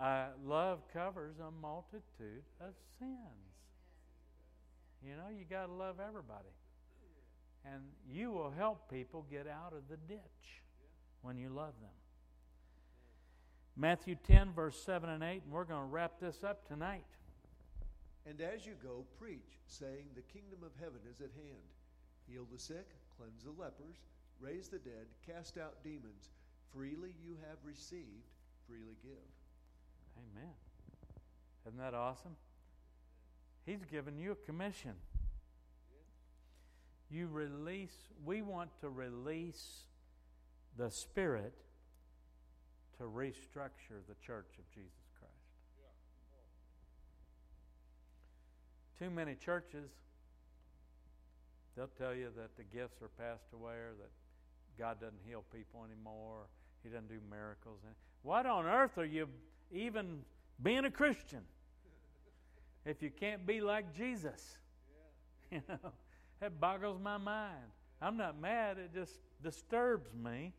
I, 0.00 0.26
love 0.44 0.80
covers 0.92 1.36
a 1.38 1.50
multitude 1.50 2.42
of 2.60 2.74
sins. 2.98 3.10
You 5.04 5.12
know, 5.16 5.28
you 5.30 5.44
got 5.48 5.66
to 5.66 5.72
love 5.72 5.96
everybody 6.00 6.50
and 7.64 7.82
you 8.10 8.30
will 8.30 8.52
help 8.56 8.90
people 8.90 9.26
get 9.30 9.46
out 9.46 9.72
of 9.72 9.82
the 9.88 9.96
ditch 10.08 10.62
when 11.22 11.36
you 11.36 11.50
love 11.50 11.74
them. 11.80 11.90
Matthew 13.76 14.16
10, 14.26 14.52
verse 14.52 14.80
7 14.84 15.08
and 15.08 15.22
8, 15.22 15.42
and 15.44 15.52
we're 15.52 15.64
going 15.64 15.80
to 15.80 15.86
wrap 15.86 16.20
this 16.20 16.44
up 16.44 16.66
tonight. 16.68 17.04
And 18.26 18.40
as 18.40 18.66
you 18.66 18.74
go, 18.82 19.04
preach, 19.18 19.58
saying, 19.66 20.06
The 20.14 20.22
kingdom 20.22 20.60
of 20.64 20.72
heaven 20.78 21.00
is 21.10 21.20
at 21.20 21.32
hand. 21.34 21.68
Heal 22.28 22.46
the 22.52 22.58
sick, 22.58 22.88
cleanse 23.16 23.44
the 23.44 23.60
lepers, 23.60 23.96
raise 24.40 24.68
the 24.68 24.78
dead, 24.78 25.06
cast 25.26 25.58
out 25.58 25.82
demons. 25.82 26.30
Freely 26.72 27.14
you 27.24 27.36
have 27.48 27.58
received, 27.64 28.28
freely 28.66 28.96
give. 29.02 29.30
Amen. 30.16 30.52
Isn't 31.66 31.78
that 31.78 31.94
awesome? 31.94 32.36
He's 33.66 33.84
given 33.84 34.18
you 34.18 34.32
a 34.32 34.46
commission. 34.46 34.94
You 37.10 37.26
release, 37.26 37.96
we 38.24 38.42
want 38.42 38.70
to 38.80 38.88
release 38.88 39.86
the 40.76 40.90
Spirit 40.90 41.54
to 42.98 43.04
restructure 43.04 44.00
the 44.08 44.14
church 44.24 44.58
of 44.58 44.68
Jesus 44.72 45.08
Christ. 45.18 45.34
Too 49.00 49.08
many 49.08 49.34
churches, 49.34 49.88
they'll 51.74 51.88
tell 51.98 52.14
you 52.14 52.28
that 52.36 52.54
the 52.58 52.64
gifts 52.64 53.00
are 53.00 53.08
passed 53.08 53.46
away 53.54 53.72
or 53.72 53.92
that 53.98 54.10
God 54.78 55.00
doesn't 55.00 55.20
heal 55.26 55.42
people 55.50 55.86
anymore, 55.86 56.42
He 56.82 56.90
doesn't 56.90 57.08
do 57.08 57.18
miracles. 57.30 57.78
What 58.22 58.44
on 58.44 58.66
earth 58.66 58.98
are 58.98 59.06
you 59.06 59.26
even 59.72 60.20
being 60.62 60.84
a 60.84 60.90
Christian 60.90 61.40
if 62.84 63.02
you 63.02 63.10
can't 63.10 63.46
be 63.46 63.60
like 63.60 63.94
Jesus? 63.94 64.58
You 65.52 65.62
know, 65.68 65.90
that 66.38 66.60
boggles 66.60 67.00
my 67.02 67.16
mind. 67.16 67.72
I'm 68.00 68.16
not 68.16 68.40
mad, 68.40 68.78
it 68.78 68.94
just 68.94 69.18
disturbs 69.42 70.14
me 70.14 70.52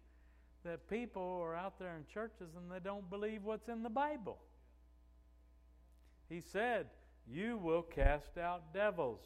that 0.65 0.89
people 0.89 1.39
are 1.41 1.55
out 1.55 1.79
there 1.79 1.95
in 1.95 2.05
churches 2.13 2.49
and 2.57 2.69
they 2.69 2.79
don't 2.83 3.09
believe 3.09 3.45
what's 3.45 3.69
in 3.69 3.83
the 3.83 3.89
Bible. 3.89 4.37
He 6.27 6.41
said, 6.41 6.87
You 7.27 7.57
will 7.57 7.83
cast 7.83 8.37
out 8.37 8.73
devils, 8.73 9.21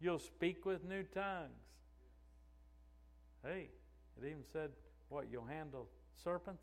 you'll 0.00 0.18
speak 0.18 0.64
with 0.64 0.84
new 0.84 1.02
tongues. 1.02 1.50
Hey, 3.44 3.70
it 4.16 4.26
even 4.26 4.44
said, 4.52 4.70
What, 5.08 5.26
you'll 5.30 5.44
handle 5.44 5.88
serpents? 6.22 6.62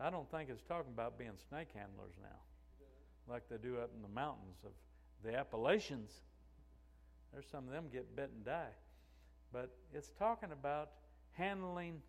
I 0.00 0.08
don't 0.10 0.30
think 0.30 0.48
it's 0.48 0.62
talking 0.62 0.92
about 0.92 1.18
being 1.18 1.32
snake 1.48 1.68
handlers 1.74 2.14
now, 2.22 3.32
like 3.32 3.42
they 3.50 3.56
do 3.56 3.78
up 3.78 3.90
in 3.94 4.02
the 4.02 4.08
mountains 4.08 4.56
of 4.64 4.72
the 5.22 5.36
Appalachians. 5.36 6.10
There's 7.32 7.46
some 7.50 7.66
of 7.66 7.72
them 7.72 7.86
get 7.92 8.16
bit 8.16 8.30
and 8.34 8.44
die. 8.44 8.74
But 9.52 9.70
it's 9.92 10.10
talking 10.18 10.52
about 10.52 10.90
handling 11.32 12.00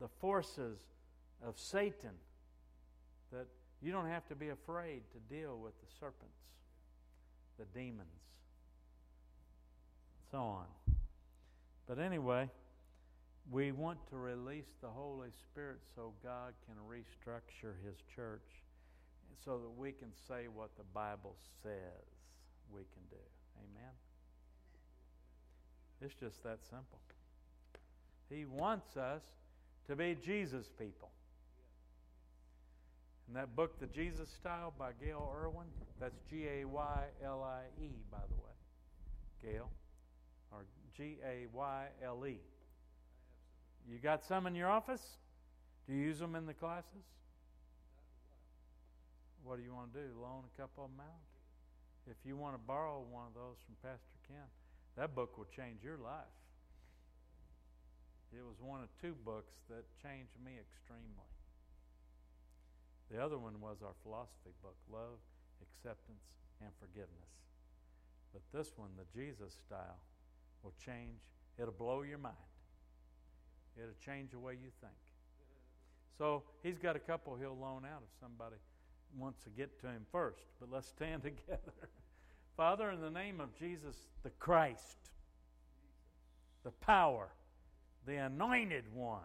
the 0.00 0.08
forces 0.20 0.78
of 1.46 1.58
Satan 1.58 2.16
that 3.32 3.46
you 3.82 3.92
don't 3.92 4.08
have 4.08 4.26
to 4.28 4.34
be 4.34 4.48
afraid 4.48 5.02
to 5.12 5.34
deal 5.34 5.58
with 5.58 5.78
the 5.80 5.86
serpents, 6.00 6.38
the 7.58 7.64
demons, 7.78 8.08
so 10.30 10.38
on. 10.38 10.66
But 11.86 11.98
anyway, 11.98 12.48
we 13.50 13.72
want 13.72 13.98
to 14.10 14.16
release 14.16 14.70
the 14.80 14.88
Holy 14.88 15.28
Spirit 15.50 15.78
so 15.94 16.12
God 16.22 16.54
can 16.66 16.76
restructure 16.88 17.74
His 17.84 17.96
church 18.14 18.40
so 19.44 19.58
that 19.58 19.78
we 19.78 19.92
can 19.92 20.08
say 20.26 20.46
what 20.52 20.70
the 20.76 20.84
Bible 20.94 21.36
says 21.62 22.04
we 22.72 22.80
can 22.80 23.02
do. 23.10 23.22
Amen? 23.58 23.92
It's 26.00 26.14
just 26.14 26.42
that 26.42 26.58
simple. 26.68 26.98
He 28.30 28.46
wants 28.46 28.96
us 28.96 29.22
to 29.86 29.96
be 29.96 30.16
Jesus 30.24 30.70
people. 30.78 31.10
In 33.34 33.40
that 33.40 33.56
book, 33.56 33.80
The 33.80 33.88
Jesus 33.88 34.28
Style 34.30 34.72
by 34.78 34.90
Gayle 35.02 35.28
Erwin, 35.42 35.66
that's 35.98 36.14
G 36.30 36.46
A 36.46 36.64
Y 36.64 36.98
L 37.24 37.42
I 37.42 37.62
E, 37.82 37.90
by 38.08 38.22
the 38.30 38.36
way. 38.36 38.54
Gayle, 39.42 39.70
or 40.52 40.64
G 40.96 41.16
A 41.26 41.48
Y 41.52 41.86
L 42.04 42.24
E. 42.28 42.38
You 43.90 43.98
got 43.98 44.22
some 44.22 44.46
in 44.46 44.54
your 44.54 44.68
office? 44.70 45.02
Do 45.88 45.94
you 45.94 46.00
use 46.02 46.20
them 46.20 46.36
in 46.36 46.46
the 46.46 46.54
classes? 46.54 47.02
What 49.42 49.56
do 49.56 49.64
you 49.64 49.74
want 49.74 49.92
to 49.94 49.98
do? 49.98 50.06
Loan 50.22 50.44
a 50.46 50.60
couple 50.60 50.84
of 50.84 50.90
them 50.92 51.00
out? 51.00 51.26
If 52.08 52.16
you 52.24 52.36
want 52.36 52.54
to 52.54 52.62
borrow 52.64 53.02
one 53.10 53.24
of 53.26 53.34
those 53.34 53.56
from 53.66 53.74
Pastor 53.82 54.14
Ken, 54.28 54.46
that 54.96 55.16
book 55.16 55.36
will 55.36 55.48
change 55.50 55.82
your 55.82 55.98
life. 55.98 56.38
It 58.30 58.44
was 58.46 58.62
one 58.62 58.80
of 58.80 58.88
two 59.02 59.16
books 59.24 59.54
that 59.70 59.82
changed 60.00 60.38
me 60.46 60.52
extremely. 60.54 61.33
The 63.10 63.22
other 63.22 63.38
one 63.38 63.60
was 63.60 63.78
our 63.82 63.94
philosophy 64.02 64.54
book 64.62 64.76
Love, 64.90 65.18
Acceptance, 65.62 66.24
and 66.60 66.70
Forgiveness. 66.80 67.30
But 68.32 68.42
this 68.56 68.72
one, 68.76 68.90
the 68.96 69.06
Jesus 69.18 69.54
style, 69.66 70.00
will 70.62 70.74
change, 70.84 71.20
it'll 71.58 71.72
blow 71.72 72.02
your 72.02 72.18
mind. 72.18 72.34
It'll 73.76 73.94
change 74.04 74.30
the 74.30 74.38
way 74.38 74.54
you 74.54 74.70
think. 74.80 74.94
So 76.18 76.42
he's 76.62 76.78
got 76.78 76.96
a 76.96 77.00
couple 77.00 77.36
he'll 77.36 77.58
loan 77.58 77.84
out 77.84 78.02
if 78.02 78.20
somebody 78.20 78.56
wants 79.18 79.42
to 79.44 79.50
get 79.50 79.80
to 79.80 79.86
him 79.86 80.06
first. 80.10 80.46
But 80.60 80.70
let's 80.70 80.88
stand 80.88 81.22
together. 81.22 81.72
Father, 82.56 82.90
in 82.90 83.00
the 83.00 83.10
name 83.10 83.40
of 83.40 83.56
Jesus 83.58 83.96
the 84.22 84.30
Christ, 84.30 85.10
the 86.62 86.70
power, 86.70 87.28
the 88.06 88.16
anointed 88.16 88.84
one. 88.92 89.20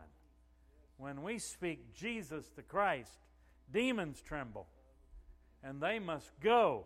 When 0.97 1.21
we 1.23 1.37
speak 1.37 1.93
Jesus 1.93 2.49
the 2.55 2.61
Christ, 2.61 3.19
demons 3.71 4.21
tremble 4.21 4.67
and 5.63 5.81
they 5.81 5.99
must 5.99 6.31
go. 6.39 6.85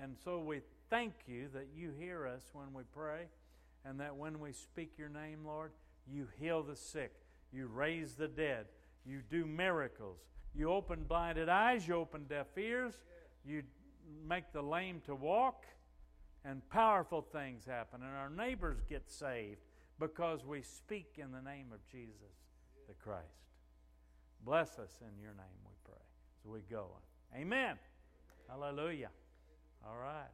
And 0.00 0.16
so 0.24 0.38
we 0.40 0.60
thank 0.90 1.14
you 1.26 1.48
that 1.54 1.68
you 1.74 1.90
hear 1.98 2.26
us 2.26 2.50
when 2.52 2.72
we 2.72 2.82
pray 2.92 3.28
and 3.84 4.00
that 4.00 4.16
when 4.16 4.40
we 4.40 4.52
speak 4.52 4.92
your 4.98 5.08
name, 5.08 5.44
Lord, 5.44 5.72
you 6.06 6.28
heal 6.38 6.62
the 6.62 6.76
sick, 6.76 7.12
you 7.52 7.66
raise 7.66 8.14
the 8.14 8.28
dead, 8.28 8.66
you 9.04 9.20
do 9.30 9.46
miracles, 9.46 10.18
you 10.54 10.70
open 10.70 11.04
blinded 11.04 11.48
eyes, 11.48 11.86
you 11.86 11.94
open 11.94 12.24
deaf 12.28 12.46
ears, 12.56 12.94
you 13.44 13.62
make 14.26 14.52
the 14.52 14.62
lame 14.62 15.00
to 15.06 15.14
walk, 15.14 15.64
and 16.44 16.68
powerful 16.70 17.22
things 17.22 17.64
happen, 17.64 18.02
and 18.02 18.14
our 18.14 18.30
neighbors 18.30 18.78
get 18.88 19.10
saved 19.10 19.60
because 19.98 20.44
we 20.44 20.62
speak 20.62 21.14
in 21.16 21.32
the 21.32 21.42
name 21.42 21.66
of 21.72 21.84
Jesus 21.90 22.36
the 22.86 22.94
Christ. 22.94 23.24
Bless 24.44 24.78
us 24.78 25.00
in 25.00 25.20
your 25.20 25.32
name, 25.32 25.75
we 26.50 26.60
go. 26.70 26.86
Amen. 27.34 27.76
Hallelujah. 28.48 29.10
All 29.86 29.96
right. 29.96 30.30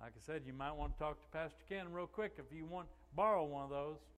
Like 0.00 0.12
I 0.16 0.20
said, 0.26 0.42
you 0.46 0.52
might 0.52 0.72
want 0.72 0.96
to 0.96 0.98
talk 0.98 1.20
to 1.20 1.28
Pastor 1.36 1.62
Ken 1.68 1.92
real 1.92 2.06
quick 2.06 2.34
if 2.38 2.54
you 2.56 2.66
want 2.66 2.88
borrow 3.14 3.44
one 3.44 3.64
of 3.64 3.70
those. 3.70 3.98